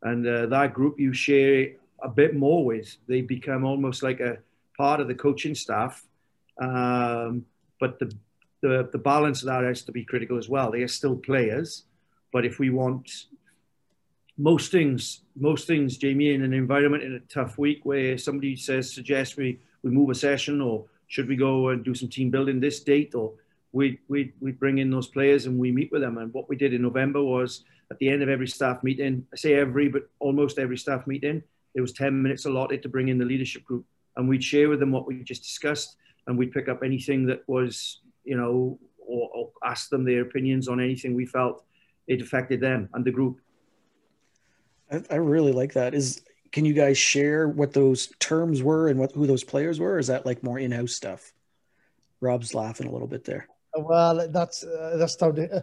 and 0.03 0.27
uh, 0.27 0.47
that 0.47 0.75
group 0.75 1.01
you 1.01 1.13
share 1.13 1.69
a 2.03 2.09
bit 2.09 2.35
more 2.35 2.65
with. 2.65 2.97
They 3.09 3.23
become 3.23 3.65
almost 3.65 4.03
like 4.03 4.21
a 4.21 4.39
part 4.77 5.01
of 5.01 5.09
the 5.09 5.15
coaching 5.15 5.55
staff, 5.55 6.05
um, 6.61 7.47
but 7.81 7.99
the, 7.99 8.13
the 8.63 8.89
the 8.93 8.99
balance 8.99 9.43
of 9.43 9.47
that 9.47 9.65
has 9.65 9.83
to 9.85 9.93
be 9.93 10.05
critical 10.05 10.39
as 10.39 10.49
well. 10.49 10.71
They 10.71 10.83
are 10.83 10.89
still 10.89 11.17
players, 11.17 11.85
but 12.33 12.45
if 12.45 12.59
we 12.59 12.71
want 12.71 13.11
most 14.39 14.71
things, 14.71 15.23
most 15.35 15.67
things, 15.67 15.97
Jamie, 15.97 16.35
in 16.35 16.43
an 16.43 16.53
environment 16.53 17.03
in 17.03 17.15
a 17.15 17.21
tough 17.21 17.59
week 17.59 17.81
where 17.85 18.19
somebody 18.19 18.57
says, 18.57 18.93
suggest 18.93 19.37
we, 19.37 19.59
we 19.83 19.91
move 19.91 20.11
a 20.11 20.15
session 20.15 20.61
or 20.61 20.85
should 21.09 21.29
we 21.29 21.37
go 21.37 21.71
and 21.71 21.85
do 21.85 21.95
some 21.95 22.09
team 22.09 22.31
building 22.31 22.61
this 22.61 22.81
date 22.81 23.15
or 23.15 23.33
we, 23.73 23.99
we, 24.09 24.33
we 24.41 24.53
bring 24.53 24.79
in 24.79 24.91
those 24.91 25.07
players 25.07 25.47
and 25.47 25.59
we 25.59 25.71
meet 25.71 25.91
with 25.93 26.03
them. 26.03 26.19
And 26.19 26.33
what 26.35 26.49
we 26.49 26.57
did 26.57 26.75
in 26.75 26.83
November 26.83 27.23
was 27.23 27.65
at 27.91 27.99
the 27.99 28.09
end 28.09 28.23
of 28.23 28.29
every 28.29 28.49
staff 28.49 28.83
meeting, 28.83 29.27
I 29.33 29.37
say 29.37 29.55
every, 29.55 29.89
but 29.89 30.09
almost 30.19 30.59
every 30.59 30.77
staff 30.77 31.07
meeting, 31.07 31.43
there 31.75 31.83
was 31.83 31.93
10 31.93 32.23
minutes 32.23 32.47
allotted 32.47 32.83
to 32.83 32.89
bring 32.89 33.09
in 33.09 33.19
the 33.19 33.25
leadership 33.25 33.65
group. 33.65 33.85
And 34.17 34.29
we'd 34.29 34.45
share 34.45 34.69
with 34.69 34.81
them 34.81 34.93
what 34.93 35.07
we 35.07 35.23
just 35.23 35.43
discussed 35.43 35.97
and 36.27 36.37
we'd 36.37 36.53
pick 36.53 36.69
up 36.69 36.83
anything 36.83 37.27
that 37.27 37.43
was, 37.47 38.01
you 38.25 38.37
know, 38.37 38.79
or, 38.99 39.31
or 39.35 39.51
ask 39.65 39.89
them 39.89 40.05
their 40.05 40.23
opinions 40.23 40.69
on 40.69 40.81
anything 40.81 41.15
we 41.15 41.27
felt 41.27 41.63
it 42.07 42.23
affected 42.23 42.61
them 42.61 42.89
and 42.95 43.05
the 43.05 43.11
group. 43.11 43.41
I, 44.91 45.17
really 45.17 45.53
like 45.53 45.73
that. 45.75 45.95
Is 45.95 46.23
can 46.53 46.65
you 46.65 46.73
guys 46.73 46.97
share 46.97 47.49
what 47.49 47.73
those 47.73 48.09
terms 48.19 48.63
were 48.63 48.89
and 48.89 48.99
what 48.99 49.13
who 49.13 49.27
those 49.27 49.45
players 49.45 49.81
were? 49.81 49.99
is 49.99 50.07
that 50.07 50.27
like 50.27 50.43
more 50.43 50.59
in-house 50.59 50.93
stuff? 50.93 51.33
Rob's 52.21 52.55
laughing 52.55 52.87
a 52.87 52.91
little 52.93 53.09
bit 53.09 53.25
there. 53.25 53.49
Well, 53.75 54.29
that's 54.29 54.65
uh, 54.65 54.97
that's 54.97 55.17
to, 55.17 55.57
uh, 55.57 55.61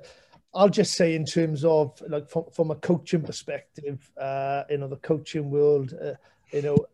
I'll 0.53 0.69
just 0.69 0.93
say 0.93 1.15
in 1.15 1.26
terms 1.26 1.65
of 1.65 1.99
like 2.07 2.30
from, 2.30 2.45
from 2.51 2.71
a 2.71 2.76
coaching 2.76 3.24
perspective, 3.24 4.11
uh, 4.19 4.63
you 4.69 4.78
know, 4.78 4.88
the 4.88 4.97
coaching 4.97 5.49
world, 5.49 5.93
uh, 5.99 6.13
you 6.51 6.61
know, 6.61 6.86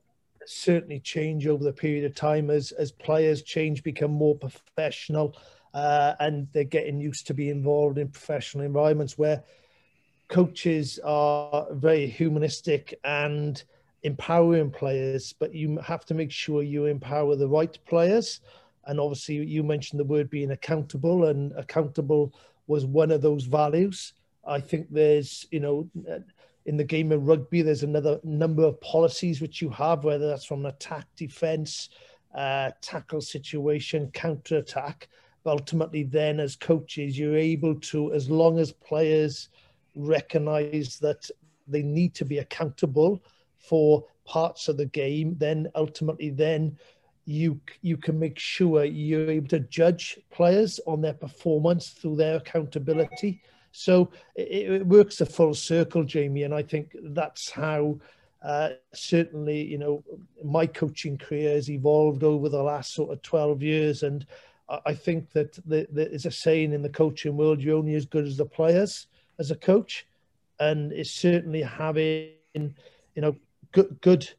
certainly 0.45 0.99
change 0.99 1.45
over 1.45 1.63
the 1.63 1.73
period 1.73 2.05
of 2.05 2.15
time 2.15 2.49
as 2.49 2.71
as 2.71 2.91
players 2.91 3.43
change, 3.43 3.83
become 3.83 4.11
more 4.11 4.35
professional, 4.35 5.35
uh, 5.73 6.13
and 6.19 6.47
they're 6.53 6.63
getting 6.63 7.01
used 7.01 7.27
to 7.27 7.33
be 7.33 7.49
involved 7.49 7.97
in 7.97 8.07
professional 8.07 8.63
environments 8.63 9.17
where 9.17 9.43
coaches 10.29 10.99
are 11.03 11.67
very 11.71 12.07
humanistic 12.07 12.97
and 13.03 13.63
empowering 14.03 14.71
players, 14.71 15.33
but 15.33 15.53
you 15.53 15.77
have 15.79 16.05
to 16.05 16.13
make 16.13 16.31
sure 16.31 16.63
you 16.63 16.85
empower 16.85 17.35
the 17.35 17.47
right 17.47 17.77
players. 17.85 18.39
And 18.85 18.99
obviously, 18.99 19.35
you 19.35 19.63
mentioned 19.63 19.99
the 19.99 20.05
word 20.05 20.29
being 20.29 20.51
accountable, 20.51 21.25
and 21.25 21.51
accountable 21.57 22.33
was 22.67 22.85
one 22.85 23.11
of 23.11 23.21
those 23.21 23.43
values. 23.43 24.13
I 24.47 24.61
think 24.61 24.87
there's, 24.89 25.45
you 25.51 25.59
know, 25.59 25.89
in 26.65 26.77
the 26.77 26.83
game 26.83 27.11
of 27.11 27.27
rugby, 27.27 27.61
there's 27.61 27.83
another 27.83 28.19
number 28.23 28.63
of 28.63 28.79
policies 28.81 29.41
which 29.41 29.61
you 29.61 29.69
have, 29.69 30.03
whether 30.03 30.27
that's 30.27 30.45
from 30.45 30.61
an 30.61 30.71
attack, 30.71 31.07
defense, 31.15 31.89
uh, 32.35 32.71
tackle 32.81 33.21
situation, 33.21 34.11
counter 34.11 34.57
attack. 34.57 35.09
But 35.43 35.51
ultimately, 35.51 36.03
then 36.03 36.39
as 36.39 36.55
coaches, 36.55 37.17
you're 37.17 37.37
able 37.37 37.75
to, 37.75 38.13
as 38.13 38.29
long 38.29 38.59
as 38.59 38.71
players 38.71 39.49
recognize 39.95 40.97
that 40.99 41.29
they 41.67 41.83
need 41.83 42.13
to 42.15 42.25
be 42.25 42.39
accountable 42.39 43.23
for 43.57 44.05
parts 44.25 44.67
of 44.67 44.77
the 44.77 44.85
game, 44.85 45.35
then 45.37 45.67
ultimately, 45.75 46.29
then 46.29 46.77
you 47.25 47.59
you 47.81 47.95
can 47.95 48.17
make 48.17 48.39
sure 48.39 48.83
you're 48.83 49.29
able 49.29 49.47
to 49.47 49.59
judge 49.59 50.19
players 50.31 50.79
on 50.87 51.01
their 51.01 51.13
performance 51.13 51.89
through 51.89 52.15
their 52.15 52.37
accountability. 52.37 53.41
So 53.71 54.09
it, 54.35 54.71
it 54.71 54.87
works 54.87 55.21
a 55.21 55.25
full 55.25 55.53
circle, 55.53 56.03
Jamie, 56.03 56.43
and 56.43 56.53
I 56.53 56.63
think 56.63 56.95
that's 57.03 57.51
how 57.51 57.99
uh, 58.41 58.69
certainly, 58.93 59.61
you 59.61 59.77
know, 59.77 60.03
my 60.43 60.65
coaching 60.65 61.17
career 61.17 61.55
has 61.55 61.69
evolved 61.69 62.23
over 62.23 62.47
the 62.47 62.63
last 62.63 62.93
sort 62.93 63.11
of 63.11 63.21
12 63.21 63.61
years. 63.61 64.03
And 64.03 64.25
I 64.85 64.93
think 64.93 65.31
that 65.33 65.59
there 65.65 65.85
is 66.07 66.25
a 66.25 66.31
saying 66.31 66.73
in 66.73 66.81
the 66.81 66.89
coaching 66.89 67.35
world, 67.35 67.61
you're 67.61 67.77
only 67.77 67.95
as 67.95 68.05
good 68.05 68.25
as 68.25 68.37
the 68.37 68.45
players 68.45 69.07
as 69.39 69.51
a 69.51 69.55
coach. 69.55 70.05
And 70.59 70.91
it's 70.91 71.11
certainly 71.11 71.61
having, 71.61 72.33
you 72.53 72.73
know, 73.15 73.35
good, 73.71 73.97
good, 74.01 74.29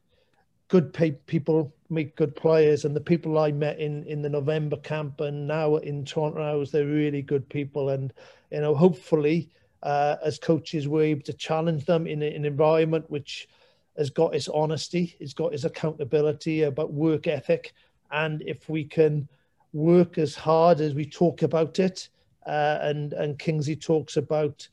good 0.67 0.93
people 1.25 1.73
make 1.89 2.15
good 2.15 2.35
players. 2.35 2.85
And 2.85 2.95
the 2.95 3.01
people 3.01 3.39
I 3.39 3.51
met 3.51 3.79
in, 3.79 4.03
in 4.05 4.21
the 4.21 4.29
November 4.29 4.77
camp 4.77 5.19
and 5.19 5.47
now 5.47 5.77
in 5.77 6.05
Toronto 6.05 6.63
they're 6.65 6.85
really 6.85 7.21
good 7.21 7.49
people. 7.49 7.89
And, 7.89 8.13
you 8.51 8.61
know, 8.61 8.75
hopefully, 8.75 9.49
uh, 9.83 10.17
as 10.23 10.37
coaches, 10.37 10.87
we're 10.87 11.03
able 11.03 11.23
to 11.23 11.33
challenge 11.33 11.85
them 11.85 12.05
in 12.05 12.21
an 12.21 12.45
environment 12.45 13.09
which, 13.09 13.49
has 13.97 14.09
got 14.09 14.33
its 14.33 14.47
honesty, 14.47 15.15
he's 15.19 15.33
got 15.33 15.53
its 15.53 15.63
accountability 15.63 16.63
about 16.63 16.93
work 16.93 17.27
ethic. 17.27 17.73
And 18.11 18.41
if 18.43 18.69
we 18.69 18.83
can 18.83 19.27
work 19.73 20.17
as 20.17 20.35
hard 20.35 20.81
as 20.81 20.93
we 20.93 21.05
talk 21.05 21.43
about 21.43 21.79
it, 21.79 22.09
uh, 22.45 22.79
and 22.81 23.13
and 23.13 23.37
Kingsley 23.37 23.75
talks 23.75 24.17
about, 24.17 24.67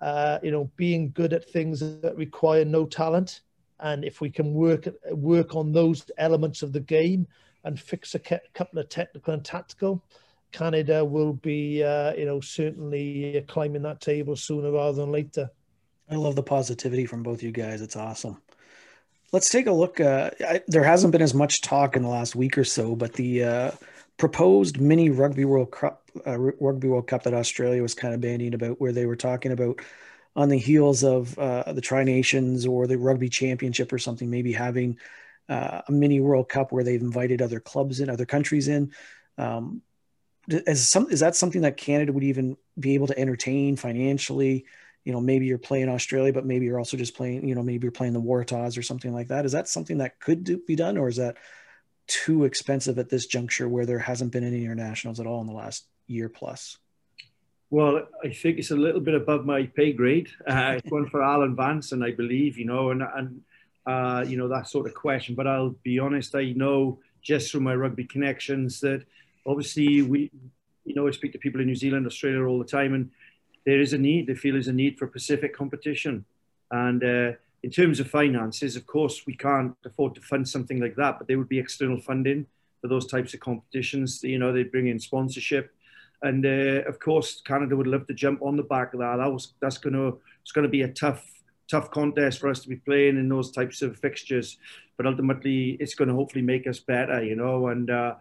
uh, 0.00 0.38
you 0.42 0.50
know, 0.50 0.70
being 0.76 1.10
good 1.12 1.32
at 1.32 1.48
things 1.48 1.80
that 1.80 2.14
require 2.16 2.64
no 2.64 2.86
talent, 2.86 3.40
and 3.80 4.04
if 4.04 4.20
we 4.20 4.30
can 4.30 4.54
work 4.54 4.88
work 5.10 5.54
on 5.54 5.72
those 5.72 6.10
elements 6.18 6.62
of 6.62 6.72
the 6.72 6.80
game 6.80 7.26
and 7.64 7.78
fix 7.78 8.14
a 8.14 8.18
couple 8.18 8.78
of 8.78 8.88
technical 8.88 9.34
and 9.34 9.44
tactical, 9.44 10.02
Canada 10.52 11.04
will 11.04 11.34
be, 11.34 11.82
uh, 11.82 12.14
you 12.14 12.24
know, 12.24 12.40
certainly 12.40 13.44
climbing 13.48 13.82
that 13.82 14.00
table 14.00 14.36
sooner 14.36 14.72
rather 14.72 14.96
than 14.96 15.12
later. 15.12 15.50
I 16.10 16.16
love 16.16 16.34
the 16.34 16.42
positivity 16.42 17.06
from 17.06 17.22
both 17.22 17.42
you 17.42 17.52
guys. 17.52 17.82
It's 17.82 17.96
awesome. 17.96 18.40
Let's 19.32 19.48
take 19.48 19.66
a 19.66 19.72
look. 19.72 20.00
Uh, 20.00 20.30
I, 20.40 20.62
there 20.66 20.82
hasn't 20.82 21.12
been 21.12 21.22
as 21.22 21.34
much 21.34 21.60
talk 21.60 21.94
in 21.94 22.02
the 22.02 22.08
last 22.08 22.34
week 22.34 22.58
or 22.58 22.64
so, 22.64 22.96
but 22.96 23.12
the 23.12 23.44
uh, 23.44 23.70
proposed 24.20 24.78
mini 24.78 25.08
Rugby 25.08 25.46
World 25.46 25.72
Cup, 25.72 26.10
uh, 26.26 26.38
Rugby 26.38 26.88
World 26.88 27.08
Cup 27.08 27.22
that 27.22 27.32
Australia 27.32 27.80
was 27.80 27.94
kind 27.94 28.12
of 28.12 28.20
bandying 28.20 28.54
about, 28.54 28.78
where 28.78 28.92
they 28.92 29.06
were 29.06 29.16
talking 29.16 29.50
about 29.50 29.80
on 30.36 30.50
the 30.50 30.58
heels 30.58 31.02
of 31.02 31.36
uh, 31.38 31.72
the 31.72 31.80
Tri 31.80 32.04
Nations 32.04 32.66
or 32.66 32.86
the 32.86 32.98
Rugby 32.98 33.30
Championship 33.30 33.92
or 33.92 33.98
something, 33.98 34.30
maybe 34.30 34.52
having 34.52 34.98
uh, 35.48 35.80
a 35.88 35.90
mini 35.90 36.20
World 36.20 36.50
Cup 36.50 36.70
where 36.70 36.84
they've 36.84 37.00
invited 37.00 37.40
other 37.40 37.60
clubs 37.60 37.98
in, 37.98 38.10
other 38.10 38.26
countries 38.26 38.68
in. 38.68 38.92
Um, 39.38 39.80
is 40.46 40.86
some 40.86 41.08
is 41.10 41.20
that 41.20 41.34
something 41.34 41.62
that 41.62 41.78
Canada 41.78 42.12
would 42.12 42.24
even 42.24 42.58
be 42.78 42.94
able 42.94 43.06
to 43.08 43.18
entertain 43.18 43.76
financially? 43.76 44.66
you 45.04 45.12
know 45.14 45.20
maybe 45.20 45.46
you're 45.46 45.56
playing 45.56 45.88
Australia, 45.88 46.30
but 46.30 46.44
maybe 46.44 46.66
you're 46.66 46.78
also 46.78 46.98
just 46.98 47.16
playing 47.16 47.48
you 47.48 47.54
know 47.54 47.62
maybe 47.62 47.86
you're 47.86 47.90
playing 47.90 48.12
the 48.12 48.20
Waratahs 48.20 48.76
or 48.76 48.82
something 48.82 49.14
like 49.14 49.28
that. 49.28 49.46
Is 49.46 49.52
that 49.52 49.66
something 49.66 49.98
that 49.98 50.20
could 50.20 50.44
do, 50.44 50.58
be 50.58 50.76
done, 50.76 50.98
or 50.98 51.08
is 51.08 51.16
that 51.16 51.38
too 52.10 52.44
expensive 52.44 52.98
at 52.98 53.08
this 53.08 53.26
juncture 53.26 53.68
where 53.68 53.86
there 53.86 54.00
hasn't 54.00 54.32
been 54.32 54.42
any 54.42 54.64
internationals 54.64 55.20
at 55.20 55.26
all 55.26 55.40
in 55.40 55.46
the 55.46 55.52
last 55.52 55.86
year 56.08 56.28
plus? 56.28 56.76
Well, 57.70 58.08
I 58.24 58.30
think 58.30 58.58
it's 58.58 58.72
a 58.72 58.76
little 58.76 59.00
bit 59.00 59.14
above 59.14 59.46
my 59.46 59.66
pay 59.66 59.92
grade. 59.92 60.28
Uh, 60.46 60.74
it's 60.78 60.90
one 60.90 61.08
for 61.08 61.22
Allen 61.22 61.54
Vansen, 61.54 61.92
and 61.92 62.04
I 62.04 62.10
believe, 62.10 62.58
you 62.58 62.64
know, 62.64 62.90
and 62.90 63.02
and 63.02 63.42
uh, 63.86 64.24
you 64.26 64.36
know 64.36 64.48
that 64.48 64.68
sort 64.68 64.88
of 64.88 64.94
question. 64.94 65.36
But 65.36 65.46
I'll 65.46 65.76
be 65.84 66.00
honest, 66.00 66.34
I 66.34 66.52
know 66.56 66.98
just 67.22 67.50
through 67.50 67.60
my 67.60 67.74
rugby 67.74 68.04
connections 68.04 68.80
that 68.80 69.04
obviously 69.46 70.02
we, 70.02 70.30
you 70.84 70.94
know, 70.94 71.06
I 71.06 71.12
speak 71.12 71.32
to 71.32 71.38
people 71.38 71.60
in 71.60 71.68
New 71.68 71.76
Zealand, 71.76 72.06
Australia 72.06 72.44
all 72.44 72.58
the 72.58 72.64
time, 72.64 72.92
and 72.92 73.10
there 73.64 73.80
is 73.80 73.92
a 73.92 73.98
need. 73.98 74.26
They 74.26 74.34
feel 74.34 74.54
there's 74.54 74.68
a 74.68 74.72
need 74.72 74.98
for 74.98 75.06
Pacific 75.06 75.54
competition. 75.54 76.24
And 76.72 77.04
uh, 77.04 77.32
in 77.62 77.70
terms 77.70 78.00
of 78.00 78.08
finances, 78.08 78.76
of 78.76 78.86
course, 78.86 79.26
we 79.26 79.34
can't 79.34 79.76
afford 79.84 80.14
to 80.14 80.20
fund 80.20 80.48
something 80.48 80.80
like 80.80 80.96
that, 80.96 81.18
but 81.18 81.28
there 81.28 81.38
would 81.38 81.48
be 81.48 81.58
external 81.58 82.00
funding 82.00 82.46
for 82.80 82.88
those 82.88 83.06
types 83.06 83.34
of 83.34 83.40
competitions. 83.40 84.22
You 84.22 84.38
know, 84.38 84.52
they 84.52 84.62
bring 84.62 84.88
in 84.88 84.98
sponsorship. 84.98 85.72
And 86.22 86.44
uh, 86.44 86.88
of 86.88 86.98
course, 86.98 87.42
Canada 87.44 87.76
would 87.76 87.86
love 87.86 88.06
to 88.06 88.14
jump 88.14 88.42
on 88.42 88.56
the 88.56 88.62
back 88.62 88.92
of 88.94 89.00
that. 89.00 89.16
That 89.16 89.32
was 89.32 89.54
that's 89.60 89.78
going 89.78 89.94
to 89.94 90.20
it's 90.42 90.52
going 90.52 90.64
to 90.64 90.70
be 90.70 90.82
a 90.82 90.88
tough 90.88 91.24
tough 91.68 91.90
contest 91.90 92.40
for 92.40 92.48
us 92.48 92.60
to 92.60 92.68
be 92.68 92.76
playing 92.76 93.16
in 93.16 93.28
those 93.28 93.52
types 93.52 93.80
of 93.80 93.96
fixtures. 93.98 94.58
But 94.96 95.06
ultimately, 95.06 95.78
it's 95.80 95.94
going 95.94 96.08
to 96.08 96.14
hopefully 96.14 96.42
make 96.42 96.66
us 96.66 96.78
better. 96.78 97.22
You 97.22 97.36
know, 97.36 97.68
and 97.68 97.90
uh, 97.90 98.16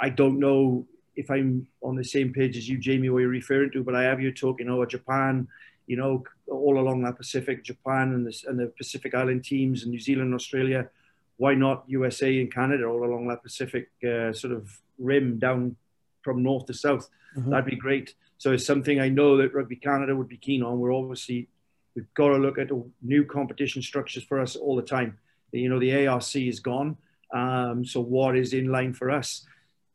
I 0.00 0.08
don't 0.08 0.40
know 0.40 0.86
if 1.14 1.30
I'm 1.30 1.66
on 1.82 1.96
the 1.96 2.04
same 2.04 2.32
page 2.32 2.56
as 2.56 2.68
you, 2.68 2.78
Jamie, 2.78 3.10
what 3.10 3.18
you're 3.18 3.28
referring 3.28 3.72
to, 3.72 3.82
but 3.82 3.96
I 3.96 4.04
have 4.04 4.20
you 4.20 4.32
talking, 4.32 4.70
oh, 4.70 4.84
Japan, 4.84 5.48
you 5.88 5.96
know, 5.96 6.22
all 6.46 6.78
along 6.78 7.02
that 7.02 7.16
Pacific, 7.16 7.64
Japan 7.64 8.12
and 8.12 8.26
the, 8.26 8.44
and 8.46 8.58
the 8.58 8.66
Pacific 8.66 9.14
Island 9.14 9.44
teams 9.44 9.82
and 9.82 9.90
New 9.90 9.98
Zealand, 9.98 10.34
Australia. 10.34 10.88
Why 11.36 11.54
not 11.54 11.84
USA 11.86 12.40
and 12.40 12.52
Canada 12.52 12.84
all 12.84 13.04
along 13.04 13.28
that 13.28 13.42
Pacific 13.42 13.88
uh, 14.04 14.32
sort 14.32 14.52
of 14.52 14.80
rim 14.98 15.38
down 15.38 15.76
from 16.22 16.42
north 16.42 16.66
to 16.66 16.74
south? 16.74 17.08
Mm-hmm. 17.36 17.50
That'd 17.50 17.66
be 17.66 17.76
great. 17.76 18.14
So 18.38 18.52
it's 18.52 18.66
something 18.66 19.00
I 19.00 19.08
know 19.08 19.36
that 19.38 19.54
Rugby 19.54 19.76
Canada 19.76 20.14
would 20.14 20.28
be 20.28 20.36
keen 20.36 20.62
on. 20.62 20.78
We're 20.78 20.94
obviously, 20.94 21.48
we've 21.96 22.12
got 22.14 22.28
to 22.28 22.36
look 22.36 22.58
at 22.58 22.70
new 23.02 23.24
competition 23.24 23.82
structures 23.82 24.22
for 24.22 24.40
us 24.40 24.54
all 24.54 24.76
the 24.76 24.82
time. 24.82 25.18
You 25.52 25.68
know, 25.68 25.80
the 25.80 26.06
ARC 26.06 26.36
is 26.36 26.60
gone. 26.60 26.96
Um, 27.32 27.84
so 27.84 28.00
what 28.00 28.36
is 28.36 28.52
in 28.52 28.70
line 28.70 28.92
for 28.92 29.10
us? 29.10 29.46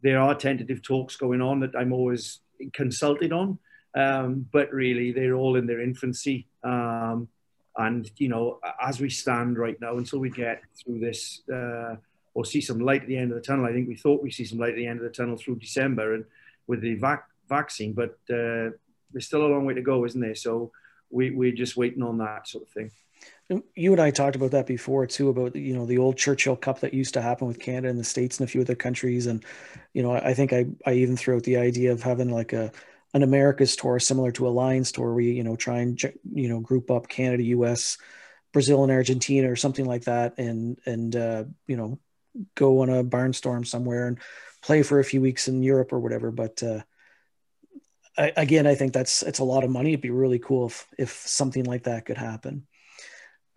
there 0.03 0.19
are 0.19 0.35
tentative 0.35 0.81
talks 0.83 1.15
going 1.15 1.41
on 1.41 1.61
that 1.61 1.75
I'm 1.75 1.93
always 1.93 2.39
consulted 2.73 3.31
on, 3.31 3.57
um, 3.95 4.45
but 4.51 4.71
really 4.71 5.11
they're 5.11 5.35
all 5.35 5.55
in 5.55 5.67
their 5.67 5.81
infancy. 5.81 6.47
Um, 6.63 7.27
and 7.77 8.09
you 8.17 8.29
know, 8.29 8.59
as 8.81 8.99
we 8.99 9.09
stand 9.09 9.57
right 9.57 9.79
now, 9.81 9.97
until 9.97 10.19
we 10.19 10.29
get 10.29 10.61
through 10.75 10.99
this 10.99 11.41
uh, 11.51 11.95
or 12.33 12.45
see 12.45 12.61
some 12.61 12.79
light 12.79 13.01
at 13.01 13.07
the 13.07 13.17
end 13.17 13.31
of 13.31 13.35
the 13.35 13.41
tunnel, 13.41 13.65
I 13.65 13.73
think 13.73 13.87
we 13.87 13.95
thought 13.95 14.21
we 14.21 14.31
see 14.31 14.45
some 14.45 14.59
light 14.59 14.71
at 14.71 14.75
the 14.75 14.87
end 14.87 14.99
of 14.99 15.05
the 15.05 15.11
tunnel 15.11 15.37
through 15.37 15.55
December 15.55 16.15
and 16.15 16.25
with 16.67 16.81
the 16.81 16.95
vac- 16.95 17.27
vaccine, 17.49 17.93
but 17.93 18.11
uh, 18.29 18.71
there's 19.11 19.25
still 19.25 19.45
a 19.45 19.47
long 19.47 19.65
way 19.65 19.73
to 19.73 19.81
go, 19.81 20.05
isn't 20.05 20.21
there? 20.21 20.35
So 20.35 20.71
we, 21.09 21.31
we're 21.31 21.51
just 21.51 21.75
waiting 21.75 22.03
on 22.03 22.17
that 22.19 22.47
sort 22.47 22.63
of 22.63 22.69
thing 22.69 22.91
you 23.75 23.91
and 23.91 24.01
I 24.01 24.09
talked 24.09 24.35
about 24.35 24.51
that 24.51 24.67
before 24.67 25.05
too, 25.05 25.29
about 25.29 25.55
you 25.55 25.75
know 25.75 25.85
the 25.85 25.97
old 25.97 26.17
Churchill 26.17 26.55
Cup 26.55 26.79
that 26.79 26.93
used 26.93 27.13
to 27.13 27.21
happen 27.21 27.47
with 27.47 27.59
Canada 27.59 27.89
and 27.89 27.99
the 27.99 28.03
states 28.03 28.39
and 28.39 28.47
a 28.47 28.51
few 28.51 28.61
other 28.61 28.75
countries, 28.75 29.27
and 29.27 29.43
you 29.93 30.01
know 30.01 30.13
I 30.13 30.33
think 30.33 30.53
I 30.53 30.65
I 30.85 30.93
even 30.93 31.17
threw 31.17 31.35
out 31.35 31.43
the 31.43 31.57
idea 31.57 31.91
of 31.91 32.01
having 32.01 32.29
like 32.29 32.53
a 32.53 32.71
an 33.13 33.23
America's 33.23 33.75
tour 33.75 33.99
similar 33.99 34.31
to 34.31 34.47
a 34.47 34.49
Lions 34.49 34.91
tour, 34.91 35.13
where 35.13 35.23
you 35.23 35.31
you 35.31 35.43
know 35.43 35.55
try 35.55 35.79
and 35.79 36.01
you 36.33 36.49
know 36.49 36.59
group 36.59 36.89
up 36.89 37.07
Canada, 37.07 37.43
U.S., 37.43 37.97
Brazil, 38.51 38.83
and 38.83 38.91
Argentina 38.91 39.49
or 39.51 39.55
something 39.55 39.85
like 39.85 40.05
that, 40.05 40.37
and 40.37 40.79
and 40.85 41.15
uh, 41.15 41.43
you 41.67 41.77
know 41.77 41.99
go 42.55 42.81
on 42.81 42.89
a 42.89 43.03
barnstorm 43.03 43.65
somewhere 43.65 44.07
and 44.07 44.19
play 44.61 44.81
for 44.81 44.99
a 44.99 45.03
few 45.03 45.21
weeks 45.21 45.47
in 45.47 45.63
Europe 45.63 45.93
or 45.93 45.99
whatever, 45.99 46.31
but. 46.31 46.61
Uh, 46.61 46.81
I, 48.15 48.31
again, 48.37 48.67
I 48.67 48.75
think 48.75 48.93
that's 48.93 49.23
it's 49.23 49.39
a 49.39 49.43
lot 49.43 49.63
of 49.63 49.71
money. 49.71 49.89
It'd 49.89 50.01
be 50.01 50.11
really 50.11 50.37
cool 50.37 50.67
if 50.67 50.85
if 50.99 51.09
something 51.09 51.63
like 51.63 51.85
that 51.85 52.05
could 52.05 52.17
happen. 52.17 52.67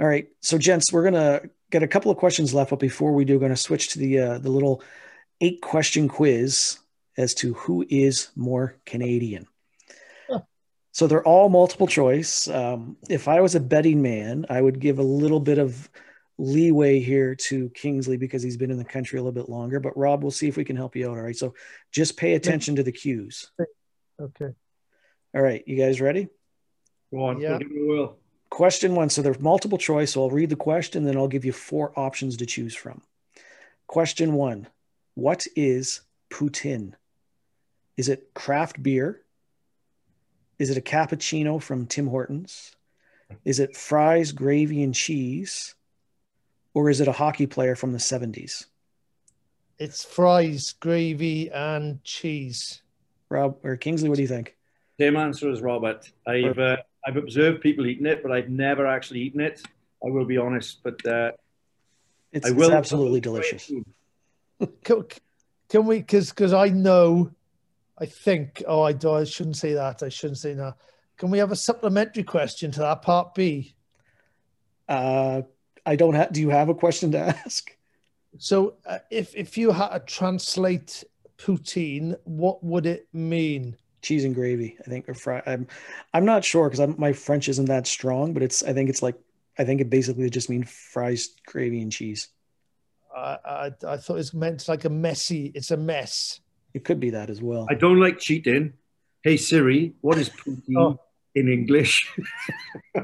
All 0.01 0.07
right, 0.07 0.29
so 0.41 0.57
gents, 0.57 0.91
we're 0.91 1.05
gonna 1.05 1.43
get 1.71 1.83
a 1.83 1.89
couple 1.89 2.11
of 2.11 2.17
questions 2.17 2.55
left, 2.55 2.71
but 2.71 2.79
before 2.79 3.13
we 3.13 3.27
do, 3.27 3.35
we're 3.35 3.41
gonna 3.41 3.57
switch 3.57 3.89
to 3.91 3.99
the 3.99 4.19
uh, 4.19 4.39
the 4.39 4.49
little 4.49 4.83
eight 5.43 5.61
question 5.61 6.09
quiz 6.09 6.79
as 7.17 7.35
to 7.35 7.55
who 7.55 7.85
is 7.89 8.29
more 8.37 8.77
Canadian. 8.85 9.47
So 10.97 11.07
they're 11.07 11.23
all 11.23 11.51
multiple 11.51 11.87
choice. 11.87 12.49
Um, 12.49 12.97
if 13.11 13.29
I 13.29 13.43
was 13.43 13.55
a 13.55 13.61
betting 13.61 14.01
man, 14.01 14.47
I 14.49 14.59
would 14.59 14.81
give 14.81 14.99
a 14.99 15.03
little 15.03 15.41
bit 15.41 15.59
of 15.59 15.91
leeway 16.39 17.01
here 17.01 17.35
to 17.35 17.69
Kingsley 17.75 18.17
because 18.17 18.43
he's 18.43 18.57
been 18.57 18.71
in 18.71 18.79
the 18.79 18.85
country 18.85 19.19
a 19.19 19.23
little 19.23 19.31
bit 19.31 19.51
longer. 19.51 19.79
But 19.79 19.95
Rob, 19.95 20.23
we'll 20.23 20.31
see 20.31 20.49
if 20.49 20.57
we 20.57 20.65
can 20.65 20.75
help 20.75 20.97
you 20.97 21.11
out. 21.11 21.19
All 21.19 21.23
right. 21.23 21.37
So 21.37 21.53
just 21.93 22.17
pay 22.17 22.33
attention 22.33 22.77
to 22.77 22.83
the 22.83 22.93
cues. 22.93 23.51
Okay. 24.19 24.55
All 25.35 25.43
right. 25.43 25.63
You 25.67 25.77
guys 25.77 26.01
ready? 26.01 26.29
Go 27.13 27.25
on. 27.25 27.43
Yeah. 27.43 27.59
question 28.49 28.95
one. 28.95 29.11
So 29.11 29.21
there's 29.21 29.39
multiple 29.39 29.77
choice. 29.77 30.13
So 30.13 30.23
I'll 30.23 30.31
read 30.31 30.49
the 30.49 30.57
question, 30.57 31.05
then 31.05 31.19
I'll 31.19 31.29
give 31.29 31.45
you 31.45 31.53
four 31.53 31.93
options 31.95 32.39
to 32.39 32.47
choose 32.47 32.75
from. 32.75 33.03
Question 33.87 34.33
one 34.33 34.67
What 35.15 35.47
is 35.57 36.01
poutine? 36.33 36.95
Is 37.97 38.09
it 38.09 38.35
craft 38.35 38.83
beer? 38.83 39.23
Is 40.59 40.71
it 40.71 40.79
a 40.79 40.81
cappuccino 40.81 41.61
from 41.63 41.87
Tim 41.87 42.07
Hortons? 42.07 42.75
Is 43.45 43.61
it 43.61 43.77
fries, 43.77 44.33
gravy, 44.33 44.83
and 44.83 44.95
cheese? 44.95 45.75
Or 46.75 46.91
is 46.91 47.01
it 47.01 47.09
a 47.09 47.13
hockey 47.13 47.47
player 47.47 47.75
from 47.75 47.93
the 47.93 47.99
70s? 47.99 48.67
It's 49.79 50.05
fries, 50.05 50.75
gravy, 50.79 51.51
and 51.51 52.03
cheese. 52.05 52.83
Rob 53.29 53.59
or 53.63 53.77
Kingsley, 53.77 54.09
what 54.09 54.17
do 54.17 54.23
you 54.23 54.29
think? 54.29 54.57
Same 54.99 55.17
answer 55.17 55.51
as 55.51 55.61
Robert. 55.61 56.11
I've 56.27 56.59
uh, 56.59 56.77
I've 57.07 57.17
observed 57.17 57.61
people 57.61 57.87
eating 57.87 58.07
it, 58.07 58.23
but 58.23 58.33
I've 58.33 58.49
never 58.49 58.87
actually 58.87 59.21
eaten 59.21 59.41
it. 59.41 59.63
I 60.05 60.11
will 60.11 60.25
be 60.25 60.39
honest, 60.39 60.83
but 60.83 61.05
uh, 61.07 61.33
it's, 62.33 62.49
it's 62.49 62.69
absolutely 62.69 63.21
delicious. 63.21 63.71
Can, 64.85 65.05
can 65.69 65.85
we? 65.85 65.99
Because 65.99 66.31
because 66.31 66.55
I 66.55 66.69
know, 66.69 67.31
I 67.99 68.07
think. 68.07 68.63
Oh, 68.67 68.83
I 68.83 68.93
do. 68.93 69.13
I 69.13 69.25
shouldn't 69.25 69.57
say 69.57 69.75
that. 69.75 70.03
I 70.03 70.09
shouldn't 70.09 70.39
say 70.39 70.55
that. 70.55 70.75
Can 71.17 71.31
we 71.31 71.39
have 71.39 71.53
a 71.53 71.57
supplementary 71.57 72.25
question 72.25 72.71
to 72.73 72.81
that 72.81 73.03
part 73.03 73.35
B? 73.35 73.75
Uh, 74.89 75.43
I 75.85 75.97
don't 75.97 76.15
have. 76.15 76.33
Do 76.33 76.41
you 76.41 76.51
have 76.51 76.69
a 76.69 76.75
question 76.75 77.13
to 77.13 77.19
ask? 77.45 77.71
So, 78.39 78.75
uh, 78.85 78.99
if 79.11 79.35
if 79.35 79.57
you 79.57 79.71
had 79.71 79.89
to 79.89 80.01
translate 80.01 81.05
poutine, 81.39 82.17
what 82.25 82.63
would 82.63 82.87
it 82.87 83.09
mean? 83.13 83.77
Cheese 84.03 84.25
and 84.25 84.35
gravy, 84.35 84.77
I 84.81 84.89
think, 84.89 85.09
or 85.09 85.15
fry. 85.15 85.43
I'm, 85.47 85.67
I'm 86.15 86.25
not 86.25 86.45
sure 86.45 86.69
because 86.69 86.97
my 86.97 87.13
French 87.13 87.49
isn't 87.49 87.65
that 87.67 87.87
strong, 87.87 88.35
but 88.35 88.43
it's. 88.43 88.63
I 88.63 88.73
think 88.73 88.91
it's 88.91 89.03
like. 89.03 89.17
I 89.59 89.65
think 89.65 89.81
it 89.81 89.89
basically 89.89 90.29
just 90.29 90.51
means 90.51 90.71
fries, 90.71 91.31
gravy, 91.47 91.81
and 91.81 91.91
cheese. 91.91 92.29
I, 93.17 93.39
I, 93.43 93.67
I 93.89 93.97
thought 93.97 94.15
it 94.15 94.17
was 94.17 94.35
meant 94.35 94.69
like 94.69 94.85
a 94.85 94.91
messy. 94.91 95.51
It's 95.55 95.71
a 95.71 95.79
mess. 95.79 96.41
It 96.77 96.85
could 96.85 97.01
be 97.01 97.09
that 97.11 97.31
as 97.31 97.41
well. 97.41 97.67
I 97.71 97.75
don't 97.75 97.99
like 97.99 98.19
cheating. 98.19 98.75
Hey 99.23 99.39
Siri, 99.39 99.95
what 100.03 100.19
is 100.19 100.29
poutine 100.29 100.77
oh. 100.77 101.01
in 101.35 101.49
English? 101.49 102.13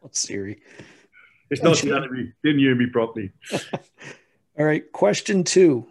Oh, 0.00 0.10
Siri. 0.12 0.62
It's 1.50 1.60
not 1.62 1.82
me. 2.10 2.32
Didn't 2.42 2.60
hear 2.60 2.74
me 2.74 2.86
properly. 2.86 3.32
All 4.58 4.64
right. 4.64 4.90
Question 4.92 5.44
two. 5.44 5.88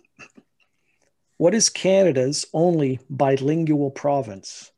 What 1.36 1.54
is 1.54 1.70
Canada's 1.70 2.48
only 2.54 3.00
bilingual 3.10 3.92
province? 3.92 4.72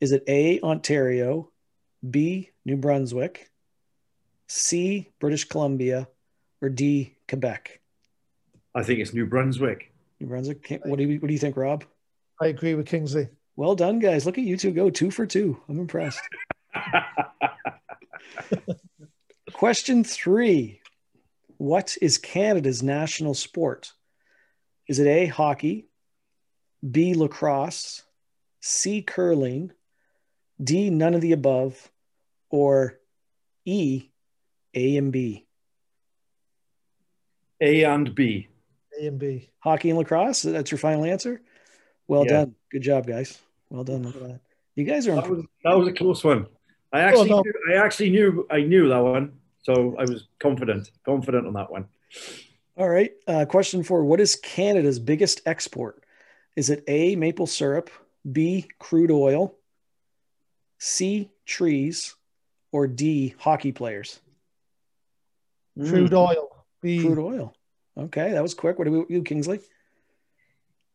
Is 0.00 0.10
it 0.12 0.24
A, 0.26 0.60
Ontario, 0.62 1.50
B, 2.08 2.50
New 2.64 2.78
Brunswick, 2.78 3.50
C, 4.48 5.12
British 5.20 5.44
Columbia, 5.44 6.08
or 6.62 6.70
D, 6.70 7.14
Quebec? 7.28 7.80
I 8.74 8.82
think 8.82 9.00
it's 9.00 9.14
New 9.14 9.26
Brunswick. 9.26 9.92
New 10.20 10.26
Brunswick. 10.26 10.80
What 10.84 10.98
do 10.98 11.04
you 11.04 11.20
What 11.20 11.28
do 11.28 11.32
you 11.32 11.38
think, 11.38 11.56
Rob? 11.56 11.84
I 12.40 12.46
agree 12.46 12.74
with 12.74 12.86
Kingsley. 12.86 13.28
Well 13.56 13.74
done, 13.74 13.98
guys. 13.98 14.24
Look 14.24 14.38
at 14.38 14.44
you 14.44 14.56
two 14.56 14.70
go 14.70 14.90
two 14.90 15.10
for 15.10 15.26
two. 15.26 15.60
I'm 15.68 15.80
impressed. 15.80 16.20
Question 19.52 20.04
three 20.04 20.80
What 21.56 21.96
is 22.00 22.18
Canada's 22.18 22.82
national 22.82 23.34
sport? 23.34 23.92
Is 24.86 24.98
it 24.98 25.06
A, 25.06 25.26
hockey, 25.26 25.88
B, 26.88 27.14
lacrosse, 27.14 28.02
C, 28.60 29.02
curling, 29.02 29.72
D, 30.62 30.90
none 30.90 31.14
of 31.14 31.20
the 31.20 31.32
above, 31.32 31.90
or 32.50 32.98
E, 33.64 34.08
A 34.74 34.96
and 34.96 35.12
B? 35.12 35.46
A 37.60 37.84
and 37.84 38.14
B. 38.14 38.48
A 39.00 39.06
and 39.06 39.18
B. 39.18 39.50
Hockey 39.60 39.90
and 39.90 39.98
lacrosse? 39.98 40.42
That's 40.42 40.70
your 40.70 40.78
final 40.78 41.04
answer? 41.04 41.40
Well 42.06 42.24
yeah. 42.24 42.32
done. 42.32 42.54
Good 42.70 42.82
job, 42.82 43.06
guys. 43.06 43.38
Well 43.70 43.84
done. 43.84 44.02
Look 44.02 44.16
at 44.16 44.22
that. 44.22 44.40
You 44.74 44.84
guys 44.84 45.06
are. 45.08 45.16
That 45.16 45.28
was, 45.28 45.44
that 45.64 45.78
was 45.78 45.88
a 45.88 45.92
close 45.92 46.24
one. 46.24 46.46
I 46.92 47.00
actually, 47.00 47.30
oh, 47.30 47.36
no. 47.36 47.42
knew, 47.42 47.74
I 47.74 47.84
actually 47.84 48.10
knew, 48.10 48.46
I 48.50 48.62
knew 48.62 48.88
that 48.88 48.98
one, 48.98 49.32
so 49.62 49.94
I 49.98 50.02
was 50.02 50.26
confident, 50.38 50.90
confident 51.04 51.46
on 51.46 51.52
that 51.54 51.70
one. 51.70 51.86
All 52.76 52.88
right. 52.88 53.12
Uh, 53.26 53.44
question 53.44 53.82
four: 53.82 54.04
What 54.04 54.20
is 54.20 54.36
Canada's 54.36 54.98
biggest 54.98 55.42
export? 55.46 56.04
Is 56.56 56.70
it 56.70 56.84
A. 56.88 57.14
Maple 57.16 57.46
syrup, 57.46 57.90
B. 58.30 58.66
Crude 58.78 59.10
oil, 59.10 59.54
C. 60.78 61.30
Trees, 61.44 62.14
or 62.72 62.86
D. 62.86 63.34
Hockey 63.38 63.72
players? 63.72 64.20
Crude 65.76 66.12
mm. 66.12 66.28
oil. 66.28 66.64
B. 66.80 67.00
Crude 67.00 67.18
oil. 67.18 67.54
Okay, 67.98 68.32
that 68.32 68.42
was 68.42 68.54
quick. 68.54 68.78
What 68.78 68.86
do 68.86 69.06
you, 69.08 69.22
Kingsley? 69.22 69.60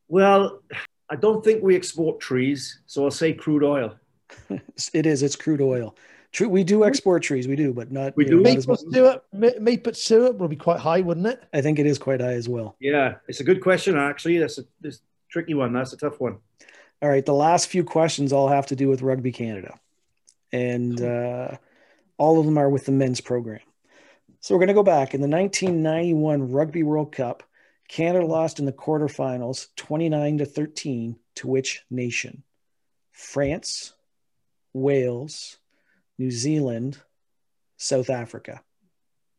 Well, 0.07 0.61
I 1.09 1.15
don't 1.15 1.43
think 1.43 1.61
we 1.61 1.75
export 1.75 2.19
trees, 2.19 2.81
so 2.85 3.03
I'll 3.03 3.11
say 3.11 3.33
crude 3.33 3.63
oil. 3.63 3.95
it 4.93 5.05
is. 5.05 5.21
It's 5.21 5.35
crude 5.35 5.61
oil. 5.61 5.95
True, 6.31 6.49
we 6.49 6.63
do 6.63 6.83
export 6.83 7.21
trees. 7.21 7.47
We 7.47 7.55
do, 7.55 7.73
but 7.73 7.91
not. 7.91 8.17
We 8.17 8.25
do. 8.25 8.37
Know, 8.37 8.41
maple 8.41 8.75
syrup, 8.75 9.25
maple 9.31 9.93
syrup 9.93 10.37
will 10.37 10.47
be 10.47 10.55
quite 10.55 10.79
high, 10.79 11.01
wouldn't 11.01 11.27
it? 11.27 11.43
I 11.53 11.61
think 11.61 11.77
it 11.77 11.85
is 11.85 11.99
quite 11.99 12.21
high 12.21 12.33
as 12.33 12.49
well. 12.49 12.75
Yeah, 12.79 13.15
it's 13.27 13.39
a 13.39 13.43
good 13.43 13.61
question. 13.61 13.97
Actually, 13.97 14.39
that's 14.39 14.57
a, 14.57 14.63
that's 14.81 14.97
a 14.97 15.01
tricky 15.29 15.53
one. 15.53 15.73
That's 15.73 15.93
a 15.93 15.97
tough 15.97 16.19
one. 16.19 16.37
All 17.03 17.09
right, 17.09 17.25
the 17.25 17.33
last 17.33 17.67
few 17.67 17.83
questions 17.83 18.33
all 18.33 18.47
have 18.47 18.65
to 18.67 18.75
do 18.75 18.87
with 18.87 19.03
Rugby 19.03 19.31
Canada, 19.31 19.77
and 20.51 20.99
uh, 20.99 21.57
all 22.17 22.39
of 22.39 22.45
them 22.45 22.57
are 22.57 22.69
with 22.69 22.85
the 22.85 22.93
men's 22.93 23.21
program. 23.21 23.59
So 24.43 24.53
we're 24.53 24.59
going 24.59 24.67
to 24.67 24.73
go 24.73 24.83
back 24.83 25.13
in 25.13 25.21
the 25.21 25.29
1991 25.29 26.51
Rugby 26.51 26.83
World 26.83 27.13
Cup. 27.13 27.43
Canada 27.87 28.25
lost 28.25 28.59
in 28.59 28.65
the 28.65 28.73
quarterfinals, 28.73 29.67
29 29.77 30.39
to 30.39 30.45
13, 30.45 31.15
to 31.35 31.47
which 31.47 31.85
nation? 31.89 32.43
France, 33.13 33.93
Wales, 34.73 35.59
New 36.17 36.29
Zealand, 36.29 36.97
South 37.77 38.09
Africa. 38.09 38.61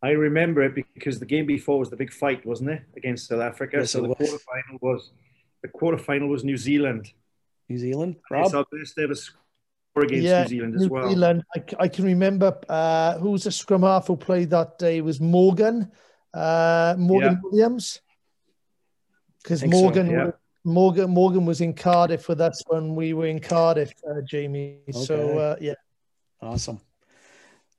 I 0.03 0.13
remember 0.13 0.63
it 0.63 0.87
because 0.95 1.19
the 1.19 1.27
game 1.27 1.45
before 1.45 1.79
was 1.79 1.91
the 1.91 1.97
big 1.97 2.11
fight, 2.11 2.47
wasn't 2.47 2.71
it, 2.71 2.85
against 2.97 3.27
South 3.27 3.43
Africa? 3.43 3.81
Yes, 3.81 3.91
so 3.91 4.01
the 4.01 4.09
was. 4.09 4.17
quarterfinal 4.17 4.81
was 4.81 5.11
the 5.61 5.69
quarterfinal 5.69 6.31
was 6.31 6.45
New 6.45 6.57
Zealand. 6.57 7.13
New 7.69 7.77
Zealand, 7.77 8.17
Rob. 8.31 8.51
So 8.51 8.65
best 8.73 8.99
ever 8.99 9.15
against 10.03 10.25
yeah, 10.25 10.43
New 10.43 10.49
Zealand 10.49 10.75
as 10.75 10.81
New 10.83 10.89
well. 10.89 11.09
Zealand. 11.09 11.45
I, 11.55 11.65
I 11.81 11.89
can 11.89 12.05
remember 12.05 12.59
uh, 12.69 13.19
who 13.19 13.31
was 13.31 13.45
the 13.45 13.53
scrum 13.53 13.83
half 13.83 14.07
who 14.07 14.17
played 14.17 14.51
that 14.51 14.79
day 14.79 14.99
it 14.99 15.05
was 15.05 15.21
Morgan, 15.21 15.91
uh, 16.33 16.95
Morgan 16.99 17.33
yeah. 17.33 17.39
Williams, 17.43 18.01
because 19.43 19.65
Morgan. 19.65 20.07
So, 20.09 20.13
yeah. 20.13 20.31
Morgan 20.67 21.11
Morgan 21.11 21.45
was 21.45 21.61
in 21.61 21.75
Cardiff 21.75 22.27
with 22.27 22.41
us 22.41 22.63
when 22.69 22.95
we 22.95 23.13
were 23.13 23.27
in 23.27 23.39
Cardiff, 23.39 23.93
uh, 24.09 24.23
Jamie. 24.23 24.79
Okay. 24.89 24.99
So 24.99 25.39
uh, 25.39 25.57
yeah, 25.61 25.75
Awesome. 26.45 26.81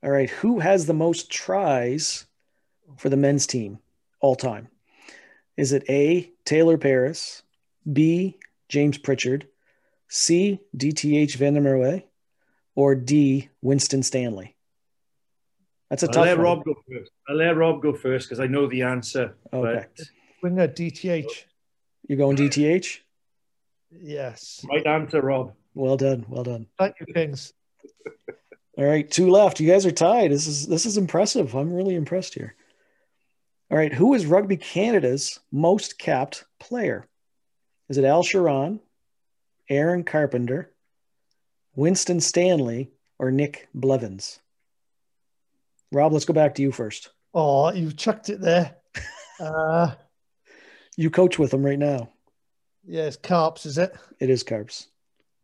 All 0.02 0.10
right. 0.10 0.28
Who 0.28 0.58
has 0.58 0.86
the 0.86 0.94
most 0.94 1.30
tries 1.30 2.26
for 2.96 3.08
the 3.08 3.16
men's 3.16 3.46
team 3.46 3.78
all 4.20 4.34
time? 4.34 4.68
Is 5.56 5.72
it 5.72 5.84
A, 5.88 6.32
Taylor 6.44 6.76
Paris, 6.76 7.42
B, 7.90 8.38
James 8.68 8.98
Pritchard, 8.98 9.46
C, 10.08 10.60
DTH 10.76 11.34
Van 11.36 11.54
der 11.54 11.60
Merwe, 11.60 12.04
or 12.74 12.94
D, 12.94 13.48
Winston 13.62 14.02
Stanley? 14.02 14.56
That's 15.90 16.02
a 16.02 16.06
I'll 16.06 16.12
tough 16.12 16.26
let 16.26 16.36
one. 16.38 16.44
Rob 16.44 16.64
go 16.64 16.74
first. 16.88 17.10
I'll 17.28 17.36
let 17.36 17.56
Rob 17.56 17.82
go 17.82 17.94
first 17.94 18.28
because 18.28 18.40
I 18.40 18.46
know 18.46 18.66
the 18.66 18.82
answer. 18.82 19.36
Okay. 19.52 19.86
But... 19.96 20.06
Bring 20.40 20.60
a 20.60 20.68
DTH. 20.68 21.44
You're 22.08 22.18
going 22.18 22.36
DTH? 22.36 22.98
Yes. 23.90 24.64
Right 24.68 24.86
answer, 24.86 25.20
Rob. 25.20 25.54
Well 25.74 25.96
done. 25.96 26.24
Well 26.28 26.44
done. 26.44 26.66
Thank 26.78 26.96
you, 27.00 27.06
Kings. 27.12 27.52
All 28.78 28.84
right, 28.84 29.10
two 29.10 29.30
left. 29.30 29.60
You 29.60 29.70
guys 29.70 29.86
are 29.86 29.90
tied. 29.90 30.30
This 30.30 30.46
is 30.46 30.66
this 30.66 30.84
is 30.84 30.98
impressive. 30.98 31.54
I'm 31.54 31.72
really 31.72 31.94
impressed 31.94 32.34
here. 32.34 32.54
All 33.70 33.78
right, 33.78 33.92
who 33.92 34.14
is 34.14 34.26
Rugby 34.26 34.58
Canada's 34.58 35.40
most 35.50 35.98
capped 35.98 36.44
player? 36.60 37.06
Is 37.88 37.98
it 37.98 38.04
Al 38.04 38.22
Charron, 38.22 38.80
Aaron 39.68 40.04
Carpenter, 40.04 40.72
Winston 41.74 42.20
Stanley, 42.20 42.90
or 43.18 43.30
Nick 43.30 43.68
Blevins? 43.74 44.38
Rob, 45.92 46.12
let's 46.12 46.24
go 46.24 46.34
back 46.34 46.54
to 46.56 46.62
you 46.62 46.72
first. 46.72 47.10
Oh, 47.34 47.72
you've 47.72 47.96
chucked 47.96 48.30
it 48.30 48.40
there. 48.40 48.76
Uh, 49.38 49.92
you 50.96 51.10
coach 51.10 51.38
with 51.38 51.50
them 51.50 51.62
right 51.62 51.78
now. 51.78 52.08
Yeah, 52.86 53.02
it's 53.02 53.18
Carps, 53.18 53.66
is 53.66 53.76
it? 53.76 53.94
It 54.18 54.30
is 54.30 54.42
Carps. 54.42 54.86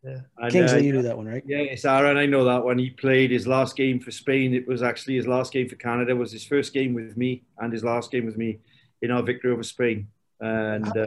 Yeah. 0.03 0.21
Kingsley, 0.49 0.79
uh, 0.79 0.81
you 0.81 0.93
knew 0.93 1.01
that 1.03 1.15
one, 1.15 1.27
right? 1.27 1.43
Yeah, 1.45 1.59
it's 1.59 1.85
Aaron. 1.85 2.17
I 2.17 2.25
know 2.25 2.43
that 2.45 2.65
one. 2.65 2.79
He 2.79 2.89
played 2.89 3.29
his 3.29 3.45
last 3.45 3.75
game 3.75 3.99
for 3.99 4.09
Spain. 4.09 4.53
It 4.53 4.67
was 4.67 4.81
actually 4.81 5.15
his 5.15 5.27
last 5.27 5.53
game 5.53 5.69
for 5.69 5.75
Canada. 5.75 6.11
It 6.11 6.17
was 6.17 6.31
his 6.31 6.43
first 6.43 6.73
game 6.73 6.93
with 6.95 7.15
me 7.15 7.43
and 7.59 7.71
his 7.71 7.83
last 7.83 8.11
game 8.11 8.25
with 8.25 8.35
me 8.35 8.59
in 9.03 9.11
our 9.11 9.21
victory 9.21 9.51
over 9.51 9.63
Spain. 9.63 10.07
And 10.39 10.87
uh. 10.87 11.05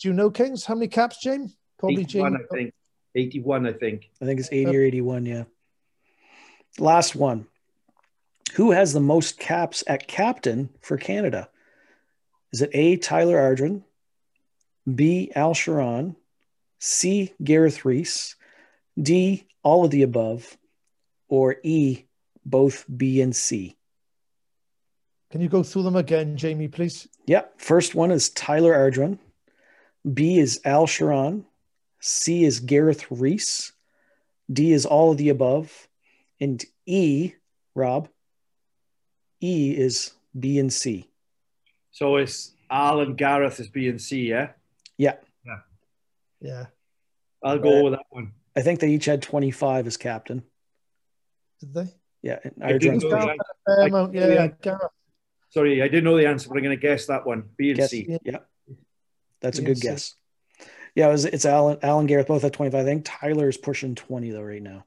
Do 0.00 0.08
you 0.08 0.14
know 0.14 0.30
Kings? 0.30 0.64
How 0.64 0.74
many 0.74 0.88
caps, 0.88 1.18
James? 1.20 1.56
Probably 1.80 2.02
81, 2.02 2.32
James. 2.32 2.46
I 2.50 2.54
think. 2.54 2.74
81, 3.16 3.66
I 3.66 3.72
think. 3.72 4.10
I 4.22 4.24
think 4.24 4.38
it's 4.38 4.52
80 4.52 4.76
or 4.76 4.82
81, 4.82 5.26
yeah. 5.26 5.44
Last 6.78 7.16
one. 7.16 7.46
Who 8.54 8.70
has 8.70 8.92
the 8.92 9.00
most 9.00 9.38
caps 9.38 9.82
at 9.86 10.06
captain 10.06 10.70
for 10.80 10.96
Canada? 10.96 11.48
Is 12.52 12.62
it 12.62 12.70
A. 12.74 12.96
Tyler 12.96 13.38
Ardron, 13.38 13.82
B. 14.92 15.32
Al 15.34 15.54
Charron, 15.54 16.16
C. 16.78 17.32
Gareth 17.42 17.84
Rees, 17.84 18.36
D. 19.00 19.46
All 19.62 19.84
of 19.84 19.90
the 19.90 20.02
above, 20.02 20.56
or 21.28 21.56
E. 21.62 22.04
Both 22.44 22.86
B 22.94 23.20
and 23.20 23.34
C? 23.34 23.76
Can 25.30 25.40
you 25.40 25.48
go 25.48 25.62
through 25.62 25.82
them 25.84 25.96
again, 25.96 26.36
Jamie, 26.36 26.68
please? 26.68 27.06
Yep. 27.26 27.60
First 27.60 27.94
one 27.94 28.10
is 28.10 28.30
Tyler 28.30 28.72
Ardron. 28.74 29.18
B 30.12 30.38
is 30.38 30.60
Al 30.64 30.86
Charron. 30.86 31.44
C 32.00 32.44
is 32.44 32.60
Gareth 32.60 33.06
Rees. 33.10 33.72
D 34.52 34.72
is 34.72 34.86
all 34.86 35.12
of 35.12 35.18
the 35.18 35.28
above. 35.28 35.88
And 36.40 36.64
E, 36.86 37.32
Rob, 37.74 38.08
E 39.40 39.74
is 39.76 40.12
B 40.38 40.58
and 40.58 40.72
C. 40.72 41.08
So 41.92 42.16
it's 42.16 42.52
Al 42.70 43.00
and 43.00 43.16
Gareth 43.16 43.60
is 43.60 43.68
B 43.68 43.88
and 43.88 44.00
C, 44.00 44.28
yeah? 44.28 44.50
Yeah. 44.96 45.16
Yeah. 45.44 45.58
Yeah. 46.40 46.66
I'll 47.44 47.58
go 47.58 47.82
with 47.84 47.92
that 47.94 48.06
one. 48.10 48.32
I 48.56 48.62
think 48.62 48.80
they 48.80 48.90
each 48.90 49.04
had 49.06 49.22
25 49.22 49.86
as 49.86 49.96
captain. 49.96 50.42
Did 51.60 51.74
they? 51.74 51.86
Yeah. 52.22 52.38
and 52.42 52.54
I 52.62 52.78
didn't 52.78 53.02
know 53.02 53.10
Gareth 53.10 53.24
that. 53.24 53.28
had 53.28 53.36
a 53.38 53.76
fair 53.76 53.84
I- 53.84 53.86
amount, 53.88 54.14
yeah, 54.14 54.26
yeah. 54.26 54.34
yeah, 54.34 54.46
Gareth. 54.62 54.82
Sorry, 55.50 55.82
I 55.82 55.88
didn't 55.88 56.04
know 56.04 56.16
the 56.16 56.28
answer, 56.28 56.48
but 56.48 56.56
I'm 56.58 56.62
going 56.64 56.76
to 56.76 56.80
guess 56.80 57.06
that 57.06 57.26
one. 57.26 57.50
B 57.56 57.70
and 57.70 57.78
Guess- 57.78 57.90
C. 57.90 58.18
Yeah. 58.24 58.38
That's 59.40 59.58
a 59.58 59.62
B 59.62 59.66
good 59.66 59.70
and 59.72 59.78
C. 59.78 59.88
guess. 59.88 60.14
Yeah, 60.94 61.08
it 61.08 61.12
was, 61.12 61.24
it's 61.24 61.44
Alan, 61.44 61.78
Alan 61.82 62.06
Gareth 62.06 62.26
both 62.26 62.44
at 62.44 62.52
25. 62.52 62.80
I 62.80 62.84
think 62.84 63.04
Tyler's 63.04 63.56
pushing 63.56 63.94
20 63.94 64.30
though 64.30 64.42
right 64.42 64.62
now. 64.62 64.84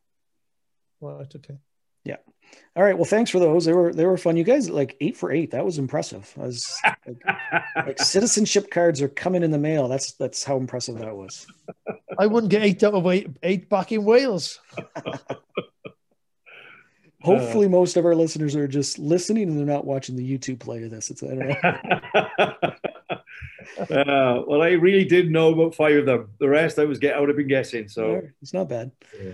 Right, 1.01 1.33
okay. 1.35 1.57
Yeah. 2.05 2.17
All 2.75 2.83
right. 2.83 2.95
Well, 2.95 3.05
thanks 3.05 3.31
for 3.31 3.39
those. 3.39 3.65
They 3.65 3.73
were 3.73 3.93
they 3.93 4.05
were 4.05 4.17
fun. 4.17 4.37
You 4.37 4.43
guys 4.43 4.69
like 4.69 4.97
eight 4.99 5.15
for 5.17 5.31
eight. 5.31 5.51
That 5.51 5.65
was 5.65 5.77
impressive. 5.77 6.31
I 6.37 6.41
was 6.41 6.75
like, 6.85 7.21
like 7.75 7.99
citizenship 7.99 8.69
cards 8.71 9.01
are 9.01 9.07
coming 9.07 9.43
in 9.43 9.51
the 9.51 9.57
mail. 9.57 9.87
That's 9.87 10.13
that's 10.13 10.43
how 10.43 10.57
impressive 10.57 10.97
that 10.99 11.15
was. 11.15 11.47
I 12.17 12.27
wouldn't 12.27 12.51
get 12.51 12.63
eight 12.63 12.83
out 12.83 12.93
of 12.93 13.07
eight, 13.07 13.29
eight 13.43 13.69
back 13.69 13.91
in 13.91 14.03
Wales. 14.03 14.59
Hopefully, 17.21 17.69
most 17.69 17.95
of 17.95 18.05
our 18.05 18.15
listeners 18.15 18.55
are 18.55 18.67
just 18.67 18.99
listening 18.99 19.47
and 19.47 19.57
they're 19.57 19.65
not 19.65 19.85
watching 19.85 20.17
the 20.17 20.37
YouTube 20.37 20.59
play 20.59 20.83
of 20.83 20.91
this. 20.91 21.09
It's 21.09 21.23
I 21.23 21.27
don't 21.27 21.63
know. 21.63 22.73
uh, 23.79 24.43
well, 24.47 24.61
I 24.61 24.71
really 24.71 25.05
did 25.05 25.31
know 25.31 25.53
about 25.53 25.75
five 25.75 25.95
of 25.97 26.05
them. 26.05 26.29
The 26.39 26.49
rest 26.49 26.79
I 26.79 26.85
was 26.85 26.99
get 26.99 27.15
I 27.15 27.19
would 27.19 27.29
have 27.29 27.37
been 27.37 27.47
guessing. 27.47 27.87
So 27.87 28.15
right, 28.15 28.23
it's 28.41 28.53
not 28.53 28.69
bad. 28.69 28.91
Yeah. 29.21 29.31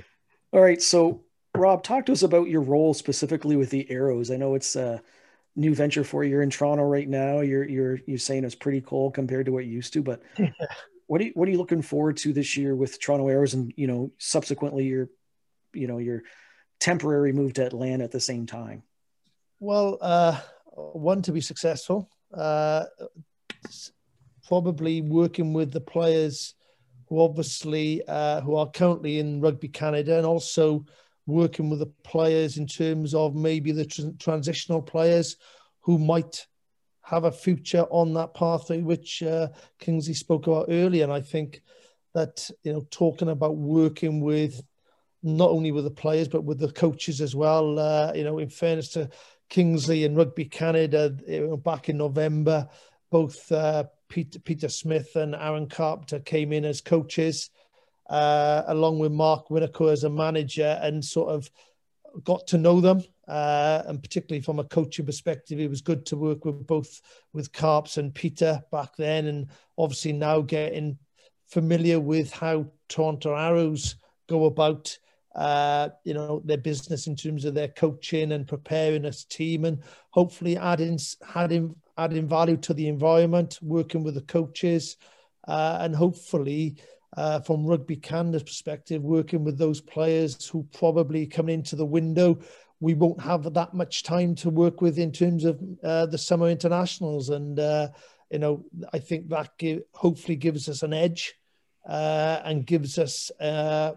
All 0.52 0.62
right. 0.62 0.82
So, 0.82 1.24
Rob, 1.56 1.84
talk 1.84 2.06
to 2.08 2.12
us 2.12 2.24
about 2.24 2.50
your 2.50 2.62
role 2.62 2.94
specifically 2.94 3.56
with 3.56 3.70
the 3.70 3.90
Arrows. 3.92 4.32
I 4.32 4.38
know 4.38 4.56
it's 4.56 4.76
a 4.76 5.02
new 5.56 5.76
venture 5.76 6.04
for 6.04 6.24
you. 6.24 6.32
You're 6.32 6.42
in 6.42 6.50
Toronto 6.50 6.84
right 6.84 7.08
now. 7.08 7.42
You're 7.42 7.68
you're 7.68 8.00
you're 8.06 8.18
saying 8.18 8.44
it's 8.44 8.56
pretty 8.56 8.82
cool 8.82 9.12
compared 9.12 9.46
to 9.48 9.52
what 9.52 9.66
you 9.66 9.72
used 9.72 9.94
to, 9.94 10.02
but 10.02 10.22
what 11.08 11.22
are 11.22 11.26
you, 11.26 11.32
what 11.34 11.48
are 11.48 11.52
you 11.52 11.58
looking 11.58 11.82
forward 11.82 12.18
to 12.18 12.34
this 12.34 12.56
year 12.56 12.76
with 12.76 13.00
Toronto 13.00 13.28
Arrows 13.28 13.54
and 13.54 13.74
you 13.76 13.88
know 13.88 14.12
subsequently 14.20 14.86
your 14.86 15.10
you 15.74 15.88
know 15.88 15.98
your 15.98 16.22
temporary 16.80 17.34
move 17.34 17.54
to 17.54 17.66
Atlanta 17.66 18.04
at 18.04 18.12
the 18.12 18.20
same 18.20 18.46
time? 18.46 18.84
Well, 19.60 19.98
uh, 20.02 20.40
one 20.72 21.22
to 21.24 21.32
be 21.32 21.42
successful, 21.42 22.10
uh, 22.34 22.86
s- 23.66 23.92
probably 24.50 25.02
working 25.02 25.54
with 25.54 25.72
the 25.72 25.80
players 25.80 26.56
who 27.08 27.22
obviously 27.22 28.02
uh, 28.08 28.42
who 28.42 28.56
are 28.56 28.70
currently 28.70 29.20
in 29.20 29.42
Rugby 29.42 29.70
Canada, 29.70 30.18
and 30.18 30.26
also 30.26 30.86
working 31.28 31.70
with 31.70 31.80
the 31.80 31.92
players 32.04 32.58
in 32.58 32.66
terms 32.66 33.14
of 33.14 33.36
maybe 33.36 33.72
the 33.72 33.86
tr- 33.86 34.18
transitional 34.18 34.82
players 34.82 35.38
who 35.82 36.00
might 36.00 36.48
have 37.04 37.26
a 37.26 37.32
future 37.32 37.86
on 37.92 38.14
that 38.16 38.34
pathway, 38.34 38.82
which 38.82 39.22
uh, 39.22 39.48
Kingsley 39.80 40.16
spoke 40.16 40.48
about 40.48 40.66
earlier. 40.70 41.04
And 41.04 41.14
I 41.14 41.22
think 41.22 41.62
that 42.16 42.50
you 42.64 42.74
know 42.74 42.86
talking 42.90 43.30
about 43.30 43.56
working 43.56 44.20
with 44.20 44.62
not 45.22 45.52
only 45.52 45.72
with 45.72 45.84
the 45.84 45.92
players 45.92 46.28
but 46.28 46.44
with 46.44 46.58
the 46.58 46.72
coaches 46.72 47.22
as 47.22 47.36
well. 47.36 47.78
Uh, 47.78 48.12
you 48.16 48.24
know, 48.24 48.40
in 48.40 48.50
fairness 48.50 48.90
to 48.90 49.10
Kingsley 49.50 50.06
and 50.06 50.18
Rugby 50.18 50.46
Canada, 50.46 51.16
you 51.28 51.48
know, 51.48 51.58
back 51.58 51.90
in 51.90 51.98
November, 51.98 52.68
both 53.12 53.52
uh, 53.52 53.84
Peter, 54.10 54.40
Peter 54.40 54.70
Smith 54.70 55.16
and 55.16 55.36
Aaron 55.36 55.68
Carpenter 55.68 56.20
came 56.20 56.52
in 56.52 56.66
as 56.66 56.82
coaches, 56.82 57.52
uh, 58.10 58.64
along 58.68 59.00
with 59.00 59.12
Mark 59.12 59.50
Winokur 59.50 59.92
as 59.92 60.04
a 60.04 60.10
manager, 60.10 60.80
and 60.82 61.04
sort 61.06 61.30
of 61.30 61.50
got 62.24 62.48
to 62.48 62.58
know 62.58 62.82
them. 62.82 63.04
Uh, 63.28 63.84
and 63.86 64.02
particularly 64.02 64.42
from 64.42 64.58
a 64.58 64.64
coaching 64.64 65.06
perspective, 65.06 65.60
it 65.60 65.70
was 65.70 65.82
good 65.82 66.04
to 66.08 66.18
work 66.18 66.46
with 66.46 66.66
both 66.66 67.00
with 67.32 67.54
Carps 67.54 67.98
and 67.98 68.14
Peter 68.14 68.64
back 68.72 68.96
then, 68.98 69.28
and 69.28 69.48
obviously 69.78 70.12
now 70.12 70.42
getting 70.42 70.98
familiar 71.48 72.00
with 72.00 72.32
how 72.32 72.66
Toronto 72.88 73.36
Arrows 73.36 73.96
go 74.28 74.46
about 74.46 74.98
uh, 75.36 75.90
you 76.04 76.14
know, 76.14 76.42
their 76.44 76.58
business 76.58 77.08
in 77.08 77.16
terms 77.16 77.46
of 77.46 77.54
their 77.54 77.68
coaching 77.68 78.32
and 78.32 78.48
preparing 78.48 79.06
a 79.06 79.12
team 79.12 79.66
and 79.66 79.80
hopefully 80.10 80.58
adding 80.58 81.00
adding 81.36 81.76
adding 82.00 82.28
value 82.28 82.58
to 82.58 82.74
the 82.74 82.88
environment, 82.88 83.60
working 83.62 84.04
with 84.04 84.16
the 84.16 84.22
coaches, 84.22 84.98
uh, 85.48 85.80
and 85.82 85.96
hopefully 85.96 86.78
uh, 87.18 87.40
from 87.42 87.66
Rugby 87.66 87.98
Canada's 87.98 88.44
perspective, 88.44 89.04
working 89.04 89.44
with 89.44 89.58
those 89.58 89.82
players 89.82 90.48
who 90.48 90.68
probably 90.74 91.28
come 91.28 91.50
into 91.50 91.76
the 91.76 91.86
window. 91.86 92.40
We 92.80 92.94
won't 92.94 93.22
have 93.22 93.54
that 93.54 93.74
much 93.74 94.04
time 94.04 94.36
to 94.36 94.50
work 94.50 94.82
with 94.82 94.98
in 94.98 95.12
terms 95.12 95.44
of 95.44 95.60
uh, 95.84 96.06
the 96.06 96.18
summer 96.18 96.50
internationals, 96.50 97.30
and 97.30 97.60
uh, 97.60 97.90
you 98.30 98.40
know, 98.40 98.64
I 98.94 99.00
think 99.00 99.30
that 99.30 99.58
give, 99.58 99.82
hopefully 99.94 100.36
gives 100.36 100.70
us 100.70 100.84
an 100.84 100.94
edge 100.94 101.34
uh, 101.88 102.40
and 102.46 102.66
gives 102.66 102.98
us 102.98 103.32
uh, 103.42 103.94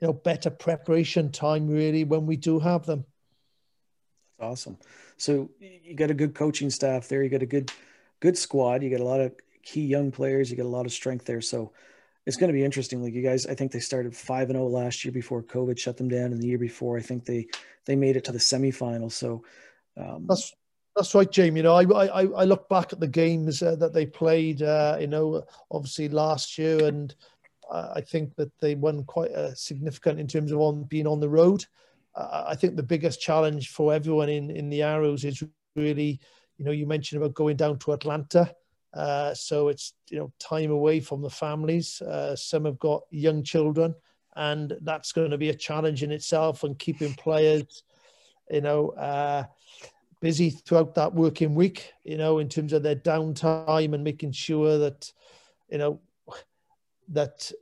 you 0.00 0.08
know 0.08 0.12
better 0.12 0.50
preparation 0.50 1.30
time 1.30 1.68
really 1.68 2.04
when 2.04 2.26
we 2.26 2.36
do 2.36 2.58
have 2.58 2.86
them. 2.86 3.04
That's 4.38 4.52
awesome. 4.66 4.78
So 5.20 5.50
you 5.60 5.94
got 5.94 6.10
a 6.10 6.14
good 6.14 6.34
coaching 6.34 6.70
staff 6.70 7.08
there. 7.08 7.22
You 7.22 7.28
got 7.28 7.42
a 7.42 7.46
good, 7.46 7.70
good 8.20 8.36
squad. 8.38 8.82
You 8.82 8.90
got 8.90 9.00
a 9.00 9.04
lot 9.04 9.20
of 9.20 9.32
key 9.62 9.84
young 9.84 10.10
players. 10.10 10.50
You 10.50 10.56
got 10.56 10.66
a 10.66 10.68
lot 10.68 10.86
of 10.86 10.92
strength 10.92 11.26
there. 11.26 11.40
So 11.40 11.72
it's 12.26 12.36
going 12.36 12.48
to 12.48 12.54
be 12.54 12.64
interesting. 12.64 13.02
Like 13.02 13.14
you 13.14 13.22
guys, 13.22 13.46
I 13.46 13.54
think 13.54 13.72
they 13.72 13.80
started 13.80 14.16
five 14.16 14.48
and 14.50 14.56
zero 14.56 14.68
last 14.68 15.04
year 15.04 15.12
before 15.12 15.42
COVID 15.42 15.78
shut 15.78 15.96
them 15.96 16.08
down, 16.08 16.32
and 16.32 16.40
the 16.40 16.46
year 16.46 16.58
before, 16.58 16.96
I 16.96 17.02
think 17.02 17.24
they 17.24 17.48
they 17.86 17.96
made 17.96 18.16
it 18.16 18.24
to 18.24 18.32
the 18.32 18.38
semifinals. 18.38 19.12
So 19.12 19.44
um, 19.96 20.26
That's 20.28 20.52
that's 20.96 21.14
right, 21.14 21.30
Jamie. 21.30 21.60
You 21.60 21.64
know, 21.64 21.74
I 21.74 21.84
I 21.84 22.26
I 22.26 22.44
look 22.44 22.68
back 22.68 22.92
at 22.92 23.00
the 23.00 23.08
games 23.08 23.62
uh, 23.62 23.76
that 23.76 23.92
they 23.92 24.06
played. 24.06 24.62
Uh, 24.62 24.98
you 25.00 25.06
know, 25.06 25.44
obviously 25.70 26.08
last 26.08 26.58
year, 26.58 26.84
and 26.86 27.14
uh, 27.70 27.92
I 27.96 28.00
think 28.00 28.34
that 28.36 28.50
they 28.60 28.74
won 28.74 29.04
quite 29.04 29.30
a 29.30 29.54
significant 29.56 30.20
in 30.20 30.26
terms 30.26 30.52
of 30.52 30.60
on 30.60 30.84
being 30.84 31.06
on 31.06 31.20
the 31.20 31.28
road. 31.28 31.64
I 32.16 32.54
think 32.56 32.76
the 32.76 32.82
biggest 32.82 33.20
challenge 33.20 33.70
for 33.70 33.94
everyone 33.94 34.28
in 34.28 34.50
in 34.50 34.68
the 34.68 34.82
Arrows 34.82 35.24
is 35.24 35.42
really, 35.76 36.20
you 36.58 36.64
know, 36.64 36.72
you 36.72 36.86
mentioned 36.86 37.22
about 37.22 37.34
going 37.34 37.56
down 37.56 37.78
to 37.80 37.92
Atlanta. 37.92 38.54
Uh, 38.92 39.32
so 39.34 39.68
it's 39.68 39.94
you 40.10 40.18
know 40.18 40.32
time 40.40 40.70
away 40.70 41.00
from 41.00 41.22
the 41.22 41.30
families. 41.30 42.02
Uh, 42.02 42.34
some 42.34 42.64
have 42.64 42.78
got 42.78 43.02
young 43.10 43.42
children, 43.42 43.94
and 44.36 44.76
that's 44.82 45.12
going 45.12 45.30
to 45.30 45.38
be 45.38 45.50
a 45.50 45.54
challenge 45.54 46.02
in 46.02 46.10
itself. 46.10 46.64
And 46.64 46.78
keeping 46.78 47.14
players, 47.14 47.84
you 48.50 48.60
know, 48.60 48.88
uh, 48.90 49.44
busy 50.20 50.50
throughout 50.50 50.94
that 50.96 51.14
working 51.14 51.54
week. 51.54 51.92
You 52.02 52.16
know, 52.16 52.38
in 52.40 52.48
terms 52.48 52.72
of 52.72 52.82
their 52.82 52.96
downtime 52.96 53.94
and 53.94 54.02
making 54.02 54.32
sure 54.32 54.78
that, 54.78 55.12
you 55.68 55.78
know, 55.78 56.00
that 57.08 57.52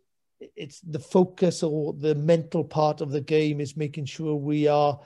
it's 0.41 0.80
the 0.80 0.99
focus 0.99 1.62
or 1.62 1.93
the 1.95 2.14
mental 2.14 2.64
part 2.64 3.01
of 3.01 3.11
the 3.11 3.20
game 3.20 3.61
is 3.61 3.76
making 3.76 4.05
sure 4.05 4.34
we 4.34 4.66
are 4.66 4.99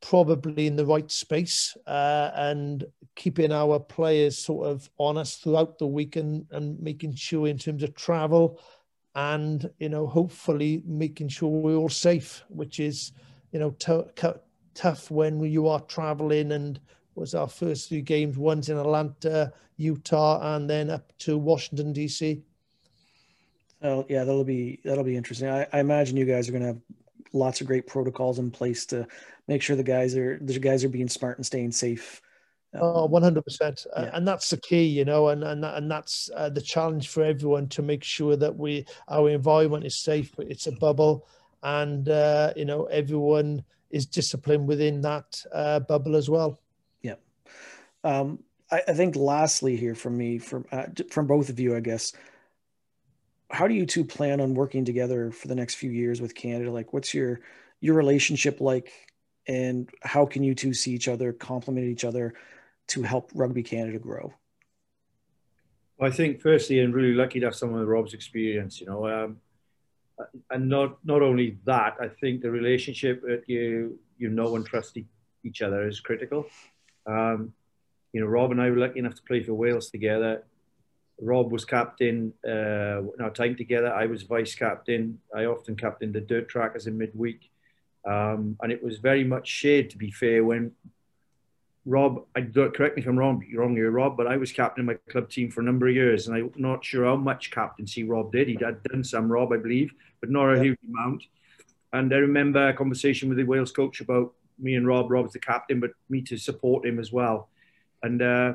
probably 0.00 0.66
in 0.66 0.76
the 0.76 0.84
right 0.84 1.10
space 1.10 1.76
uh, 1.86 2.30
and 2.34 2.84
keeping 3.14 3.52
our 3.52 3.78
players 3.80 4.36
sort 4.36 4.66
of 4.66 4.88
honest 4.98 5.42
throughout 5.42 5.78
the 5.78 5.86
week 5.86 6.16
and, 6.16 6.44
and 6.50 6.78
making 6.80 7.14
sure 7.14 7.46
in 7.46 7.56
terms 7.56 7.82
of 7.82 7.94
travel 7.94 8.60
and 9.14 9.70
you 9.78 9.88
know 9.88 10.06
hopefully 10.06 10.82
making 10.84 11.28
sure 11.28 11.48
we're 11.48 11.76
all 11.76 11.88
safe 11.88 12.44
which 12.48 12.80
is 12.80 13.12
you 13.52 13.58
know 13.58 13.70
tough 14.74 15.10
when 15.10 15.40
you 15.40 15.68
are 15.68 15.80
traveling 15.82 16.52
and 16.52 16.80
was 17.14 17.34
our 17.34 17.48
first 17.48 17.88
three 17.88 18.02
games 18.02 18.36
one's 18.36 18.68
in 18.68 18.76
atlanta 18.76 19.52
utah 19.76 20.56
and 20.56 20.68
then 20.68 20.90
up 20.90 21.12
to 21.18 21.38
washington 21.38 21.94
dc 21.94 22.42
Oh 23.84 24.06
yeah, 24.08 24.24
that'll 24.24 24.44
be 24.44 24.80
that'll 24.84 25.04
be 25.04 25.16
interesting. 25.16 25.48
I, 25.48 25.66
I 25.72 25.80
imagine 25.80 26.16
you 26.16 26.24
guys 26.24 26.48
are 26.48 26.52
going 26.52 26.62
to 26.62 26.68
have 26.68 26.80
lots 27.34 27.60
of 27.60 27.66
great 27.66 27.86
protocols 27.86 28.38
in 28.38 28.50
place 28.50 28.86
to 28.86 29.06
make 29.46 29.60
sure 29.60 29.76
the 29.76 29.82
guys 29.82 30.16
are 30.16 30.38
the 30.40 30.58
guys 30.58 30.82
are 30.84 30.88
being 30.88 31.08
smart 31.08 31.36
and 31.38 31.46
staying 31.46 31.72
safe. 31.72 32.22
Um, 32.72 32.80
Oh, 32.82 33.08
100%. 33.08 33.86
Yeah. 33.96 34.10
And 34.12 34.26
that's 34.26 34.50
the 34.50 34.56
key, 34.56 34.84
you 34.84 35.04
know, 35.04 35.28
and, 35.28 35.44
and, 35.44 35.64
and 35.64 35.88
that's 35.88 36.28
uh, 36.34 36.48
the 36.48 36.60
challenge 36.60 37.08
for 37.08 37.22
everyone 37.22 37.68
to 37.68 37.82
make 37.82 38.02
sure 38.02 38.34
that 38.36 38.56
we, 38.56 38.84
our 39.08 39.30
environment 39.30 39.84
is 39.84 39.94
safe, 39.94 40.34
but 40.36 40.50
it's 40.50 40.66
a 40.66 40.72
bubble 40.72 41.28
and, 41.62 42.08
uh, 42.08 42.52
you 42.56 42.64
know, 42.64 42.86
everyone 42.86 43.62
is 43.90 44.06
disciplined 44.06 44.66
within 44.66 45.00
that 45.02 45.40
uh, 45.52 45.78
bubble 45.80 46.16
as 46.16 46.28
well. 46.28 46.58
Yeah. 47.02 47.14
Um, 48.02 48.40
I, 48.72 48.82
I, 48.88 48.92
think 48.92 49.14
lastly 49.14 49.76
here 49.76 49.94
from 49.94 50.18
me, 50.18 50.38
from 50.38 50.66
uh, 50.72 50.86
from 51.10 51.28
both 51.28 51.48
of 51.48 51.60
you, 51.60 51.76
I 51.76 51.80
guess, 51.80 52.12
how 53.54 53.68
do 53.68 53.74
you 53.74 53.86
two 53.86 54.04
plan 54.04 54.40
on 54.40 54.54
working 54.54 54.84
together 54.84 55.30
for 55.30 55.46
the 55.48 55.54
next 55.54 55.76
few 55.76 55.90
years 55.90 56.20
with 56.20 56.34
Canada? 56.34 56.70
Like, 56.70 56.92
what's 56.92 57.14
your 57.14 57.40
your 57.80 57.94
relationship 57.94 58.60
like, 58.60 58.92
and 59.46 59.88
how 60.02 60.26
can 60.26 60.42
you 60.42 60.54
two 60.54 60.74
see 60.74 60.92
each 60.92 61.06
other, 61.06 61.32
complement 61.32 61.86
each 61.86 62.04
other, 62.04 62.34
to 62.88 63.02
help 63.02 63.30
Rugby 63.34 63.62
Canada 63.62 63.98
grow? 63.98 64.34
I 66.00 66.10
think 66.10 66.40
firstly, 66.40 66.80
I'm 66.80 66.90
really 66.90 67.14
lucky 67.14 67.38
to 67.40 67.46
have 67.46 67.54
some 67.54 67.72
of 67.74 67.86
Rob's 67.86 68.14
experience. 68.14 68.80
You 68.80 68.88
know, 68.88 69.06
um, 69.06 69.36
and 70.50 70.68
not 70.68 70.98
not 71.04 71.22
only 71.22 71.58
that, 71.64 71.94
I 72.00 72.08
think 72.08 72.42
the 72.42 72.50
relationship 72.50 73.22
that 73.22 73.44
you 73.46 73.98
you 74.18 74.30
know 74.30 74.56
and 74.56 74.66
trust 74.66 74.98
each 75.44 75.62
other 75.62 75.86
is 75.86 76.00
critical. 76.00 76.46
Um, 77.06 77.52
you 78.12 78.20
know, 78.20 78.26
Rob 78.26 78.50
and 78.50 78.60
I 78.60 78.70
were 78.70 78.78
lucky 78.78 78.98
enough 78.98 79.14
to 79.14 79.22
play 79.22 79.42
for 79.44 79.54
Wales 79.54 79.90
together. 79.90 80.44
Rob 81.20 81.52
was 81.52 81.64
captain 81.64 82.32
uh, 82.46 83.00
in 83.00 83.20
our 83.20 83.30
time 83.30 83.56
together. 83.56 83.92
I 83.92 84.06
was 84.06 84.22
vice 84.22 84.54
captain. 84.54 85.20
I 85.34 85.44
often 85.44 85.76
captained 85.76 86.14
the 86.14 86.20
dirt 86.20 86.48
trackers 86.48 86.86
in 86.86 86.98
midweek. 86.98 87.50
Um, 88.04 88.56
and 88.60 88.70
it 88.72 88.82
was 88.82 88.98
very 88.98 89.24
much 89.24 89.48
shared, 89.48 89.90
to 89.90 89.98
be 89.98 90.10
fair, 90.10 90.44
when 90.44 90.72
Rob, 91.86 92.24
I 92.34 92.40
don't, 92.40 92.74
correct 92.74 92.96
me 92.96 93.02
if 93.02 93.08
I'm 93.08 93.18
wrong, 93.18 93.44
wrong 93.54 93.76
here, 93.76 93.90
Rob, 93.90 94.16
but 94.16 94.26
I 94.26 94.36
was 94.36 94.52
captain 94.52 94.82
of 94.82 94.86
my 94.86 95.12
club 95.12 95.30
team 95.30 95.50
for 95.50 95.60
a 95.60 95.64
number 95.64 95.88
of 95.88 95.94
years, 95.94 96.26
and 96.26 96.36
I'm 96.36 96.50
not 96.56 96.84
sure 96.84 97.04
how 97.04 97.16
much 97.16 97.50
captaincy 97.50 98.04
Rob 98.04 98.32
did. 98.32 98.48
He 98.48 98.58
had 98.60 98.82
done 98.84 99.04
some, 99.04 99.30
Rob, 99.30 99.52
I 99.52 99.58
believe, 99.58 99.92
but 100.20 100.30
not 100.30 100.54
a 100.54 100.62
huge 100.62 100.78
amount. 100.88 101.22
And 101.92 102.12
I 102.12 102.16
remember 102.16 102.68
a 102.68 102.74
conversation 102.74 103.28
with 103.28 103.38
the 103.38 103.44
Wales 103.44 103.70
coach 103.70 104.00
about 104.00 104.32
me 104.58 104.74
and 104.74 104.86
Rob. 104.86 105.10
Rob's 105.10 105.32
the 105.32 105.38
captain, 105.38 105.78
but 105.80 105.92
me 106.08 106.22
to 106.22 106.36
support 106.36 106.86
him 106.86 106.98
as 106.98 107.12
well. 107.12 107.48
And 108.02 108.20
uh, 108.20 108.54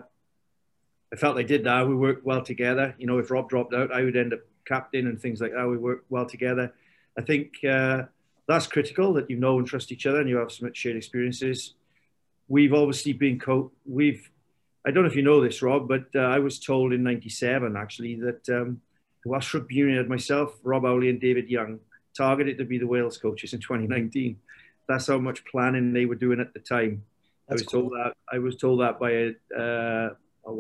I 1.12 1.16
felt 1.16 1.36
they 1.36 1.44
did 1.44 1.64
that. 1.64 1.88
We 1.88 1.96
worked 1.96 2.26
well 2.26 2.44
together. 2.44 2.96
You 2.98 3.08
know, 3.08 3.18
if 3.18 3.32
Rob 3.32 3.50
dropped 3.50 3.74
out, 3.74 3.92
I 3.92 4.04
would 4.04 4.16
end 4.16 4.34
up 4.34 4.42
captain 4.66 5.08
and 5.08 5.20
things 5.20 5.42
like 5.42 5.54
that. 5.54 5.68
We 5.68 5.78
worked 5.78 6.10
well 6.10 6.26
together. 6.26 6.72
I 7.18 7.22
think 7.22 7.64
uh, 7.66 8.04
that's 8.48 8.68
critical 8.68 9.14
that 9.14 9.30
you 9.30 9.38
know 9.38 9.58
and 9.58 9.68
trust 9.68 9.92
each 9.92 10.06
other 10.06 10.20
and 10.20 10.30
you 10.30 10.38
have 10.38 10.52
some 10.52 10.72
shared 10.74 10.96
experiences. 10.96 11.74
We've 12.48 12.74
obviously 12.74 13.14
been 13.14 13.40
co. 13.40 13.72
We've, 13.86 14.30
I 14.86 14.92
don't 14.92 15.04
know 15.04 15.10
if 15.10 15.16
you 15.16 15.24
know 15.24 15.42
this, 15.42 15.62
Rob, 15.62 15.88
but 15.88 16.06
uh, 16.16 16.20
I 16.20 16.40
was 16.40 16.60
told 16.60 16.94
in 16.94 17.04
'97 17.04 17.76
actually 17.76 18.16
that 18.16 18.48
um, 18.50 18.82
the 19.24 19.30
Welsh 19.30 19.54
Rugby 19.54 19.76
Union 19.76 19.98
had 19.98 20.10
myself, 20.10 20.58
Rob 20.64 20.84
Howley, 20.84 21.10
and 21.10 21.20
David 21.20 21.50
Young 21.50 21.80
targeted 22.16 22.58
to 22.60 22.66
be 22.66 22.78
the 22.78 22.88
Wales 22.88 23.18
coaches 23.18 23.54
in 23.54 23.60
2019. 23.60 24.38
That's 24.88 25.08
how 25.08 25.20
much 25.20 25.46
planning 25.46 25.94
they 25.94 26.06
were 26.06 26.16
doing 26.16 26.40
at 26.40 26.54
the 26.54 26.60
time. 26.60 27.04
That's 27.48 27.62
I 27.62 27.66
was 27.66 27.68
cool. 27.68 27.82
told 27.82 27.94
that. 27.94 28.14
I 28.32 28.40
was 28.40 28.56
told 28.56 28.82
that 28.82 29.00
by 29.00 29.12
a. 29.12 29.60
Uh, 29.60 30.10
a 30.10 30.16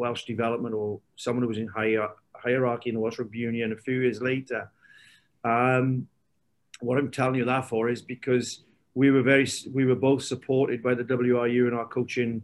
Welsh 0.09 0.25
development 0.25 0.73
or 0.73 0.99
someone 1.15 1.43
who 1.43 1.47
was 1.47 1.59
in 1.59 1.67
higher 1.67 2.09
hierarchy 2.33 2.89
in 2.89 2.95
the 2.95 3.01
Welsh 3.01 3.19
Rugby 3.19 3.37
Union 3.37 3.71
a 3.71 3.75
few 3.75 3.99
years 3.99 4.21
later. 4.21 4.71
Um, 5.43 6.07
what 6.79 6.97
I'm 6.97 7.11
telling 7.11 7.35
you 7.35 7.45
that 7.45 7.69
for 7.69 7.89
is 7.89 8.01
because 8.01 8.63
we 8.95 9.11
were 9.11 9.21
very 9.21 9.47
we 9.71 9.85
were 9.85 10.01
both 10.09 10.23
supported 10.23 10.81
by 10.81 10.95
the 10.95 11.03
WRU 11.03 11.67
in 11.67 11.73
our 11.75 11.85
coaching 11.85 12.41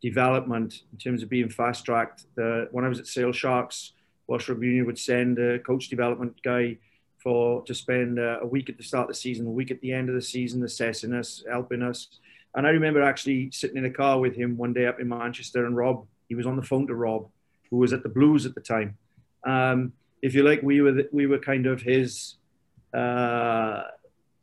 development 0.00 0.82
in 0.92 0.98
terms 0.98 1.24
of 1.24 1.28
being 1.28 1.50
fast 1.50 1.84
tracked. 1.84 2.26
when 2.36 2.84
I 2.84 2.88
was 2.88 3.00
at 3.00 3.08
Sale 3.08 3.32
Sharks, 3.32 3.94
Welsh 4.28 4.48
Rugby 4.48 4.66
Union 4.66 4.86
would 4.86 4.98
send 4.98 5.40
a 5.40 5.58
coach 5.58 5.88
development 5.88 6.40
guy 6.44 6.78
for 7.20 7.64
to 7.64 7.74
spend 7.74 8.20
uh, 8.20 8.38
a 8.42 8.46
week 8.46 8.70
at 8.70 8.76
the 8.76 8.84
start 8.84 9.08
of 9.08 9.08
the 9.08 9.20
season, 9.26 9.44
a 9.44 9.50
week 9.50 9.72
at 9.72 9.80
the 9.80 9.92
end 9.92 10.08
of 10.08 10.14
the 10.14 10.22
season, 10.22 10.62
assessing 10.62 11.12
us, 11.12 11.42
helping 11.50 11.82
us. 11.82 12.20
And 12.54 12.64
I 12.64 12.70
remember 12.70 13.02
actually 13.02 13.50
sitting 13.50 13.76
in 13.76 13.86
a 13.86 13.90
car 13.90 14.20
with 14.20 14.36
him 14.36 14.56
one 14.56 14.72
day 14.72 14.86
up 14.86 15.00
in 15.00 15.08
Manchester, 15.08 15.66
and 15.66 15.76
Rob 15.76 16.06
he 16.28 16.34
was 16.34 16.46
on 16.46 16.56
the 16.56 16.62
phone 16.62 16.86
to 16.86 16.94
Rob, 16.94 17.28
who 17.70 17.76
was 17.76 17.92
at 17.92 18.02
the 18.02 18.08
Blues 18.08 18.46
at 18.46 18.54
the 18.54 18.60
time. 18.60 18.96
Um, 19.44 19.92
if 20.22 20.34
you 20.34 20.42
like, 20.42 20.62
we 20.62 20.80
were 20.80 20.92
the, 20.92 21.08
we 21.12 21.26
were 21.26 21.38
kind 21.38 21.66
of 21.66 21.82
his. 21.82 22.34
Uh, 22.92 23.84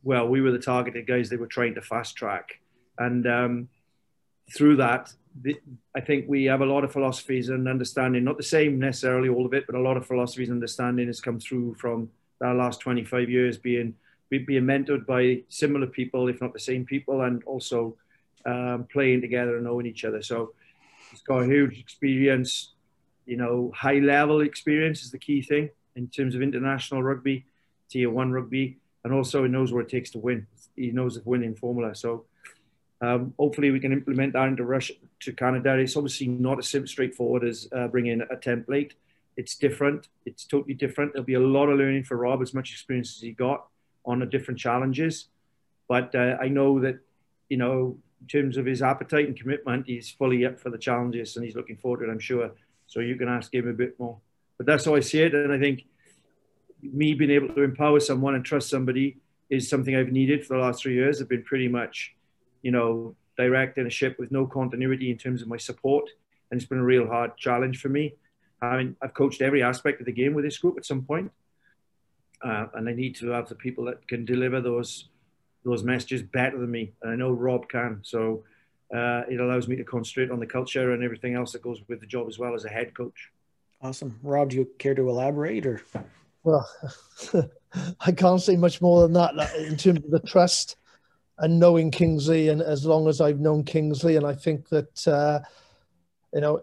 well, 0.04 0.28
we 0.28 0.40
were 0.42 0.52
the 0.52 0.60
targeted 0.60 1.08
guys 1.08 1.30
they 1.30 1.36
were 1.36 1.48
trying 1.48 1.76
to 1.76 1.82
fast 1.82 2.16
track, 2.16 2.60
and 2.98 3.28
um, 3.28 3.70
through 4.56 4.76
that, 4.78 5.12
the, 5.42 5.60
I 5.96 6.02
think 6.02 6.26
we 6.28 6.46
have 6.46 6.62
a 6.62 6.66
lot 6.66 6.84
of 6.84 6.92
philosophies 6.92 7.50
and 7.50 7.68
understanding. 7.68 8.24
Not 8.24 8.38
the 8.38 8.44
same 8.44 8.80
necessarily 8.80 9.30
all 9.30 9.46
of 9.46 9.54
it, 9.54 9.66
but 9.66 9.76
a 9.76 9.82
lot 9.82 9.98
of 9.98 10.06
philosophies 10.06 10.50
and 10.50 10.58
understanding 10.58 11.08
has 11.08 11.22
come 11.22 11.40
through 11.40 11.76
from 11.76 12.10
our 12.42 12.54
last 12.54 12.82
25 12.82 13.30
years 13.30 13.58
being 13.58 13.96
being 14.30 14.64
mentored 14.64 15.06
by 15.06 15.42
similar 15.50 15.88
people, 15.88 16.28
if 16.28 16.42
not 16.42 16.54
the 16.54 16.60
same 16.60 16.86
people, 16.86 17.22
and 17.22 17.44
also 17.44 17.96
um, 18.46 18.88
playing 18.92 19.22
together 19.22 19.56
and 19.56 19.66
knowing 19.66 19.86
each 19.86 20.04
other. 20.04 20.22
So 20.22 20.54
He's 21.16 21.24
got 21.24 21.46
huge 21.46 21.80
experience, 21.80 22.74
you 23.26 23.38
know, 23.38 23.72
high 23.74 24.00
level 24.00 24.42
experience 24.42 25.02
is 25.02 25.12
the 25.12 25.18
key 25.18 25.42
thing 25.42 25.70
in 25.96 26.10
terms 26.10 26.36
of 26.36 26.42
international 26.42 27.02
rugby, 27.02 27.46
tier 27.90 28.10
one 28.10 28.34
rugby, 28.34 28.78
and 29.06 29.14
also 29.14 29.44
he 29.44 29.50
knows 29.50 29.72
what 29.72 29.86
it 29.86 29.90
takes 29.90 30.10
to 30.12 30.20
win. 30.20 30.46
He 30.76 30.92
knows 30.92 31.16
the 31.16 31.22
winning 31.24 31.56
formula. 31.56 31.96
So 31.96 32.26
um, 33.00 33.34
hopefully 33.40 33.72
we 33.72 33.80
can 33.80 33.94
implement 33.94 34.34
that 34.34 34.50
into 34.50 34.66
Russia 34.66 34.94
to 35.22 35.32
Canada. 35.32 35.78
It's 35.78 35.96
obviously 35.96 36.28
not 36.28 36.60
as 36.60 36.68
straightforward 36.90 37.46
as 37.46 37.70
uh, 37.72 37.88
bringing 37.88 38.20
a 38.22 38.36
template. 38.36 38.92
It's 39.38 39.56
different. 39.56 40.10
It's 40.26 40.44
totally 40.44 40.74
different. 40.74 41.14
There'll 41.14 41.26
be 41.26 41.36
a 41.36 41.40
lot 41.40 41.70
of 41.70 41.78
learning 41.78 42.04
for 42.04 42.18
Rob, 42.18 42.42
as 42.42 42.54
much 42.54 42.72
experience 42.72 43.16
as 43.16 43.22
he 43.22 43.32
got 43.32 43.68
on 44.06 44.20
the 44.20 44.26
different 44.26 44.60
challenges. 44.60 45.30
But 45.88 46.14
uh, 46.14 46.36
I 46.42 46.50
know 46.50 46.82
that, 46.82 47.00
you 47.48 47.56
know, 47.56 48.00
in 48.26 48.42
terms 48.42 48.58
of 48.58 48.66
his 48.66 48.82
appetite 48.82 49.28
and 49.28 49.40
commitment, 49.40 49.86
he's 49.86 50.10
fully 50.10 50.46
up 50.46 50.60
for 50.60 50.72
the 50.72 50.80
challenges 50.80 51.36
and 51.36 51.46
he's 51.46 51.56
looking 51.56 51.78
forward 51.78 52.00
to 52.00 52.10
it, 52.10 52.12
I'm 52.12 52.20
sure. 52.20 52.50
So 52.88 53.00
you 53.00 53.16
can 53.18 53.28
ask 53.28 53.54
him 53.54 53.68
a 53.68 53.74
bit 53.74 54.00
more. 54.00 54.18
But 54.58 54.66
that's 54.66 54.86
how 54.86 54.96
I 54.96 55.02
see 55.02 55.22
it. 55.22 55.36
And 55.36 55.54
I 55.54 55.60
think 55.60 55.84
me 56.82 57.14
being 57.14 57.30
able 57.30 57.50
to 57.50 57.62
empower 57.62 58.00
someone 58.00 58.34
and 58.34 58.44
trust 58.44 58.70
somebody 58.70 59.18
is 59.52 59.70
something 59.70 59.96
I've 59.96 60.12
needed 60.12 60.44
for 60.44 60.56
the 60.56 60.64
last 60.64 60.82
three 60.82 60.96
years. 60.96 61.22
I've 61.22 61.30
been 61.30 61.44
pretty 61.44 61.68
much, 61.68 62.16
you 62.64 62.72
know, 62.72 63.16
direct 63.38 63.78
in 63.78 63.86
a 63.86 63.92
ship 63.92 64.18
with 64.18 64.32
no 64.32 64.48
continuity 64.48 65.12
in 65.12 65.18
terms 65.20 65.44
of 65.44 65.48
my 65.48 65.58
support. 65.58 66.10
And 66.50 66.60
it's 66.60 66.68
been 66.68 66.80
a 66.80 66.84
real 66.84 67.06
hard 67.06 67.38
challenge 67.38 67.80
for 67.80 67.90
me. 67.90 68.16
I 68.60 68.78
mean, 68.78 68.96
I've 69.04 69.14
coached 69.14 69.42
every 69.42 69.62
aspect 69.62 70.00
of 70.00 70.08
the 70.08 70.12
game 70.12 70.34
with 70.34 70.46
this 70.46 70.58
group 70.58 70.78
at 70.78 70.86
some 70.86 71.04
point. 71.04 71.32
Uh, 72.44 72.68
and 72.74 72.90
I 72.90 72.94
need 72.94 73.16
to 73.18 73.30
have 73.30 73.50
the 73.50 73.56
people 73.56 73.86
that 73.86 74.08
can 74.08 74.26
deliver 74.26 74.62
those 74.62 75.10
those 75.66 75.84
messages 75.84 76.22
better 76.22 76.58
than 76.58 76.72
me. 76.72 76.94
And 77.02 77.12
I 77.12 77.16
know 77.16 77.32
Rob 77.32 77.68
can. 77.68 78.00
So 78.04 78.44
uh, 78.94 79.24
it 79.30 79.40
allows 79.40 79.68
me 79.68 79.76
to 79.76 79.84
concentrate 79.84 80.32
on 80.32 80.40
the 80.40 80.46
culture 80.46 80.94
and 80.94 81.04
everything 81.04 81.34
else 81.34 81.52
that 81.54 81.64
goes 81.64 81.82
with 81.88 82.00
the 82.00 82.06
job 82.06 82.28
as 82.30 82.40
well 82.40 82.54
as 82.54 82.64
a 82.66 82.70
head 82.70 82.94
coach. 82.94 83.32
Awesome. 83.82 84.18
Rob, 84.24 84.52
do 84.52 84.58
you 84.58 84.70
care 84.78 84.96
to 84.96 85.10
elaborate 85.10 85.66
or? 85.66 85.82
Well, 86.44 86.70
I 88.00 88.12
can't 88.12 88.42
say 88.42 88.56
much 88.56 88.80
more 88.82 89.02
than 89.02 89.14
that 89.14 89.56
in 89.58 89.76
terms 89.76 90.06
of 90.06 90.12
the 90.12 90.20
trust 90.20 90.78
and 91.40 91.60
knowing 91.60 91.92
Kingsley. 91.92 92.50
And 92.50 92.62
as 92.62 92.86
long 92.86 93.08
as 93.08 93.20
I've 93.20 93.40
known 93.40 93.64
Kingsley, 93.64 94.16
and 94.16 94.26
I 94.26 94.34
think 94.34 94.70
that, 94.70 95.08
uh, 95.08 95.40
you 96.34 96.42
know, 96.42 96.62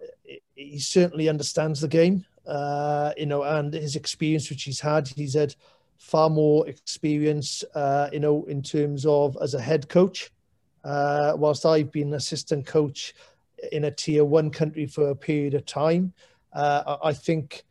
he 0.55 0.79
certainly 0.79 1.29
understands 1.29 1.81
the 1.81 1.89
game, 1.89 2.25
uh, 2.47 3.13
you 3.17 3.27
know, 3.27 3.43
and 3.43 3.75
his 3.75 3.97
experience, 3.97 4.49
which 4.49 4.63
he's 4.63 4.81
had, 4.81 5.09
he's 5.09 5.35
had 5.35 5.55
far 6.03 6.29
more 6.29 6.69
experience, 6.69 7.65
uh, 7.75 8.11
you 8.13 8.19
know, 8.19 8.45
in 8.45 8.61
terms 8.61 9.07
of 9.07 9.39
as 9.41 9.55
a 9.55 9.61
head 9.61 9.89
coach. 9.89 10.31
Uh, 10.85 11.33
whilst 11.37 11.65
I've 11.65 11.93
been 11.93 12.13
assistant 12.15 12.67
coach 12.67 13.15
in 13.71 13.85
a 13.85 13.91
tier 13.91 14.25
one 14.25 14.51
country 14.51 14.85
for 14.85 15.11
a 15.11 15.15
period 15.15 15.55
of 15.55 15.65
time, 15.65 16.13
uh, 16.53 16.97
I 17.03 17.13
think 17.13 17.63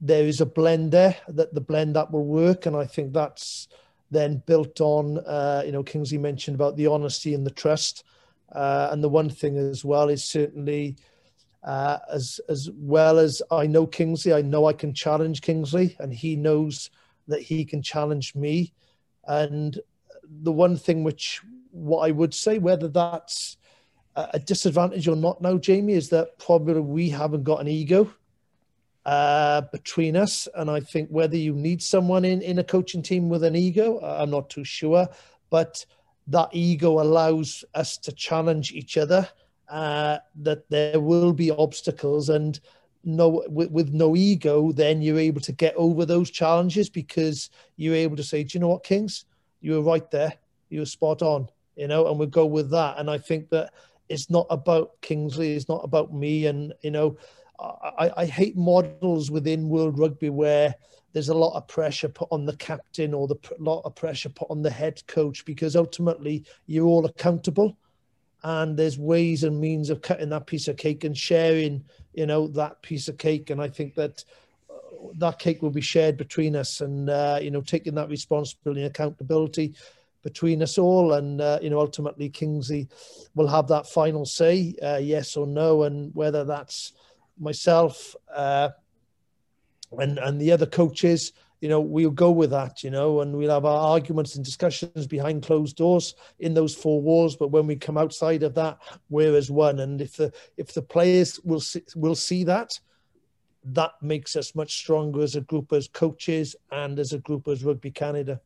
there 0.00 0.24
is 0.24 0.40
a 0.40 0.46
blend 0.46 0.90
there 0.90 1.16
that 1.28 1.52
the 1.52 1.60
blend 1.60 1.94
that 1.96 2.10
will 2.10 2.24
work, 2.24 2.64
and 2.64 2.74
I 2.74 2.86
think 2.86 3.12
that's 3.12 3.68
then 4.10 4.42
built 4.46 4.80
on, 4.80 5.18
uh, 5.18 5.62
you 5.66 5.72
know, 5.72 5.82
Kingsley 5.82 6.18
mentioned 6.18 6.54
about 6.54 6.76
the 6.76 6.86
honesty 6.86 7.34
and 7.34 7.44
the 7.44 7.50
trust, 7.50 8.04
uh, 8.52 8.88
and 8.90 9.04
the 9.04 9.08
one 9.10 9.28
thing 9.28 9.58
as 9.58 9.84
well 9.84 10.08
is 10.08 10.24
certainly. 10.24 10.96
Uh, 11.62 11.98
as 12.12 12.40
as 12.48 12.70
well 12.76 13.18
as 13.18 13.42
I 13.50 13.66
know 13.66 13.88
Kingsley, 13.88 14.32
I 14.32 14.40
know 14.40 14.66
I 14.66 14.72
can 14.72 14.94
challenge 14.94 15.40
Kingsley, 15.40 15.96
and 15.98 16.12
he 16.12 16.36
knows 16.36 16.90
that 17.28 17.42
he 17.42 17.64
can 17.64 17.82
challenge 17.82 18.34
me. 18.34 18.72
And 19.26 19.78
the 20.24 20.52
one 20.52 20.76
thing 20.76 21.04
which 21.04 21.42
what 21.70 22.08
I 22.08 22.10
would 22.10 22.34
say, 22.34 22.58
whether 22.58 22.88
that's 22.88 23.58
a 24.16 24.38
disadvantage 24.38 25.08
or 25.08 25.16
not 25.16 25.42
now, 25.42 25.58
Jamie, 25.58 25.92
is 25.92 26.08
that 26.08 26.38
probably 26.38 26.80
we 26.80 27.10
haven't 27.10 27.44
got 27.44 27.60
an 27.60 27.68
ego 27.68 28.10
uh, 29.04 29.60
between 29.72 30.16
us. 30.16 30.48
And 30.54 30.70
I 30.70 30.80
think 30.80 31.10
whether 31.10 31.36
you 31.36 31.52
need 31.52 31.82
someone 31.82 32.24
in, 32.24 32.40
in 32.40 32.58
a 32.58 32.64
coaching 32.64 33.02
team 33.02 33.28
with 33.28 33.44
an 33.44 33.54
ego, 33.54 34.00
I'm 34.00 34.30
not 34.30 34.48
too 34.48 34.64
sure. 34.64 35.06
But 35.50 35.84
that 36.28 36.48
ego 36.52 37.00
allows 37.00 37.62
us 37.74 37.98
to 37.98 38.12
challenge 38.12 38.72
each 38.72 38.96
other, 38.96 39.28
uh, 39.68 40.18
that 40.36 40.68
there 40.70 40.98
will 40.98 41.34
be 41.34 41.50
obstacles. 41.50 42.30
And 42.30 42.58
no 43.06 43.44
with, 43.48 43.70
with 43.70 43.94
no 43.94 44.16
ego, 44.16 44.72
then 44.72 45.00
you're 45.00 45.18
able 45.18 45.40
to 45.42 45.52
get 45.52 45.74
over 45.76 46.04
those 46.04 46.30
challenges 46.30 46.90
because 46.90 47.50
you're 47.76 47.94
able 47.94 48.16
to 48.16 48.24
say, 48.24 48.42
do 48.42 48.50
you 48.56 48.60
know 48.60 48.68
what, 48.68 48.84
Kings, 48.84 49.24
you 49.60 49.72
were 49.72 49.82
right 49.82 50.10
there, 50.10 50.34
you 50.68 50.80
were 50.80 50.86
spot 50.86 51.22
on. 51.22 51.48
you 51.76 51.86
know, 51.86 52.08
and 52.08 52.18
we'll 52.18 52.28
go 52.28 52.46
with 52.46 52.70
that. 52.70 52.98
And 52.98 53.10
I 53.10 53.18
think 53.18 53.50
that 53.50 53.72
it's 54.08 54.30
not 54.30 54.46
about 54.50 55.00
Kingsley, 55.02 55.54
it's 55.54 55.68
not 55.68 55.84
about 55.84 56.12
me. 56.12 56.46
And, 56.46 56.72
you 56.82 56.90
know, 56.90 57.16
I, 57.58 58.10
I 58.16 58.24
hate 58.26 58.56
models 58.56 59.30
within 59.30 59.68
World 59.68 59.98
Rugby 59.98 60.30
where 60.30 60.74
there's 61.12 61.28
a 61.30 61.34
lot 61.34 61.56
of 61.56 61.66
pressure 61.68 62.08
put 62.08 62.28
on 62.30 62.44
the 62.44 62.56
captain 62.56 63.14
or 63.14 63.26
the 63.26 63.36
lot 63.58 63.82
of 63.84 63.94
pressure 63.94 64.28
put 64.28 64.50
on 64.50 64.62
the 64.62 64.70
head 64.70 65.02
coach 65.06 65.44
because 65.44 65.76
ultimately 65.76 66.44
you're 66.66 66.86
all 66.86 67.06
accountable 67.06 67.78
and 68.44 68.76
there's 68.76 68.98
ways 68.98 69.42
and 69.42 69.58
means 69.58 69.88
of 69.88 70.02
cutting 70.02 70.28
that 70.28 70.46
piece 70.46 70.68
of 70.68 70.76
cake 70.76 71.04
and 71.04 71.16
sharing 71.16 71.82
you 72.16 72.26
know 72.26 72.48
that 72.48 72.82
piece 72.82 73.08
of 73.08 73.18
cake. 73.18 73.50
And 73.50 73.60
i 73.60 73.68
think 73.68 73.94
that 73.94 74.24
uh, 74.68 74.74
that 75.18 75.38
cake 75.38 75.62
will 75.62 75.70
be 75.70 75.80
shared 75.80 76.16
between 76.16 76.56
us 76.56 76.80
and 76.80 77.08
uh, 77.08 77.38
you 77.40 77.50
know 77.50 77.60
taking 77.60 77.94
that 77.94 78.08
responsibility 78.08 78.82
and 78.82 78.90
accountability 78.90 79.74
between 80.22 80.62
us 80.62 80.78
all. 80.78 81.12
And 81.12 81.40
uh, 81.40 81.60
you 81.62 81.70
know 81.70 81.78
ultimately 81.78 82.28
kingsley 82.28 82.88
will 83.34 83.48
have 83.48 83.68
that 83.68 83.86
final 83.86 84.26
say 84.26 84.74
uh, 84.82 84.96
yes 84.96 85.36
or 85.36 85.46
no 85.46 85.84
and 85.84 86.12
whether 86.14 86.44
that's 86.44 86.94
myself 87.38 88.16
uh, 88.34 88.70
and 89.98 90.18
and 90.18 90.40
the 90.40 90.52
other 90.52 90.66
coaches 90.66 91.32
you 91.60 91.68
know 91.68 91.80
we'll 91.80 92.10
go 92.10 92.30
with 92.30 92.50
that 92.50 92.82
you 92.82 92.90
know 92.90 93.20
and 93.20 93.36
we'll 93.36 93.50
have 93.50 93.64
our 93.64 93.92
arguments 93.92 94.36
and 94.36 94.44
discussions 94.44 95.06
behind 95.06 95.42
closed 95.42 95.76
doors 95.76 96.14
in 96.38 96.54
those 96.54 96.74
four 96.74 97.00
walls. 97.00 97.36
But 97.36 97.50
when 97.50 97.66
we 97.66 97.76
come 97.76 97.98
outside 97.98 98.42
of 98.42 98.54
that 98.54 98.78
we're 99.08 99.36
as 99.36 99.50
one. 99.50 99.80
And 99.80 100.00
if 100.00 100.16
the 100.16 100.32
if 100.56 100.74
the 100.74 100.82
players 100.82 101.40
will 101.44 101.60
see, 101.60 101.82
will 101.94 102.14
see 102.14 102.44
that 102.44 102.78
that 103.64 103.92
makes 104.00 104.36
us 104.36 104.54
much 104.54 104.76
stronger 104.76 105.22
as 105.22 105.34
a 105.34 105.40
group 105.40 105.72
as 105.72 105.88
coaches 105.88 106.54
and 106.70 106.98
as 106.98 107.12
a 107.12 107.18
group 107.18 107.48
as 107.48 107.64
rugby 107.64 107.90
canada. 107.90 108.40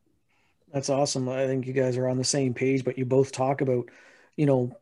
That's 0.72 0.88
awesome. 0.88 1.28
I 1.28 1.46
think 1.46 1.66
you 1.66 1.74
guys 1.74 1.98
are 1.98 2.08
on 2.08 2.16
the 2.16 2.24
same 2.24 2.54
page 2.54 2.84
but 2.84 2.96
you 2.96 3.04
both 3.04 3.32
talk 3.32 3.60
about 3.60 3.90
you 4.36 4.46
know 4.46 4.72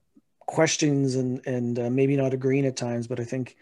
questions 0.49 1.15
and 1.17 1.47
and 1.47 1.79
uh, 1.79 1.91
maybe 1.91 2.17
not 2.17 2.33
agreeing 2.33 2.65
at 2.65 2.75
times 2.75 3.07
but 3.07 3.21
i 3.21 3.25
think 3.25 3.55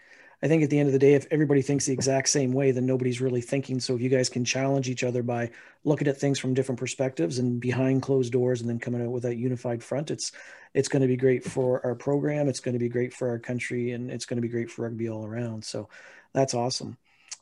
I 0.43 0.47
think 0.47 0.63
at 0.63 0.69
the 0.69 0.77
end 0.77 0.87
of 0.87 0.93
the 0.93 0.99
day, 0.99 1.15
if 1.15 1.25
everybody 1.31 1.63
thinks 1.63 1.85
the 1.85 1.93
exact 1.93 2.29
same 2.29 2.51
way, 2.51 2.69
then 2.71 2.85
nobody's 2.85 3.21
really 3.21 3.41
thinking. 3.41 3.79
So 3.79 3.95
if 3.95 4.01
you 4.01 4.09
guys 4.09 4.29
can 4.29 4.45
challenge 4.45 4.87
each 4.87 5.03
other 5.03 5.23
by 5.23 5.49
looking 5.83 6.07
at 6.07 6.17
things 6.17 6.37
from 6.37 6.53
different 6.53 6.79
perspectives 6.79 7.39
and 7.39 7.59
behind 7.59 8.03
closed 8.03 8.31
doors, 8.31 8.61
and 8.61 8.69
then 8.69 8.77
coming 8.77 9.03
out 9.03 9.11
with 9.11 9.23
that 9.23 9.37
unified 9.37 9.83
front, 9.83 10.11
it's 10.11 10.31
it's 10.75 10.89
going 10.89 11.01
to 11.01 11.07
be 11.07 11.17
great 11.17 11.43
for 11.43 11.83
our 11.83 11.95
program. 11.95 12.49
It's 12.49 12.59
going 12.59 12.73
to 12.73 12.79
be 12.79 12.89
great 12.89 13.13
for 13.13 13.29
our 13.29 13.39
country, 13.39 13.91
and 13.91 14.11
it's 14.11 14.25
going 14.25 14.37
to 14.37 14.41
be 14.41 14.47
great 14.47 14.69
for 14.69 14.83
rugby 14.83 15.09
all 15.09 15.25
around. 15.25 15.65
So 15.65 15.89
that's 16.33 16.53
awesome. 16.53 16.97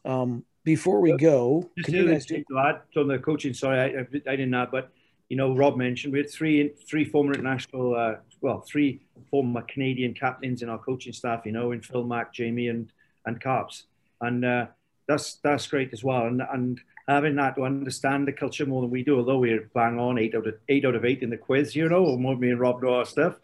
Um, 0.05 0.45
before 0.63 1.01
we 1.01 1.17
go, 1.17 1.69
just 1.77 1.85
can 1.85 1.95
you 1.95 2.07
guys 2.07 2.25
do- 2.25 2.43
add 2.57 2.81
on 2.95 3.07
the 3.07 3.19
coaching? 3.19 3.53
Sorry, 3.53 3.77
I, 3.79 3.99
I, 3.99 4.35
didn't 4.35 4.53
add, 4.53 4.71
but 4.71 4.91
you 5.29 5.37
know, 5.37 5.55
Rob 5.55 5.75
mentioned 5.77 6.13
we 6.13 6.19
had 6.19 6.29
three 6.29 6.69
three 6.87 7.05
former 7.05 7.33
international, 7.33 7.95
uh, 7.95 8.15
well, 8.41 8.61
three 8.61 9.01
former 9.31 9.61
Canadian 9.63 10.13
captains 10.13 10.61
in 10.61 10.69
our 10.69 10.77
coaching 10.77 11.13
staff, 11.13 11.45
you 11.45 11.51
know, 11.51 11.71
in 11.71 11.81
Phil 11.81 12.03
Mack, 12.03 12.33
Jamie, 12.33 12.67
and 12.67 12.91
and 13.25 13.41
Carps, 13.41 13.83
and 14.21 14.45
uh, 14.45 14.67
that's 15.07 15.35
that's 15.35 15.67
great 15.67 15.91
as 15.93 16.03
well. 16.03 16.27
And 16.27 16.41
and 16.53 16.79
having 17.07 17.35
that 17.35 17.55
to 17.55 17.63
understand 17.63 18.27
the 18.27 18.33
culture 18.33 18.65
more 18.65 18.81
than 18.81 18.91
we 18.91 19.03
do, 19.03 19.17
although 19.17 19.39
we're 19.39 19.69
bang 19.73 19.99
on 19.99 20.19
eight 20.19 20.35
out 20.35 20.47
of 20.47 20.55
eight 20.69 20.85
out 20.85 20.95
of 20.95 21.05
eight 21.05 21.23
in 21.23 21.29
the 21.29 21.37
quiz, 21.37 21.75
you 21.75 21.89
know, 21.89 22.05
or 22.05 22.17
more 22.17 22.35
me 22.35 22.51
and 22.51 22.59
Rob 22.59 22.81
know 22.81 22.93
our 22.93 23.05
stuff, 23.05 23.35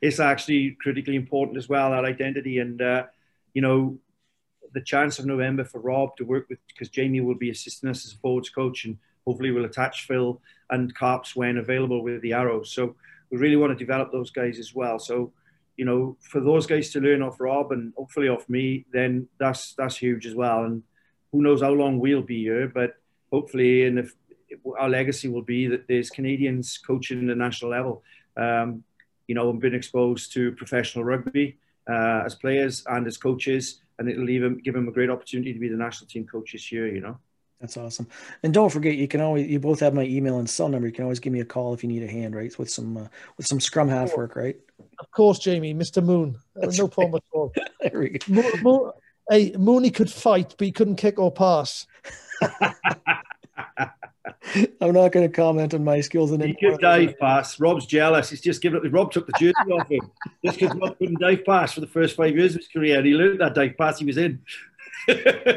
it's 0.00 0.20
actually 0.20 0.76
critically 0.80 1.16
important 1.16 1.58
as 1.58 1.68
well 1.68 1.90
that 1.90 2.04
identity 2.04 2.58
and 2.58 2.80
uh, 2.80 3.04
you 3.52 3.62
know 3.62 3.98
the 4.72 4.80
chance 4.80 5.18
of 5.18 5.26
November 5.26 5.64
for 5.64 5.80
Rob 5.80 6.16
to 6.16 6.24
work 6.24 6.48
with 6.48 6.58
because 6.66 6.88
Jamie 6.88 7.20
will 7.20 7.34
be 7.34 7.50
assisting 7.50 7.88
us 7.88 8.04
as 8.04 8.12
a 8.12 8.16
forwards 8.18 8.50
coach 8.50 8.84
and 8.84 8.98
hopefully 9.26 9.50
we'll 9.50 9.64
attach 9.64 10.06
Phil 10.06 10.40
and 10.70 10.94
Carps 10.94 11.34
when 11.34 11.58
available 11.58 12.02
with 12.02 12.22
the 12.22 12.32
Arrows. 12.32 12.72
So 12.72 12.94
we 13.30 13.38
really 13.38 13.56
want 13.56 13.76
to 13.76 13.84
develop 13.84 14.12
those 14.12 14.30
guys 14.30 14.58
as 14.58 14.74
well. 14.74 14.98
So, 14.98 15.32
you 15.76 15.84
know, 15.84 16.16
for 16.20 16.40
those 16.40 16.66
guys 16.66 16.90
to 16.90 17.00
learn 17.00 17.22
off 17.22 17.40
Rob 17.40 17.72
and 17.72 17.92
hopefully 17.96 18.28
off 18.28 18.48
me, 18.48 18.86
then 18.92 19.28
that's 19.38 19.74
that's 19.74 19.96
huge 19.96 20.26
as 20.26 20.34
well. 20.34 20.64
And 20.64 20.82
who 21.32 21.42
knows 21.42 21.62
how 21.62 21.72
long 21.72 21.98
we'll 21.98 22.22
be 22.22 22.42
here, 22.42 22.68
but 22.68 22.94
hopefully, 23.32 23.86
and 23.86 23.98
if 23.98 24.14
our 24.78 24.88
legacy 24.88 25.28
will 25.28 25.42
be 25.42 25.66
that 25.66 25.88
there's 25.88 26.08
Canadians 26.08 26.78
coaching 26.78 27.26
the 27.26 27.34
national 27.34 27.70
level. 27.70 28.02
Um, 28.36 28.84
you 29.26 29.34
know, 29.34 29.50
and 29.50 29.60
been 29.60 29.74
exposed 29.74 30.32
to 30.34 30.52
professional 30.52 31.04
rugby 31.04 31.58
uh, 31.90 32.22
as 32.24 32.36
players 32.36 32.84
and 32.86 33.04
as 33.08 33.16
coaches, 33.16 33.80
and 33.98 34.08
it'll 34.08 34.30
even 34.30 34.58
give 34.58 34.74
them 34.74 34.86
a 34.86 34.92
great 34.92 35.10
opportunity 35.10 35.52
to 35.52 35.58
be 35.58 35.68
the 35.68 35.76
national 35.76 36.06
team 36.06 36.26
coaches 36.26 36.64
here. 36.64 36.86
You 36.86 37.00
know. 37.00 37.18
That's 37.60 37.76
awesome. 37.76 38.06
And 38.42 38.52
don't 38.52 38.70
forget, 38.70 38.96
you 38.96 39.08
can 39.08 39.20
always 39.20 39.48
you 39.48 39.58
both 39.58 39.80
have 39.80 39.94
my 39.94 40.02
email 40.02 40.38
and 40.38 40.48
cell 40.48 40.68
number. 40.68 40.86
You 40.86 40.92
can 40.92 41.04
always 41.04 41.20
give 41.20 41.32
me 41.32 41.40
a 41.40 41.44
call 41.44 41.72
if 41.72 41.82
you 41.82 41.88
need 41.88 42.02
a 42.02 42.08
hand, 42.08 42.34
right? 42.34 42.56
With 42.58 42.70
some 42.70 42.96
uh, 42.96 43.06
with 43.38 43.46
some 43.46 43.60
scrum 43.60 43.88
half 43.88 44.14
work, 44.16 44.36
right? 44.36 44.56
Of 44.98 45.10
course, 45.10 45.38
Jamie, 45.38 45.74
Mr. 45.74 46.04
Moon. 46.04 46.36
That's 46.54 46.78
no 46.78 46.84
right. 46.84 46.92
problem 46.92 47.14
at 47.16 47.22
all. 47.36 47.52
there 47.80 47.98
we 47.98 48.10
go. 48.10 48.18
Mo- 48.28 48.52
Mo- 48.62 48.92
hey, 49.30 49.52
Mooney 49.56 49.90
could 49.90 50.10
fight, 50.10 50.54
but 50.58 50.66
he 50.66 50.72
couldn't 50.72 50.96
kick 50.96 51.18
or 51.18 51.32
pass. 51.32 51.86
I'm 54.80 54.92
not 54.92 55.12
going 55.12 55.26
to 55.26 55.34
comment 55.34 55.74
on 55.74 55.82
my 55.82 56.00
skills 56.00 56.30
in 56.32 56.40
He 56.40 56.54
could 56.54 56.78
dive 56.78 57.18
pass. 57.18 57.58
Rob's 57.58 57.86
jealous. 57.86 58.30
He's 58.30 58.40
just 58.40 58.62
given 58.62 58.78
up. 58.78 58.92
Rob 58.92 59.10
took 59.12 59.26
the 59.26 59.32
jersey 59.32 59.54
off 59.72 59.88
him 59.88 60.10
just 60.44 60.60
because 60.60 60.76
Rob 60.76 60.96
couldn't 60.98 61.20
dive 61.20 61.44
pass 61.44 61.72
for 61.72 61.80
the 61.80 61.86
first 61.86 62.16
five 62.16 62.36
years 62.36 62.54
of 62.54 62.60
his 62.60 62.68
career. 62.68 62.98
And 62.98 63.06
he 63.06 63.14
learned 63.14 63.40
that 63.40 63.54
dive 63.54 63.76
pass 63.76 63.98
he 63.98 64.04
was 64.04 64.18
in 64.18 64.40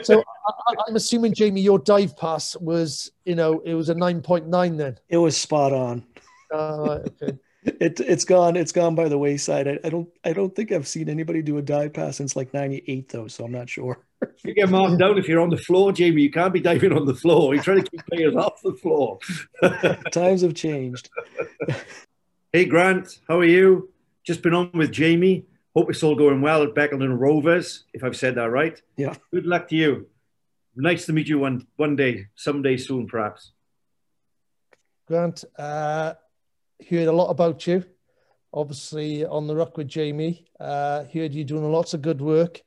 so 0.04 0.24
I, 0.68 0.74
am 0.88 0.96
assuming 0.96 1.34
Jamie, 1.34 1.62
your 1.62 1.80
dive 1.80 2.16
pass 2.18 2.56
was, 2.58 3.12
you 3.26 3.36
know, 3.36 3.60
it 3.60 3.74
was 3.74 3.90
a 3.90 3.96
nine 3.96 4.22
point 4.22 4.48
nine 4.48 4.78
then. 4.78 4.98
It 5.10 5.18
was 5.18 5.38
spot 5.38 5.74
on. 5.74 6.06
Uh, 6.54 7.00
okay. 7.22 7.38
It 7.64 8.00
it's 8.00 8.24
gone 8.24 8.56
it's 8.56 8.72
gone 8.72 8.96
by 8.96 9.10
the 9.10 9.18
wayside. 9.18 9.68
I, 9.68 9.80
I, 9.84 9.90
don't 9.90 10.08
I 10.24 10.32
don't 10.32 10.56
think 10.56 10.72
I've 10.72 10.88
seen 10.88 11.10
anybody 11.10 11.42
do 11.42 11.58
a 11.58 11.62
dive 11.62 11.92
pass 11.92 12.16
since 12.16 12.38
like 12.38 12.54
'98 12.54 13.10
though, 13.10 13.28
so 13.28 13.44
I'm 13.44 13.52
not 13.52 13.70
sure. 13.70 14.00
you 14.46 14.54
get 14.54 14.70
marked 14.70 14.98
down 14.98 15.18
if 15.18 15.28
you're 15.28 15.42
on 15.42 15.50
the 15.50 15.58
floor, 15.58 15.92
Jamie. 15.92 16.22
You 16.22 16.32
can't 16.32 16.54
be 16.54 16.62
diving 16.62 16.94
on 16.94 17.06
the 17.06 17.14
floor. 17.14 17.54
You're 17.54 17.64
trying 17.64 17.84
to 17.84 17.92
keep 17.92 18.06
players 18.06 18.36
off 18.36 18.62
the 18.64 18.74
floor. 18.74 19.20
Times 20.12 20.42
have 20.42 20.54
changed. 20.54 21.10
hey 22.54 22.64
Grant, 22.64 23.20
how 23.28 23.40
are 23.40 23.46
you? 23.46 23.90
Just 24.24 24.42
been 24.42 24.54
on 24.54 24.72
with 24.74 24.94
Jamie. 24.94 25.46
Hope 25.80 25.92
it's 25.92 26.04
all 26.04 26.16
going 26.16 26.42
well 26.42 26.62
at 26.64 26.76
Beckleton 26.76 27.18
Rovers, 27.18 27.86
if 27.94 28.04
I've 28.04 28.18
said 28.18 28.36
that 28.36 28.52
right. 28.52 28.82
Yeah. 28.98 29.16
Good 29.32 29.46
luck 29.46 29.70
to 29.70 29.78
you. 29.78 30.08
Nice 30.76 31.06
to 31.06 31.14
meet 31.14 31.30
you 31.30 31.40
one 31.40 31.68
one 31.78 31.96
day, 31.96 32.28
someday 32.36 32.76
soon, 32.76 33.08
perhaps. 33.08 33.54
Grant, 35.08 35.46
uh, 35.58 36.16
heard 36.90 37.08
a 37.08 37.14
lot 37.14 37.30
about 37.30 37.66
you. 37.66 37.86
Obviously, 38.54 39.24
on 39.24 39.48
the 39.48 39.56
Ruck 39.56 39.78
with 39.78 39.88
Jamie. 39.88 40.48
Uh, 40.60 41.06
heard 41.14 41.34
you 41.34 41.46
doing 41.46 41.72
lots 41.72 41.94
of 41.94 42.02
good 42.02 42.20
work. 42.20 42.62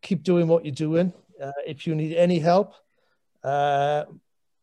Keep 0.00 0.22
doing 0.22 0.48
what 0.48 0.64
you're 0.64 0.74
doing. 0.74 1.12
Uh, 1.38 1.52
if 1.66 1.86
you 1.86 1.94
need 1.94 2.16
any 2.16 2.38
help, 2.38 2.72
uh, 3.42 4.04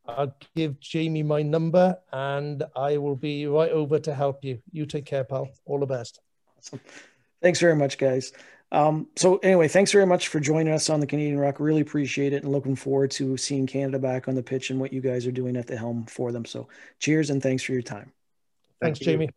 I'll 0.07 0.35
give 0.55 0.79
Jamie 0.79 1.21
my 1.21 1.43
number 1.43 1.99
and 2.11 2.63
I 2.75 2.97
will 2.97 3.15
be 3.15 3.45
right 3.45 3.69
over 3.69 3.99
to 3.99 4.15
help 4.15 4.43
you. 4.43 4.57
You 4.71 4.87
take 4.87 5.05
care, 5.05 5.23
pal. 5.23 5.49
All 5.65 5.77
the 5.77 5.85
best. 5.85 6.19
Awesome. 6.57 6.79
Thanks 7.41 7.59
very 7.59 7.75
much, 7.75 7.97
guys. 7.97 8.33
Um, 8.71 9.07
so 9.17 9.37
anyway, 9.37 9.67
thanks 9.67 9.91
very 9.91 10.05
much 10.05 10.29
for 10.29 10.39
joining 10.39 10.73
us 10.73 10.89
on 10.89 11.01
the 11.01 11.07
Canadian 11.07 11.37
Ruck. 11.37 11.59
Really 11.59 11.81
appreciate 11.81 12.31
it 12.31 12.43
and 12.43 12.51
looking 12.51 12.75
forward 12.75 13.11
to 13.11 13.35
seeing 13.35 13.67
Canada 13.67 13.99
back 13.99 14.27
on 14.27 14.35
the 14.35 14.43
pitch 14.43 14.69
and 14.69 14.79
what 14.79 14.93
you 14.93 15.01
guys 15.01 15.27
are 15.27 15.31
doing 15.31 15.57
at 15.57 15.67
the 15.67 15.75
helm 15.75 16.05
for 16.05 16.31
them. 16.31 16.45
So 16.45 16.69
cheers 16.99 17.29
and 17.29 17.43
thanks 17.43 17.63
for 17.63 17.73
your 17.73 17.81
time. 17.81 18.11
Thanks, 18.79 18.99
Thank 18.99 19.05
Jamie. 19.05 19.29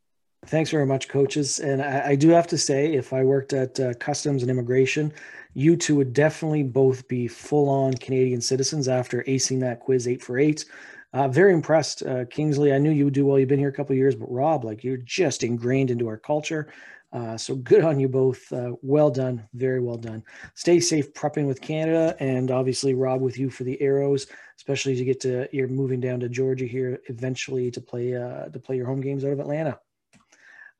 Thanks 0.47 0.71
very 0.71 0.87
much, 0.87 1.09
coaches. 1.09 1.59
And 1.59 1.83
I, 1.83 2.11
I, 2.11 2.15
do 2.17 2.29
have 2.29 2.47
to 2.49 2.59
say, 2.59 2.93
if 2.93 3.13
I 3.13 3.25
worked 3.25 3.55
at 3.55 3.81
uh, 3.81 3.95
Customs 3.95 4.43
and 4.43 4.51
Immigration, 4.51 5.13
you 5.55 5.77
two 5.77 5.97
would 5.97 6.13
definitely 6.13 6.63
both 6.63 7.09
be 7.09 7.29
full 7.29 7.69
on 7.69 7.95
Canadian 7.95 8.41
citizens 8.41 8.87
after 8.87 9.23
acing 9.23 9.61
that 9.61 9.81
quiz 9.81 10.07
eight 10.07 10.23
for 10.23 10.39
eight. 10.39 10.67
Uh, 11.15 11.29
very 11.29 11.53
impressed, 11.53 12.03
uh, 12.03 12.25
Kingsley. 12.25 12.73
I 12.73 12.79
knew 12.79 12.91
you 12.91 13.05
would 13.05 13.15
do 13.15 13.25
well. 13.25 13.39
You've 13.39 13.49
been 13.49 13.61
here 13.61 13.69
a 13.69 13.73
couple 13.73 13.95
years, 13.95 14.17
but 14.17 14.31
Rob, 14.33 14.65
like 14.65 14.83
you're 14.83 14.97
just 14.97 15.45
ingrained 15.45 15.93
into 15.93 16.09
our 16.09 16.17
culture. 16.17 16.73
Uh, 17.12 17.39
so 17.39 17.55
good 17.55 17.85
on 17.85 18.01
you 18.01 18.09
both. 18.09 18.53
Uh, 18.53 18.73
well 18.83 19.11
done. 19.11 19.47
Very 19.55 19.79
well 19.79 19.97
done. 19.97 20.25
Stay 20.55 20.81
safe 20.81 21.15
prepping 21.15 21.47
with 21.47 21.61
Canada 21.61 22.17
and 22.19 22.51
obviously 22.51 22.95
Rob 22.95 23.21
with 23.21 23.39
you 23.39 23.49
for 23.49 23.62
the 23.62 23.81
arrows, 23.81 24.27
especially 24.57 24.93
as 24.93 24.99
you 24.99 25.05
get 25.05 25.21
to 25.21 25.47
you're 25.53 25.69
moving 25.69 26.01
down 26.01 26.19
to 26.19 26.29
Georgia 26.29 26.65
here 26.65 27.01
eventually 27.07 27.71
to 27.71 27.81
play 27.81 28.17
uh, 28.17 28.47
to 28.47 28.59
play 28.59 28.77
your 28.77 28.87
home 28.87 29.01
games 29.01 29.25
out 29.25 29.31
of 29.31 29.39
Atlanta. 29.39 29.79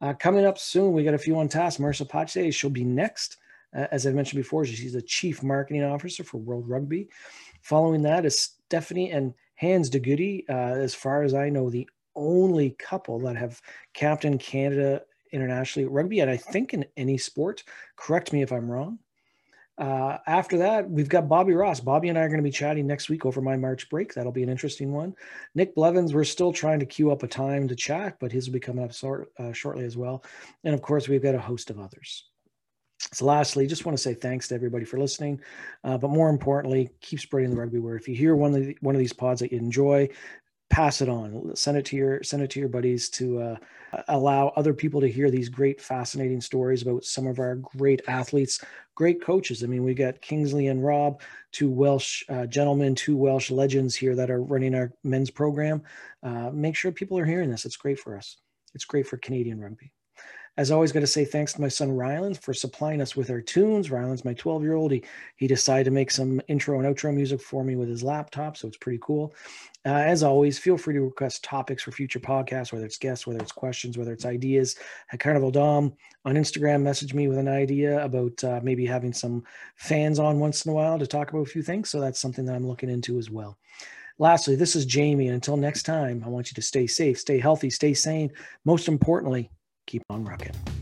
Uh, 0.01 0.15
coming 0.15 0.45
up 0.45 0.59
soon, 0.59 0.93
we 0.93 1.05
got 1.05 1.15
a 1.15 1.19
few 1.19 1.39
on 1.39 1.49
task. 1.49 1.79
Marissa 1.79 2.09
Pache, 2.09 2.51
she'll 2.51 2.71
be 2.71 2.85
next. 2.85 3.37
As 3.73 4.07
I 4.07 4.13
mentioned 4.13 4.41
before, 4.41 4.65
she's 4.65 4.93
the 4.93 5.03
chief 5.03 5.43
marketing 5.43 5.83
officer 5.83 6.23
for 6.23 6.39
World 6.39 6.69
Rugby. 6.69 7.09
Following 7.63 8.03
that 8.03 8.25
is 8.25 8.39
Stephanie 8.39 9.11
and 9.11 9.35
Hans 9.57 9.89
de 9.89 9.99
Goede. 9.99 10.45
Uh, 10.49 10.81
as 10.81 10.95
far 10.95 11.23
as 11.23 11.35
I 11.35 11.49
know, 11.49 11.71
the 11.71 11.89
only 12.17 12.71
couple 12.71 13.19
that 13.21 13.37
have 13.37 13.61
captained 13.93 14.41
Canada 14.41 15.03
internationally 15.33 15.89
rugby 15.89 16.21
and 16.21 16.31
I 16.31 16.37
think 16.37 16.73
in 16.75 16.85
any 16.97 17.19
sport. 17.19 17.65
Correct 17.97 18.33
me 18.33 18.43
if 18.43 18.53
I'm 18.53 18.71
wrong. 18.71 18.99
Uh, 19.77 20.19
after 20.29 20.59
that, 20.59 20.89
we've 20.89 21.09
got 21.09 21.29
Bobby 21.29 21.53
Ross. 21.53 21.81
Bobby 21.81 22.09
and 22.09 22.17
I 22.17 22.23
are 22.23 22.29
going 22.29 22.39
to 22.39 22.45
be 22.45 22.51
chatting 22.53 22.87
next 22.87 23.09
week 23.09 23.27
over 23.27 23.41
my 23.41 23.57
March 23.57 23.91
break. 23.91 24.15
That'll 24.15 24.31
be 24.31 24.45
an 24.45 24.49
interesting 24.49 24.93
one. 24.93 25.17
Nick 25.57 25.75
Blevins, 25.75 26.15
we're 26.15 26.23
still 26.23 26.53
trying 26.53 26.79
to 26.79 26.87
queue 26.87 27.11
up 27.11 27.25
a 27.25 27.27
time 27.27 27.67
to 27.67 27.75
chat, 27.75 28.17
but 28.21 28.31
his 28.31 28.47
will 28.47 28.55
be 28.55 28.61
coming 28.61 28.85
up 28.85 28.93
uh, 29.39 29.53
shortly 29.53 29.85
as 29.85 29.97
well. 29.97 30.25
And 30.63 30.75
of 30.75 30.83
course, 30.83 31.09
we've 31.09 31.23
got 31.23 31.35
a 31.35 31.41
host 31.41 31.71
of 31.71 31.81
others. 31.81 32.25
So, 33.13 33.27
lastly, 33.27 33.67
just 33.67 33.85
want 33.85 33.97
to 33.97 34.03
say 34.03 34.15
thanks 34.15 34.49
to 34.49 34.55
everybody 34.55 34.85
for 34.85 34.99
listening, 34.99 35.41
uh, 35.83 35.99
but 35.99 36.11
more 36.11 36.31
importantly, 36.31 36.91
keep 37.01 37.21
spreading 37.21 37.51
the 37.51 37.57
rugby 37.57 37.79
word. 37.79 38.01
If 38.01 38.09
you 38.09 38.15
hear 38.15 38.35
one 38.35 38.55
of 38.55 38.67
the, 38.67 38.77
one 38.81 38.95
of 38.95 38.99
these 38.99 39.13
pods 39.13 39.41
that 39.41 39.53
you 39.53 39.59
enjoy, 39.59 40.09
pass 40.75 41.01
it 41.01 41.09
on. 41.09 41.55
Send 41.55 41.77
it 41.77 41.85
to 41.87 41.97
your 41.97 42.23
send 42.23 42.43
it 42.43 42.51
to 42.51 42.61
your 42.61 42.69
buddies 42.69 43.09
to 43.11 43.41
uh, 43.41 43.57
allow 44.09 44.49
other 44.57 44.75
people 44.75 45.01
to 45.01 45.11
hear 45.11 45.31
these 45.31 45.49
great, 45.49 45.81
fascinating 45.81 46.41
stories 46.41 46.83
about 46.83 47.05
some 47.05 47.27
of 47.27 47.39
our 47.39 47.57
great 47.57 48.03
athletes, 48.09 48.61
great 48.97 49.23
coaches. 49.23 49.63
I 49.63 49.67
mean, 49.67 49.85
we 49.85 49.95
got 49.95 50.21
Kingsley 50.21 50.69
and 50.69 50.85
Rob, 50.85 51.21
two 51.53 51.71
Welsh 51.71 52.25
uh, 52.29 52.47
gentlemen, 52.47 52.95
two 52.95 53.17
Welsh 53.17 53.51
legends 53.51 53.95
here 53.95 54.17
that 54.17 54.31
are 54.31 54.43
running 54.43 54.75
our 54.75 54.93
men's 55.05 55.31
program. 55.31 55.83
Uh, 56.23 56.51
make 56.51 56.75
sure 56.75 56.91
people 56.91 57.19
are 57.19 57.25
hearing 57.25 57.51
this. 57.51 57.65
It's 57.65 57.77
great 57.77 58.01
for 58.01 58.17
us. 58.17 58.37
It's 58.75 58.85
great 58.85 59.07
for 59.07 59.17
Canadian 59.17 59.61
rugby. 59.61 59.94
As 60.57 60.71
always, 60.71 60.93
got 60.93 61.01
to 61.01 61.07
say 61.07 61.25
thanks 61.25 61.53
to 61.55 61.61
my 61.61 61.69
son 61.69 61.91
Ryland 61.91 62.39
for 62.39 62.55
supplying 62.55 63.01
us 63.01 63.17
with 63.17 63.29
our 63.29 63.41
tunes. 63.41 63.91
Ryland's 63.91 64.25
my 64.25 64.35
12 64.35 64.63
year 64.63 64.75
old. 64.75 64.93
He, 64.93 65.03
he 65.37 65.49
decided 65.49 65.85
to 65.85 65.91
make 65.91 66.13
some 66.13 66.41
intro 66.47 66.79
and 66.79 66.87
outro 66.87 67.13
music 67.13 67.41
for 67.41 67.65
me 67.65 67.75
with 67.75 67.89
his 67.89 68.05
laptop, 68.05 68.57
so 68.57 68.69
it's 68.69 68.77
pretty 68.77 69.01
cool. 69.03 69.35
Uh, 69.85 69.91
as 69.91 70.23
always, 70.23 70.59
feel 70.59 70.79
free 70.79 70.95
to 70.95 71.03
request 71.03 71.43
topics 71.43 71.83
for 71.83 71.91
future 71.91 72.21
podcasts, 72.21 72.73
whether 72.73 72.87
it's 72.87 72.97
guests, 72.97 73.27
whether 73.27 73.41
it's 73.41 73.53
questions, 73.53 73.99
whether 73.99 74.13
it's 74.13 74.25
ideas. 74.25 74.77
At 75.13 75.19
Carnival 75.19 75.51
Dom 75.51 75.93
on 76.25 76.37
Instagram, 76.37 76.83
message 76.83 77.15
me 77.15 77.27
with 77.27 77.37
an 77.37 77.49
idea 77.49 78.03
about 78.03 78.43
uh, 78.45 78.61
maybe 78.63 78.87
having 78.87 79.13
some 79.13 79.43
fans 79.75 80.21
on 80.21 80.39
once 80.39 80.65
in 80.65 80.71
a 80.71 80.75
while 80.75 81.01
to 81.01 81.07
talk 81.07 81.31
about 81.31 81.43
a 81.43 81.51
few 81.51 81.63
things. 81.63 81.91
So 81.91 82.01
that's 82.01 82.21
something 82.21 82.45
that 82.47 82.55
I'm 82.55 82.67
looking 82.67 82.89
into 82.89 83.19
as 83.19 83.29
well. 83.29 83.59
Lastly, 84.19 84.55
this 84.55 84.77
is 84.77 84.87
Jamie. 84.87 85.27
And 85.27 85.35
until 85.35 85.57
next 85.57 85.83
time, 85.83 86.23
I 86.25 86.29
want 86.29 86.51
you 86.51 86.55
to 86.55 86.63
stay 86.63 86.87
safe, 86.87 87.19
stay 87.19 87.41
healthy, 87.41 87.69
stay 87.69 87.93
sane. 87.93 88.31
Most 88.65 88.87
importantly, 88.87 89.51
keep 89.87 90.03
on 90.11 90.25
rocking. 90.25 90.74